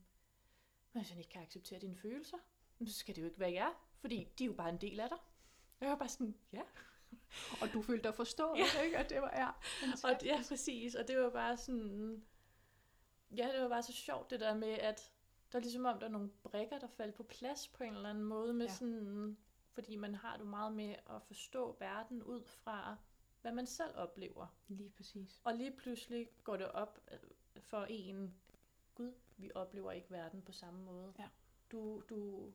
men 0.97 1.03
hvis 1.03 1.11
jeg 1.11 1.19
ikke 1.19 1.29
kan 1.31 1.41
acceptere 1.41 1.79
dine 1.79 1.95
følelser, 1.95 2.37
så 2.87 2.93
skal 2.93 3.15
det 3.15 3.21
jo 3.21 3.27
ikke 3.27 3.39
være 3.39 3.51
jer, 3.51 3.69
fordi 3.99 4.27
de 4.39 4.43
er 4.43 4.47
jo 4.47 4.53
bare 4.53 4.69
en 4.69 4.77
del 4.81 4.99
af 4.99 5.09
dig. 5.09 5.17
Jeg 5.81 5.89
var 5.89 5.95
bare 5.95 6.09
sådan, 6.09 6.35
ja. 6.53 6.61
og 7.61 7.73
du 7.73 7.81
følte 7.81 8.03
dig 8.07 8.15
forstået, 8.15 8.57
Ja. 8.59 8.81
ikke? 8.81 8.97
Og 8.97 9.09
det 9.09 9.21
var, 9.21 9.31
ja, 9.35 9.49
Og, 10.09 10.23
ja, 10.23 10.43
præcis. 10.47 10.95
Og 10.95 11.07
det 11.07 11.17
var 11.19 11.29
bare 11.29 11.57
sådan... 11.57 12.25
Ja, 13.31 13.49
det 13.53 13.61
var 13.61 13.69
bare 13.69 13.83
så 13.83 13.93
sjovt 13.93 14.29
det 14.29 14.39
der 14.39 14.55
med, 14.55 14.69
at 14.69 15.11
der 15.51 15.57
er 15.57 15.61
ligesom 15.61 15.85
om, 15.85 15.99
der 15.99 16.07
er 16.07 16.11
nogle 16.11 16.29
brikker, 16.43 16.79
der 16.79 16.87
faldt 16.87 17.15
på 17.15 17.23
plads 17.23 17.67
på 17.67 17.83
en 17.83 17.93
eller 17.95 18.09
anden 18.09 18.23
måde. 18.23 18.53
Med 18.53 18.65
Ja. 18.65 18.73
sådan, 18.73 19.37
fordi 19.73 19.95
man 19.95 20.15
har 20.15 20.37
det 20.37 20.45
meget 20.47 20.73
med 20.73 20.95
at 21.09 21.21
forstå 21.23 21.75
verden 21.79 22.23
ud 22.23 22.43
fra, 22.45 22.97
hvad 23.41 23.51
man 23.51 23.67
selv 23.67 23.91
oplever. 23.97 24.47
Lige 24.67 24.89
præcis. 24.89 25.41
Og 25.43 25.53
lige 25.55 25.71
pludselig 25.71 26.29
går 26.43 26.57
det 26.57 26.71
op 26.71 26.99
øh, 27.11 27.19
for 27.61 27.85
en, 27.89 28.35
gud, 28.95 29.13
vi 29.37 29.51
oplever 29.55 29.91
ikke 29.91 30.11
verden 30.11 30.41
på 30.41 30.51
samme 30.51 30.83
måde. 30.83 31.13
Ja. 31.19 31.27
Du, 31.71 32.03
du 32.09 32.51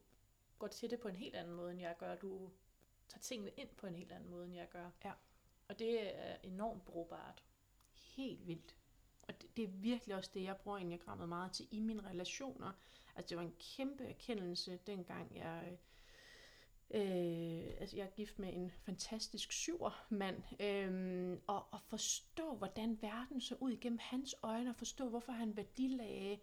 går 0.59 0.67
til 0.67 0.91
det 0.91 1.01
på 1.01 1.09
en 1.09 1.17
helt 1.17 1.35
anden 1.35 1.55
måde, 1.55 1.71
end 1.71 1.81
jeg 1.81 1.97
gør. 1.99 2.17
Du 2.17 2.51
tager 3.09 3.21
tingene 3.21 3.51
ind 3.57 3.69
på 3.77 3.87
en 3.87 3.95
helt 3.95 4.13
anden 4.13 4.31
måde, 4.31 4.45
end 4.45 4.55
jeg 4.55 4.69
gør. 4.69 4.91
Ja. 5.05 5.13
Og 5.69 5.79
det 5.79 6.19
er 6.19 6.37
enormt 6.43 6.85
brugbart. 6.85 7.45
Helt 7.95 8.47
vildt. 8.47 8.77
Og 9.23 9.43
det, 9.43 9.57
det 9.57 9.65
er 9.65 9.69
virkelig 9.69 10.17
også 10.17 10.31
det, 10.35 10.43
jeg 10.43 10.57
bruger 10.57 10.79
enagrammet 10.79 11.29
meget 11.29 11.53
til 11.53 11.69
i 11.71 11.81
mine 11.81 12.09
relationer. 12.09 12.73
Altså 13.17 13.29
det 13.29 13.37
var 13.37 13.43
en 13.43 13.57
kæmpe 13.77 14.05
erkendelse, 14.05 14.79
dengang 14.87 15.37
jeg... 15.37 15.79
Øh, 16.95 17.75
altså 17.81 17.97
jeg 17.97 18.07
er 18.07 18.11
gift 18.11 18.39
med 18.39 18.53
en 18.55 18.71
fantastisk 18.71 19.53
syver 19.53 20.07
mand, 20.11 20.43
øh, 20.61 21.39
og, 21.47 21.73
og 21.73 21.81
forstå, 21.83 22.55
hvordan 22.55 23.03
verden 23.03 23.41
så 23.41 23.57
ud 23.61 23.71
igennem 23.71 23.99
hans 24.03 24.35
øjne, 24.43 24.71
og 24.71 24.77
forstå, 24.77 25.09
hvorfor 25.09 25.33
han 25.33 25.57
værdilagde 25.57 26.39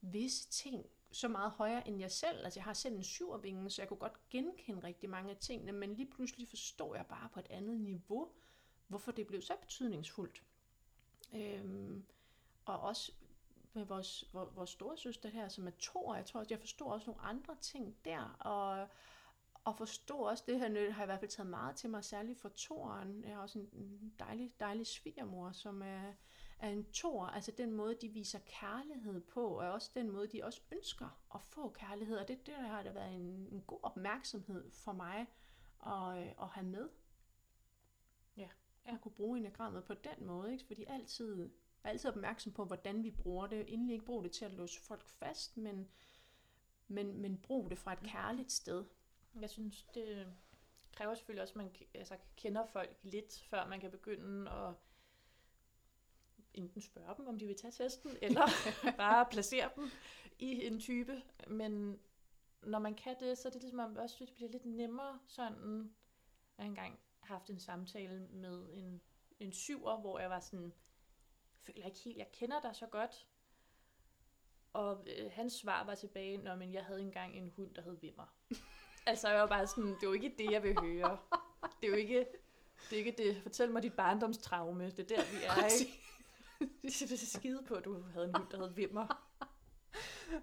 visse 0.00 0.48
ting 0.48 0.86
så 1.12 1.28
meget 1.28 1.50
højere 1.50 1.88
end 1.88 2.00
jeg 2.00 2.10
selv. 2.10 2.44
Altså 2.44 2.60
jeg 2.60 2.64
har 2.64 2.72
selv 2.72 2.96
en 2.96 3.04
syvervinge, 3.04 3.70
så 3.70 3.82
jeg 3.82 3.88
kunne 3.88 3.98
godt 3.98 4.30
genkende 4.30 4.86
rigtig 4.86 5.10
mange 5.10 5.30
af 5.30 5.36
tingene, 5.36 5.72
men 5.72 5.94
lige 5.94 6.10
pludselig 6.10 6.48
forstår 6.48 6.94
jeg 6.94 7.06
bare 7.06 7.28
på 7.32 7.40
et 7.40 7.46
andet 7.50 7.80
niveau, 7.80 8.32
hvorfor 8.86 9.12
det 9.12 9.26
blev 9.26 9.42
så 9.42 9.56
betydningsfuldt. 9.60 10.42
Øhm, 11.34 12.04
og 12.64 12.80
også 12.80 13.12
med 13.72 13.84
vores, 13.84 14.24
vores, 14.32 14.56
vores 14.56 14.70
store 14.70 14.96
søster 14.96 15.28
her, 15.28 15.48
som 15.48 15.66
er 15.66 15.70
to, 15.78 16.14
jeg 16.14 16.26
tror 16.26 16.40
også, 16.40 16.54
jeg 16.54 16.60
forstår 16.60 16.92
også 16.92 17.06
nogle 17.06 17.22
andre 17.22 17.56
ting 17.60 17.96
der, 18.04 18.36
og, 18.40 18.88
og 19.64 19.78
forstår 19.78 20.28
også 20.28 20.44
det 20.46 20.58
her, 20.58 20.68
det 20.68 20.92
har 20.92 21.02
jeg 21.02 21.06
i 21.06 21.10
hvert 21.10 21.20
fald 21.20 21.30
taget 21.30 21.50
meget 21.50 21.76
til 21.76 21.90
mig, 21.90 22.04
særligt 22.04 22.40
for 22.40 22.48
toeren. 22.48 23.24
Jeg 23.24 23.34
har 23.34 23.42
også 23.42 23.58
en, 23.58 24.14
dejlig, 24.18 24.52
dejlig 24.60 24.86
svigermor, 24.86 25.52
som 25.52 25.82
er, 25.82 26.12
er 26.58 26.68
en 26.68 26.84
tor, 26.92 27.26
altså 27.26 27.50
den 27.50 27.72
måde, 27.72 27.94
de 27.94 28.08
viser 28.08 28.38
kærlighed 28.38 29.20
på, 29.20 29.46
og 29.46 29.72
også 29.72 29.90
den 29.94 30.10
måde, 30.10 30.26
de 30.26 30.44
også 30.44 30.60
ønsker 30.72 31.20
at 31.34 31.42
få 31.42 31.68
kærlighed, 31.68 32.16
og 32.16 32.28
det, 32.28 32.46
det 32.46 32.54
der 32.54 32.68
har 32.68 32.82
det 32.82 32.94
været 32.94 33.14
en, 33.14 33.48
en 33.52 33.62
god 33.66 33.78
opmærksomhed 33.82 34.70
for 34.70 34.92
mig 34.92 35.26
at, 35.86 36.18
øh, 36.18 36.42
at 36.42 36.48
have 36.48 36.66
med. 36.66 36.88
Ja. 38.36 38.48
Ja. 38.86 38.94
At 38.94 39.00
kunne 39.00 39.12
bruge 39.12 39.38
enagrammet 39.38 39.84
på 39.84 39.94
den 39.94 40.26
måde, 40.26 40.52
ikke? 40.52 40.64
fordi 40.64 40.84
altid 40.84 41.50
er 41.84 41.88
altid 41.88 42.10
opmærksom 42.10 42.52
på, 42.52 42.64
hvordan 42.64 43.02
vi 43.02 43.10
bruger 43.10 43.46
det. 43.46 43.72
Endelig 43.72 43.92
ikke 43.92 44.04
bruge 44.04 44.24
det 44.24 44.32
til 44.32 44.44
at 44.44 44.52
låse 44.52 44.80
folk 44.80 45.08
fast, 45.08 45.56
men, 45.56 45.88
men, 46.88 47.18
men 47.18 47.38
brug 47.38 47.70
det 47.70 47.78
fra 47.78 47.92
et 47.92 48.02
kærligt 48.02 48.52
sted. 48.52 48.84
Jeg 49.40 49.50
synes, 49.50 49.82
det 49.82 50.26
kræver 50.92 51.14
selvfølgelig 51.14 51.42
også, 51.42 51.52
at 51.52 51.56
man 51.56 51.70
altså, 51.94 52.16
kender 52.36 52.66
folk 52.66 52.98
lidt, 53.02 53.42
før 53.50 53.66
man 53.66 53.80
kan 53.80 53.90
begynde 53.90 54.50
at 54.50 54.74
enten 56.58 56.80
spørge 56.80 57.14
dem, 57.16 57.26
om 57.26 57.38
de 57.38 57.46
vil 57.46 57.56
tage 57.56 57.72
testen, 57.72 58.16
eller 58.22 58.46
bare 58.96 59.26
placere 59.30 59.70
dem 59.76 59.90
i 60.38 60.66
en 60.66 60.80
type. 60.80 61.22
Men 61.46 62.00
når 62.62 62.78
man 62.78 62.94
kan 62.94 63.16
det, 63.20 63.38
så 63.38 63.48
er 63.48 63.52
det 63.52 63.62
ligesom 63.62 63.78
om, 63.78 63.96
også 63.96 64.16
det 64.18 64.34
bliver 64.34 64.50
lidt 64.50 64.64
nemmere 64.64 65.18
sådan. 65.26 65.94
Jeg 66.58 66.64
har 66.64 66.68
engang 66.68 66.98
haft 67.20 67.50
en 67.50 67.60
samtale 67.60 68.28
med 68.30 68.68
en, 68.72 69.00
en 69.38 69.52
syver, 69.52 70.00
hvor 70.00 70.18
jeg 70.18 70.30
var 70.30 70.40
sådan, 70.40 70.72
jeg 71.54 71.74
føler 71.74 71.86
ikke 71.86 71.98
helt, 71.98 72.18
jeg 72.18 72.32
kender 72.32 72.60
dig 72.60 72.76
så 72.76 72.86
godt. 72.86 73.26
Og 74.72 75.06
øh, 75.06 75.30
hans 75.32 75.52
svar 75.52 75.84
var 75.84 75.94
tilbage, 75.94 76.36
når 76.36 76.56
men 76.56 76.72
jeg 76.72 76.84
havde 76.84 77.00
engang 77.00 77.36
en 77.36 77.52
hund, 77.56 77.74
der 77.74 77.82
hed 77.82 78.00
Vimmer. 78.00 78.34
altså 79.06 79.28
jeg 79.28 79.40
var 79.40 79.46
bare 79.46 79.66
sådan, 79.66 79.90
det 79.90 80.02
er 80.02 80.06
jo 80.06 80.12
ikke 80.12 80.34
det, 80.38 80.50
jeg 80.50 80.62
vil 80.62 80.80
høre. 80.80 81.18
Det 81.80 81.86
er 81.86 81.88
jo 81.88 81.94
ikke 81.94 82.18
det. 82.18 82.28
Er 82.92 82.96
ikke 82.96 83.14
det. 83.18 83.42
Fortæl 83.42 83.70
mig 83.70 83.82
dit 83.82 83.92
barndomstraume. 83.92 84.90
Det 84.90 84.98
er 84.98 85.16
der, 85.16 85.22
vi 85.32 85.44
er. 85.44 85.80
Ikke? 85.80 85.92
Det 86.82 87.12
er 87.12 87.16
skide 87.16 87.62
på, 87.68 87.74
at 87.74 87.84
du 87.84 88.02
havde 88.02 88.26
en 88.28 88.34
hund, 88.36 88.48
der 88.50 88.58
hed 88.66 88.74
Vimmer. 88.74 89.06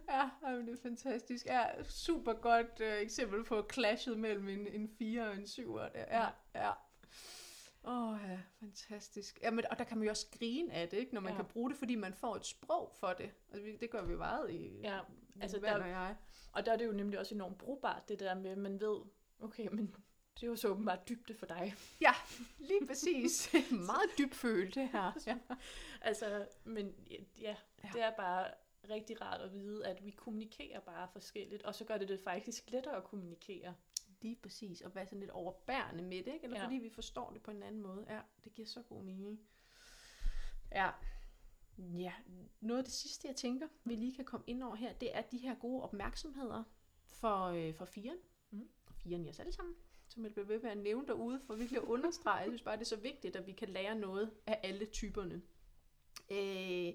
Ja, 0.09 0.29
jamen, 0.43 0.67
det 0.67 0.73
er 0.73 0.81
fantastisk. 0.81 1.45
Ja, 1.45 1.83
super 1.83 2.33
godt 2.33 2.79
øh, 2.79 2.93
eksempel 3.01 3.43
på 3.43 3.67
clashet 3.73 4.19
mellem 4.19 4.47
en, 4.49 4.67
en 4.67 4.89
4 4.97 5.27
og 5.29 5.35
en 5.35 5.47
7. 5.47 5.77
Der. 5.77 5.89
Ja, 5.95 6.27
ja. 6.55 6.71
Åh 7.83 8.09
oh, 8.13 8.19
ja, 8.29 8.39
fantastisk. 8.59 9.39
Jamen, 9.41 9.65
og 9.71 9.77
der 9.79 9.83
kan 9.83 9.97
man 9.97 10.05
jo 10.05 10.09
også 10.09 10.27
grine 10.39 10.73
af 10.73 10.89
det, 10.89 10.97
ikke, 10.97 11.13
når 11.13 11.21
man 11.21 11.31
Ja. 11.31 11.37
kan 11.37 11.45
bruge 11.45 11.69
det, 11.69 11.77
fordi 11.77 11.95
man 11.95 12.13
får 12.13 12.35
et 12.35 12.45
sprog 12.45 12.91
for 12.99 13.07
det. 13.13 13.31
Altså, 13.53 13.67
det 13.79 13.89
gør 13.89 14.05
vi 14.05 14.11
jo 14.11 14.17
meget 14.17 14.51
i 14.51 14.79
Ja, 14.83 14.99
altså 15.41 15.59
der, 15.59 15.73
og 15.83 15.89
jeg. 15.89 16.15
og 16.51 16.65
der 16.65 16.71
er 16.73 16.77
det 16.77 16.85
jo 16.85 16.91
nemlig 16.91 17.19
også 17.19 17.35
enormt 17.35 17.57
brugbart, 17.57 18.09
det 18.09 18.19
der 18.19 18.35
med, 18.35 18.51
at 18.51 18.57
man 18.57 18.79
ved, 18.79 19.01
okay, 19.39 19.67
men 19.71 19.95
det 20.35 20.43
er 20.43 20.47
jo 20.47 20.55
så 20.55 20.67
åbenbart 20.67 21.09
dybde 21.09 21.33
for 21.35 21.45
dig. 21.45 21.75
Ja, 22.01 22.13
lige 22.57 22.87
præcis. 22.87 23.53
meget 23.71 24.09
dybfølt 24.17 24.75
det 24.75 24.89
her. 24.89 25.11
Ja. 25.27 25.37
Altså, 26.01 26.47
men 26.63 26.95
ja, 27.41 27.55
Ja. 27.83 27.89
det 27.93 28.01
er 28.03 28.15
bare 28.15 28.51
rigtig 28.89 29.21
rart 29.21 29.41
at 29.41 29.53
vide, 29.53 29.85
at 29.87 30.05
vi 30.05 30.11
kommunikerer 30.11 30.79
bare 30.79 31.07
forskelligt, 31.11 31.63
og 31.63 31.75
så 31.75 31.85
gør 31.85 31.97
det 31.97 32.09
det 32.09 32.19
faktisk 32.19 32.69
lettere 32.71 32.97
at 32.97 33.03
kommunikere. 33.03 33.75
Lige 34.21 34.35
præcis. 34.35 34.81
Og 34.81 34.95
være 34.95 35.05
sådan 35.05 35.19
lidt 35.19 35.31
overbærende 35.31 36.03
med 36.03 36.23
det, 36.23 36.33
ikke? 36.33 36.43
Eller 36.43 36.57
ja. 36.59 36.65
Fordi 36.65 36.75
vi 36.75 36.89
forstår 36.89 37.29
det 37.31 37.41
på 37.41 37.51
en 37.51 37.63
anden 37.63 37.81
måde. 37.81 38.05
Ja, 38.09 38.19
det 38.43 38.53
giver 38.53 38.67
så 38.67 38.81
god 38.81 39.03
mening. 39.03 39.39
Ja. 40.71 40.89
Ja, 41.77 42.13
noget 42.61 42.77
af 42.79 42.83
det 42.83 42.93
sidste, 42.93 43.27
jeg 43.27 43.35
tænker, 43.35 43.67
vi 43.83 43.95
lige 43.95 44.15
kan 44.15 44.25
komme 44.25 44.43
ind 44.47 44.63
over 44.63 44.75
her, 44.75 44.93
det 44.93 45.15
er 45.17 45.21
de 45.21 45.37
her 45.37 45.55
gode 45.55 45.83
opmærksomheder 45.83 46.63
for, 47.09 47.43
øh, 47.45 47.73
for 47.75 47.85
firen. 47.85 48.17
Og 48.87 48.95
firen 48.95 49.25
i 49.25 49.29
os 49.29 49.39
alle 49.39 49.51
sammen. 49.53 49.75
Som 50.15 50.23
jeg 50.23 50.31
bliver 50.33 50.47
ved 50.47 50.61
med 50.61 50.71
at 50.71 50.77
nævne 50.77 51.07
derude, 51.07 51.41
for 51.47 51.55
virkelig 51.55 51.81
at 51.81 51.87
understrege. 51.87 52.37
Jeg 52.37 52.47
synes 52.47 52.61
bare, 52.61 52.75
det 52.75 52.81
er 52.81 52.85
så 52.85 52.95
vigtigt, 52.95 53.35
at 53.35 53.47
vi 53.47 53.51
kan 53.51 53.69
lære 53.69 53.95
noget 53.95 54.31
af 54.47 54.59
alle 54.63 54.85
typerne. 54.85 55.41
Øh, 56.31 56.93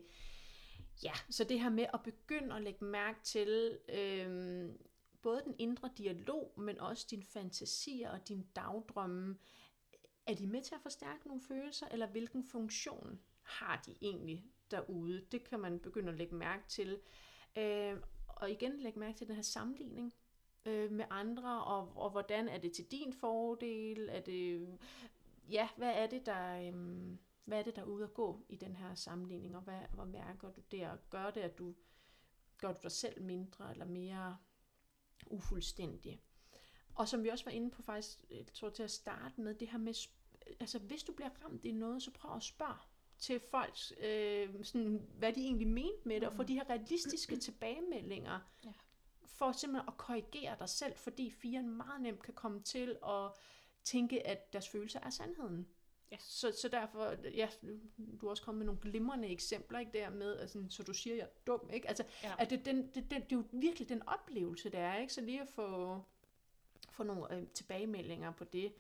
ja, 1.03 1.13
så 1.31 1.45
det 1.45 1.61
her 1.61 1.71
med 1.71 1.87
at 1.95 2.03
begynde 2.03 2.57
at 2.57 2.63
lægge 2.63 2.85
mærke 2.85 3.19
til 3.23 3.79
øh, 3.89 4.71
både 5.23 5.43
den 5.45 5.55
indre 5.59 5.91
dialog, 5.99 6.55
men 6.57 6.81
også 6.81 7.07
dine 7.11 7.25
fantasier 7.25 8.11
og 8.11 8.29
dine 8.29 8.45
dagdrømme. 8.57 9.39
Er 10.27 10.35
de 10.35 10.47
med 10.47 10.63
til 10.63 10.75
at 10.75 10.81
forstærke 10.83 11.27
nogle 11.27 11.43
følelser, 11.43 11.87
eller 11.89 12.07
hvilken 12.07 12.45
funktion 12.45 13.21
har 13.43 13.83
de 13.87 13.95
egentlig 14.03 14.45
derude? 14.71 15.27
Det 15.33 15.45
kan 15.45 15.61
man 15.61 15.81
begynde 15.81 16.09
at 16.09 16.19
lægge 16.19 16.35
mærke 16.35 16.69
til. 16.69 17.01
Øh, 17.59 17.97
og 18.27 18.51
igen 18.51 18.81
lægge 18.81 18.99
mærke 18.99 19.19
til 19.19 19.27
den 19.27 19.35
her 19.35 19.43
sammenligning 19.43 20.15
øh, 20.65 20.93
med 20.93 21.05
andre, 21.11 21.65
og, 21.65 21.93
og 21.97 22.11
hvordan 22.11 22.49
er 22.49 22.59
det 22.59 22.73
til 22.73 22.85
din 22.91 23.13
fordel? 23.13 24.09
Er 24.09 24.21
det, 24.21 24.69
ja, 25.51 25.69
hvad 25.77 25.93
er 25.95 26.07
det, 26.07 26.27
der, 26.27 26.69
øhm, 26.69 27.19
hvad 27.45 27.59
er 27.59 27.63
det, 27.63 27.77
der 27.77 27.83
er 27.83 27.87
ude 27.87 28.05
at 28.05 28.15
gå 28.15 28.45
i 28.49 28.57
den 28.57 28.77
her 28.77 28.95
sammenligning, 28.95 29.57
og 29.57 29.63
hvad, 29.63 29.81
hvor 29.93 30.05
mærker 30.05 30.51
du 30.51 30.61
og 30.87 30.99
gør 31.11 31.31
det, 31.31 31.41
at 31.41 31.59
du 31.59 31.75
gør 32.59 32.73
du 32.73 32.79
dig 32.83 32.93
selv 32.93 33.23
mindre 33.23 33.71
eller 33.71 33.85
mere 33.85 34.37
ufuldstændig? 35.27 36.21
Og 36.95 37.09
som 37.09 37.23
vi 37.23 37.29
også 37.29 37.45
var 37.45 37.53
inde 37.53 37.71
på 37.71 37.83
faktisk, 37.83 38.25
jeg 38.31 38.47
tror 38.55 38.71
til 38.71 38.83
at 38.83 38.91
starte 38.91 39.41
med, 39.41 39.55
det 39.55 39.69
her 39.69 39.79
med, 39.79 39.95
altså 40.61 40.79
hvis 40.79 41.03
du 41.03 41.13
bliver 41.13 41.31
ramt 41.45 41.65
i 41.65 41.73
noget, 41.73 42.03
så 42.03 42.11
prøv 42.11 42.37
at 42.37 42.43
spørge 42.43 42.79
til 43.19 43.41
folk, 43.41 43.77
øh, 44.01 44.65
sådan, 44.65 45.09
hvad 45.19 45.33
de 45.33 45.41
egentlig 45.41 45.69
mente 45.69 46.01
med 46.09 46.21
det, 46.21 46.29
og 46.29 46.35
få 46.35 46.43
de 46.43 46.55
her 46.55 46.71
realistiske 46.71 47.37
tilbagemeldinger, 47.37 48.41
Ja. 48.65 48.73
For 49.41 49.53
simpelthen 49.53 49.89
at 49.89 49.97
korrigere 49.97 50.57
dig 50.59 50.69
selv, 50.69 50.97
fordi 50.97 51.31
firen 51.31 51.77
meget 51.77 52.01
nemt 52.01 52.23
kan 52.23 52.35
komme 52.35 52.63
til 52.63 52.99
at 53.07 53.31
tænke, 53.85 54.27
at 54.27 54.53
deres 54.53 54.69
følelser 54.69 55.01
er 55.01 55.11
sandheden. 55.11 55.69
Ja. 56.13 56.17
Så, 56.19 56.53
så 56.61 56.69
derfor, 56.69 57.15
ja, 57.35 57.49
du 58.21 58.27
har 58.27 58.29
også 58.31 58.43
kommet 58.43 58.59
med 58.59 58.67
nogle 58.67 58.81
glimrende 58.81 59.29
eksempler, 59.29 59.79
ikke, 59.79 59.93
der 59.93 60.11
med, 60.11 60.37
altså, 60.39 60.65
så 60.69 60.83
du 60.83 60.93
siger, 60.95 61.17
jeg 61.17 61.23
er 61.25 61.29
dum, 61.47 61.71
ikke? 61.73 61.89
Altså, 61.89 62.05
Ja. 62.23 62.35
at 62.39 62.51
det, 62.51 62.65
den, 62.65 62.87
det, 62.87 62.95
det, 62.95 63.11
det 63.11 63.33
er 63.33 63.37
jo 63.37 63.45
virkelig 63.53 63.89
den 63.89 64.09
oplevelse, 64.09 64.71
der 64.71 64.79
er, 64.79 64.99
ikke? 64.99 65.13
Så 65.13 65.21
lige 65.21 65.41
at 65.41 65.49
få, 65.49 65.99
få 66.91 67.03
nogle 67.03 67.35
øh, 67.35 67.47
tilbagemeldinger 67.47 68.31
på 68.33 68.45
det. 68.45 68.73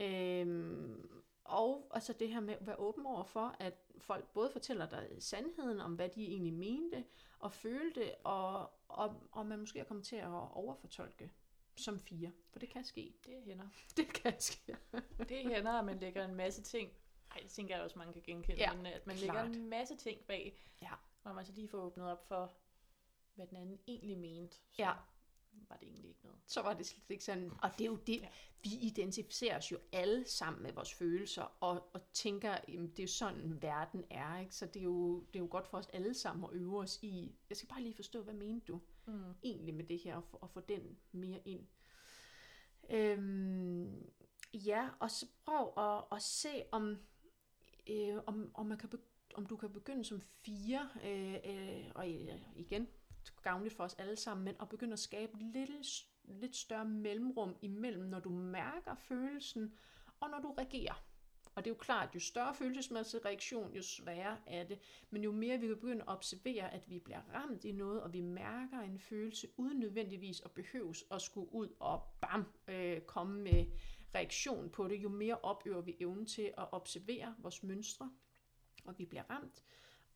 Øhm, 0.00 1.08
og 1.44 1.90
altså 1.94 2.12
det 2.12 2.28
her 2.28 2.40
med 2.40 2.54
at 2.54 2.66
være 2.66 2.76
åben 2.78 3.06
over 3.06 3.24
for, 3.24 3.56
at 3.58 3.74
folk 3.98 4.32
både 4.32 4.50
fortæller 4.50 4.86
dig 4.88 5.08
sandheden 5.18 5.80
om, 5.80 5.94
hvad 5.94 6.08
de 6.08 6.26
egentlig 6.26 6.52
mente 6.54 7.04
og 7.38 7.52
følte, 7.52 8.14
og, 8.24 8.70
og, 8.88 9.22
og 9.32 9.46
man 9.46 9.58
måske 9.58 9.78
er 9.78 9.84
kommet 9.84 10.06
til 10.06 10.16
at 10.16 10.28
overfortolke 10.28 11.30
som 11.76 11.98
fire. 12.00 12.32
For 12.50 12.58
det 12.58 12.68
kan 12.68 12.84
ske. 12.84 13.14
Det 13.26 13.42
hænder. 13.44 13.68
Det 13.96 14.08
kan 14.12 14.40
ske. 14.40 14.76
Det 15.18 15.38
hænder, 15.38 15.72
at 15.72 15.84
man 15.84 15.98
lægger 15.98 16.24
en 16.24 16.34
masse 16.34 16.62
ting. 16.62 16.92
Ej, 17.30 17.36
det 17.42 17.50
tænker 17.50 17.74
jeg 17.74 17.84
også, 17.84 17.98
mange 17.98 18.12
kan 18.12 18.22
genkende. 18.22 18.56
Ja, 18.58 18.74
men 18.76 18.86
at 18.86 19.06
man 19.06 19.16
klart. 19.16 19.20
lægger 19.48 19.60
en 19.62 19.68
masse 19.70 19.96
ting 19.96 20.20
bag, 20.26 20.58
Ja. 20.82 20.90
hvor 21.22 21.32
man 21.32 21.44
så 21.44 21.52
lige 21.52 21.68
får 21.68 21.78
åbnet 21.78 22.06
op 22.10 22.28
for, 22.28 22.52
hvad 23.34 23.46
den 23.46 23.56
anden 23.56 23.78
egentlig 23.86 24.18
mente. 24.18 24.56
Så 24.56 24.62
Ja. 24.78 24.92
Var 25.68 25.76
det 25.76 25.88
egentlig 25.88 26.08
ikke 26.08 26.20
noget. 26.24 26.38
Så 26.46 26.62
var 26.62 26.74
det 26.74 26.86
slet 26.86 27.04
ikke 27.10 27.24
sådan. 27.24 27.50
Og 27.62 27.70
det 27.78 27.80
er 27.80 27.86
jo 27.90 27.96
det, 27.96 28.20
Ja. 28.20 28.28
vi 28.62 28.70
identificerer 28.80 29.56
os 29.58 29.72
jo 29.72 29.78
alle 29.92 30.24
sammen 30.28 30.62
med 30.62 30.72
vores 30.72 30.94
følelser, 30.94 31.42
og, 31.60 31.88
og 31.94 32.00
tænker, 32.12 32.56
jamen, 32.68 32.90
det 32.90 32.98
er 32.98 33.02
jo 33.02 33.08
sådan, 33.08 33.62
verden 33.62 34.04
er. 34.10 34.38
Ikke? 34.40 34.54
Så 34.54 34.66
det 34.66 34.76
er, 34.80 34.84
jo, 34.84 35.20
det 35.20 35.36
er 35.36 35.42
jo 35.42 35.48
godt 35.50 35.66
for 35.66 35.78
os 35.78 35.86
alle 35.86 36.14
sammen 36.14 36.44
at 36.44 36.50
øve 36.52 36.78
os 36.78 36.98
i, 37.02 37.34
jeg 37.48 37.56
skal 37.56 37.68
bare 37.68 37.82
lige 37.82 37.94
forstå, 37.94 38.22
hvad 38.22 38.34
mente 38.34 38.66
du 38.72 38.80
Mm. 39.06 39.34
egentlig 39.42 39.74
med 39.74 39.84
det 39.84 39.98
her, 39.98 40.16
og 40.16 40.24
få, 40.24 40.36
og 40.36 40.50
få 40.50 40.60
den 40.60 40.96
mere 41.12 41.40
ind. 41.44 41.66
Øhm, 42.90 44.10
ja, 44.54 44.88
og 45.00 45.10
så 45.10 45.26
prøv 45.44 45.72
at, 45.84 46.04
at 46.12 46.22
se, 46.22 46.62
om, 46.72 46.96
øh, 47.90 48.16
om, 48.26 48.50
om, 48.54 48.66
man 48.66 48.78
kan 48.78 48.88
be, 48.88 48.98
om 49.34 49.46
du 49.46 49.56
kan 49.56 49.72
begynde 49.72 50.04
som 50.04 50.20
fire, 50.20 50.88
øh, 51.04 51.34
øh, 51.44 51.90
og 51.94 52.08
igen, 52.56 52.88
gavnligt 53.42 53.74
for 53.74 53.84
os 53.84 53.94
alle 53.94 54.16
sammen, 54.16 54.44
men 54.44 54.56
at 54.60 54.68
begynde 54.68 54.92
at 54.92 54.98
skabe 54.98 55.32
lidt, 55.38 56.06
lidt 56.24 56.56
større 56.56 56.84
mellemrum 56.84 57.56
imellem, 57.62 58.04
når 58.04 58.20
du 58.20 58.28
mærker 58.28 58.94
følelsen, 58.94 59.74
og 60.20 60.30
når 60.30 60.40
du 60.40 60.54
reagerer. 60.58 61.04
Og 61.54 61.64
det 61.64 61.70
er 61.70 61.74
jo 61.74 61.78
klart, 61.78 62.14
jo 62.14 62.20
større 62.20 62.54
følelsesmæssig 62.54 63.24
reaktion, 63.24 63.74
jo 63.74 63.82
sværere 63.82 64.38
er 64.46 64.64
det. 64.64 64.78
Men 65.10 65.22
jo 65.22 65.32
mere 65.32 65.58
vi 65.58 65.66
kan 65.66 65.76
begynde 65.76 66.02
at 66.02 66.08
observere, 66.08 66.72
at 66.72 66.90
vi 66.90 66.98
bliver 66.98 67.20
ramt 67.34 67.64
i 67.64 67.72
noget, 67.72 68.02
og 68.02 68.12
vi 68.12 68.20
mærker 68.20 68.80
en 68.80 68.98
følelse, 68.98 69.48
uden 69.56 69.80
nødvendigvis 69.80 70.40
at 70.40 70.50
behøves 70.50 71.04
at 71.10 71.22
skulle 71.22 71.54
ud 71.54 71.68
og 71.80 72.02
bam, 72.20 72.44
øh, 72.68 73.00
komme 73.00 73.42
med 73.42 73.66
reaktion 74.14 74.70
på 74.70 74.88
det, 74.88 74.96
jo 74.96 75.08
mere 75.08 75.38
opøver 75.42 75.80
vi 75.80 75.96
evnen 76.00 76.26
til 76.26 76.52
at 76.58 76.72
observere 76.72 77.34
vores 77.38 77.62
mønstre, 77.62 78.10
og 78.84 78.98
vi 78.98 79.04
bliver 79.04 79.24
ramt, 79.30 79.64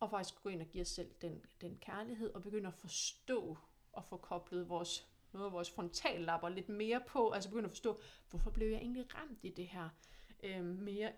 og 0.01 0.11
faktisk 0.11 0.43
gå 0.43 0.49
ind 0.49 0.63
og 0.63 0.69
give 0.69 0.83
os 0.83 0.89
selv 0.89 1.15
den, 1.21 1.45
den 1.61 1.79
kærlighed, 1.79 2.35
og 2.35 2.43
begynde 2.43 2.69
at 2.69 2.75
forstå 2.75 3.59
og 3.93 4.05
få 4.05 4.17
koblet 4.17 4.69
vores, 4.69 5.09
noget 5.33 5.47
af 5.47 5.53
vores 5.53 5.71
frontallapper 5.71 6.49
lidt 6.49 6.69
mere 6.69 7.03
på, 7.09 7.31
altså 7.31 7.49
begynde 7.51 7.65
at 7.65 7.71
forstå, 7.71 8.01
hvorfor 8.31 8.51
blev 8.51 8.69
jeg 8.69 8.79
egentlig 8.79 9.15
ramt 9.15 9.39
i 9.45 9.51
det 9.51 9.69
her, 9.69 9.89
øh, 10.43 10.65
mere 10.65 11.13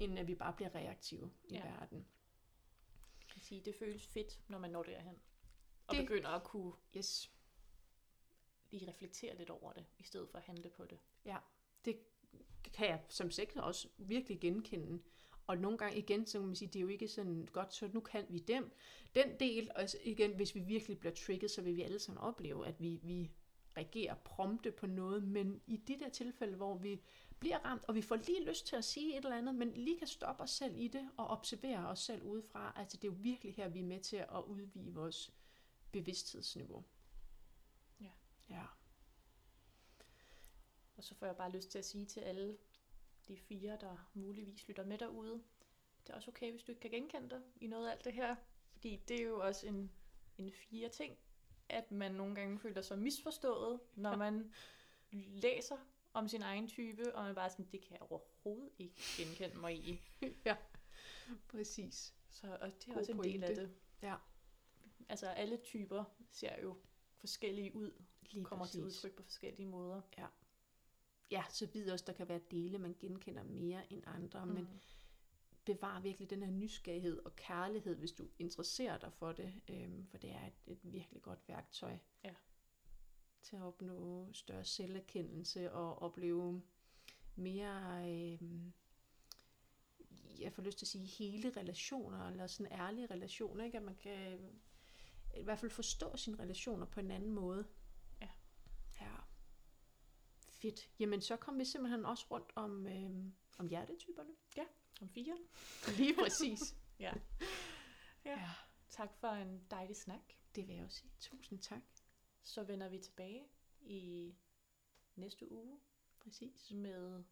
end 0.00 0.18
at 0.18 0.26
vi 0.26 0.34
bare 0.34 0.52
bliver 0.52 0.74
reaktive 0.74 1.30
i 1.44 1.54
Ja. 1.54 1.62
verden. 1.68 2.06
Jeg 3.20 3.28
kan 3.32 3.40
sige, 3.42 3.60
det 3.60 3.74
føles 3.74 4.06
fedt, 4.06 4.40
når 4.48 4.58
man 4.58 4.70
når 4.70 4.82
derhen. 4.82 5.18
Og 5.86 5.94
Det- 5.94 6.02
begynder 6.06 6.28
at 6.28 6.44
kunne 6.44 6.72
Yes. 6.96 7.30
lige 8.70 8.88
reflektere 8.88 9.36
lidt 9.36 9.50
over 9.50 9.72
det, 9.72 9.86
i 9.98 10.02
stedet 10.02 10.28
for 10.30 10.38
at 10.38 10.44
handle 10.44 10.70
på 10.70 10.84
det. 10.84 10.98
det 11.84 11.98
kan 12.74 12.86
jeg 12.88 13.04
som 13.08 13.30
sektor 13.30 13.60
også 13.60 13.88
virkelig 13.98 14.40
genkende. 14.40 15.02
Og 15.46 15.58
nogle 15.58 15.78
gange 15.78 15.98
igen, 15.98 16.26
så 16.26 16.38
kan 16.38 16.46
man 16.46 16.56
sige, 16.56 16.68
det 16.68 16.76
er 16.76 16.80
jo 16.80 16.88
ikke 16.88 17.08
sådan 17.08 17.48
godt, 17.52 17.74
så 17.74 17.90
nu 17.92 18.00
kan 18.00 18.26
vi 18.28 18.38
dem. 18.38 18.72
Den 19.14 19.40
del, 19.40 19.70
og 19.76 19.84
igen, 20.04 20.36
hvis 20.36 20.54
vi 20.54 20.60
virkelig 20.60 20.98
bliver 20.98 21.14
trigget, 21.14 21.50
så 21.50 21.62
vil 21.62 21.76
vi 21.76 21.82
alle 21.82 21.98
sammen 21.98 22.18
opleve, 22.18 22.66
at 22.66 22.80
vi, 22.80 23.00
vi 23.02 23.30
reagerer 23.76 24.14
prompte 24.14 24.72
på 24.72 24.86
noget, 24.86 25.22
men 25.22 25.60
i 25.66 25.76
de 25.76 25.98
der 25.98 26.08
tilfælde, 26.08 26.56
hvor 26.56 26.78
vi 26.78 27.00
bliver 27.38 27.58
ramt, 27.58 27.84
og 27.88 27.94
vi 27.94 28.02
får 28.02 28.16
lige 28.16 28.44
lyst 28.44 28.66
til 28.66 28.76
at 28.76 28.84
sige 28.84 29.18
et 29.18 29.24
eller 29.24 29.36
andet, 29.36 29.54
men 29.54 29.72
lige 29.72 29.98
kan 29.98 30.06
stoppe 30.06 30.42
os 30.42 30.50
selv 30.50 30.74
i 30.76 30.88
det, 30.88 31.10
og 31.16 31.26
observere 31.26 31.88
os 31.88 31.98
selv 31.98 32.22
udefra, 32.22 32.72
altså 32.76 32.96
det 32.96 33.08
er 33.08 33.12
jo 33.12 33.18
virkelig 33.18 33.54
her, 33.54 33.68
vi 33.68 33.80
er 33.80 33.84
med 33.84 34.00
til 34.00 34.16
at 34.16 34.44
udvide 34.46 34.94
vores 34.94 35.32
bevidsthedsniveau. 35.92 36.84
Ja. 38.00 38.10
Ja. 38.50 38.64
Og 40.96 41.04
så 41.04 41.14
får 41.14 41.26
jeg 41.26 41.36
bare 41.36 41.52
lyst 41.52 41.70
til 41.70 41.78
at 41.78 41.84
sige 41.84 42.06
til 42.06 42.20
alle 42.20 42.56
de 43.30 43.36
fire, 43.36 43.78
der 43.80 44.10
muligvis 44.14 44.68
lytter 44.68 44.84
med 44.84 44.98
derude, 44.98 45.42
det 46.06 46.10
er 46.10 46.14
også 46.14 46.30
okay, 46.30 46.50
hvis 46.50 46.62
du 46.62 46.72
ikke 46.72 46.80
kan 46.80 46.90
genkende 46.90 47.30
dig 47.30 47.40
i 47.60 47.66
noget 47.66 47.88
af 47.88 47.92
alt 47.92 48.04
det 48.04 48.12
her. 48.12 48.36
Fordi 48.72 48.96
det 49.08 49.20
er 49.20 49.24
jo 49.24 49.40
også 49.40 49.66
en, 49.66 49.92
en 50.38 50.52
fire 50.52 50.88
ting, 50.88 51.16
at 51.68 51.90
man 51.92 52.12
nogle 52.12 52.34
gange 52.34 52.58
føler 52.58 52.82
sig 52.82 52.98
misforstået, 52.98 53.80
når 53.94 54.16
man 54.16 54.52
læser 55.12 55.76
om 56.12 56.28
sin 56.28 56.42
egen 56.42 56.68
type, 56.68 57.14
og 57.14 57.24
man 57.24 57.34
bare 57.34 57.50
sådan, 57.50 57.68
det 57.72 57.80
kan 57.82 57.92
jeg 57.92 58.02
overhovedet 58.02 58.70
ikke 58.78 58.94
genkende 59.16 59.58
mig 59.60 59.74
i. 59.76 60.00
ja, 60.44 60.56
præcis. 61.48 62.14
Så 62.30 62.58
og 62.60 62.70
det 62.72 62.88
er 62.88 62.92
God 62.92 63.00
også 63.00 63.12
en 63.12 63.22
del 63.22 63.44
af 63.44 63.48
pointe. 63.48 63.62
det. 63.62 63.74
Ja. 64.02 64.16
Altså 65.08 65.26
alle 65.26 65.56
typer 65.56 66.04
ser 66.30 66.62
jo 66.62 66.76
forskellige 67.16 67.74
ud, 67.74 67.92
Lige 68.30 68.44
kommer 68.44 68.66
til 68.66 68.82
præcis. 68.82 69.04
udtryk 69.04 69.16
på 69.16 69.22
forskellige 69.22 69.66
måder. 69.66 70.00
Ja, 70.18 70.26
så 71.50 71.66
vidt 71.66 71.90
også, 71.90 72.04
der 72.06 72.12
kan 72.12 72.28
være 72.28 72.40
dele, 72.50 72.78
man 72.78 72.96
genkender 73.00 73.42
mere 73.42 73.92
end 73.92 74.02
andre, 74.06 74.46
mm. 74.46 74.52
men 74.52 74.68
bevar 75.64 76.00
virkelig 76.00 76.30
den 76.30 76.42
her 76.42 76.50
nysgerrighed 76.50 77.18
og 77.24 77.36
kærlighed, 77.36 77.96
hvis 77.96 78.12
du 78.12 78.28
interesserer 78.38 78.98
dig 78.98 79.12
for 79.12 79.32
det, 79.32 79.54
øhm, 79.68 80.06
for 80.06 80.18
det 80.18 80.30
er 80.30 80.46
et, 80.46 80.72
et 80.72 80.78
virkelig 80.82 81.22
godt 81.22 81.48
værktøj 81.48 81.98
Ja. 82.24 82.34
til 83.42 83.56
at 83.56 83.62
opnå 83.62 84.28
større 84.32 84.64
selverkendelse 84.64 85.72
og 85.72 86.02
opleve 86.02 86.62
mere, 87.36 88.04
øhm, 88.10 88.72
jeg 90.40 90.52
får 90.52 90.62
lyst 90.62 90.78
til 90.78 90.84
at 90.84 90.88
sige, 90.88 91.06
hele 91.06 91.50
relationer, 91.56 92.28
eller 92.28 92.46
sådan 92.46 92.72
ærlige 92.72 93.06
relationer, 93.06 93.64
ikke? 93.64 93.78
at 93.78 93.84
man 93.84 93.96
kan 93.96 94.38
i 95.36 95.42
hvert 95.42 95.58
fald 95.58 95.70
forstå 95.70 96.16
sine 96.16 96.38
relationer 96.38 96.86
på 96.86 97.00
en 97.00 97.10
anden 97.10 97.30
måde. 97.30 97.66
Ja. 100.62 100.68
Ja. 100.68 100.70
Fedt. 100.70 100.90
Jamen, 100.98 101.20
så 101.20 101.36
kom 101.36 101.58
vi 101.58 101.64
simpelthen 101.64 102.04
også 102.04 102.26
rundt 102.30 102.52
om, 102.54 102.86
øhm, 102.86 103.34
om 103.58 103.68
hjertetyperne. 103.68 104.30
Om 105.00 105.08
fire. 105.08 105.38
Lige 105.96 106.14
præcis. 106.14 106.60
Ja. 107.00 107.12
ja. 108.24 108.30
ja. 108.30 108.50
Tak 108.88 109.14
for 109.14 109.28
en 109.28 109.66
dejlig 109.70 109.96
snak. 109.96 110.20
Det 110.54 110.68
vil 110.68 110.74
jeg 110.74 110.84
også 110.84 110.98
sige. 110.98 111.12
Tusind 111.20 111.58
tak. 111.58 111.82
Så 112.42 112.62
vender 112.64 112.88
vi 112.88 112.98
tilbage 112.98 113.44
i 113.80 114.34
næste 115.16 115.52
uge 115.52 115.80
Præcis. 116.20 116.70
med 116.70 117.24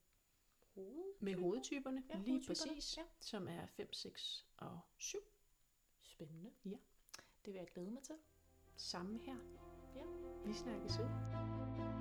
hoved. 0.74 1.04
Med 1.20 1.34
hovedtyperne. 1.34 2.04
Ja, 2.08 2.14
lige 2.18 2.30
hovedtyperne, 2.30 2.70
præcis. 2.74 2.96
ja. 2.96 3.02
Som 3.20 3.48
er 3.48 3.66
5, 3.66 3.92
6 3.92 4.46
og 4.56 4.80
7. 4.96 5.18
Spændende. 6.00 6.50
Ja. 6.64 6.76
Det 7.44 7.52
vil 7.52 7.54
jeg 7.54 7.68
glæde 7.68 7.90
mig 7.90 8.02
til. 8.02 8.14
Samme 8.76 9.18
her. 9.18 9.36
Ja. 9.96 10.04
Vi 10.46 10.52
snakkes 10.52 10.98
ud. 10.98 11.97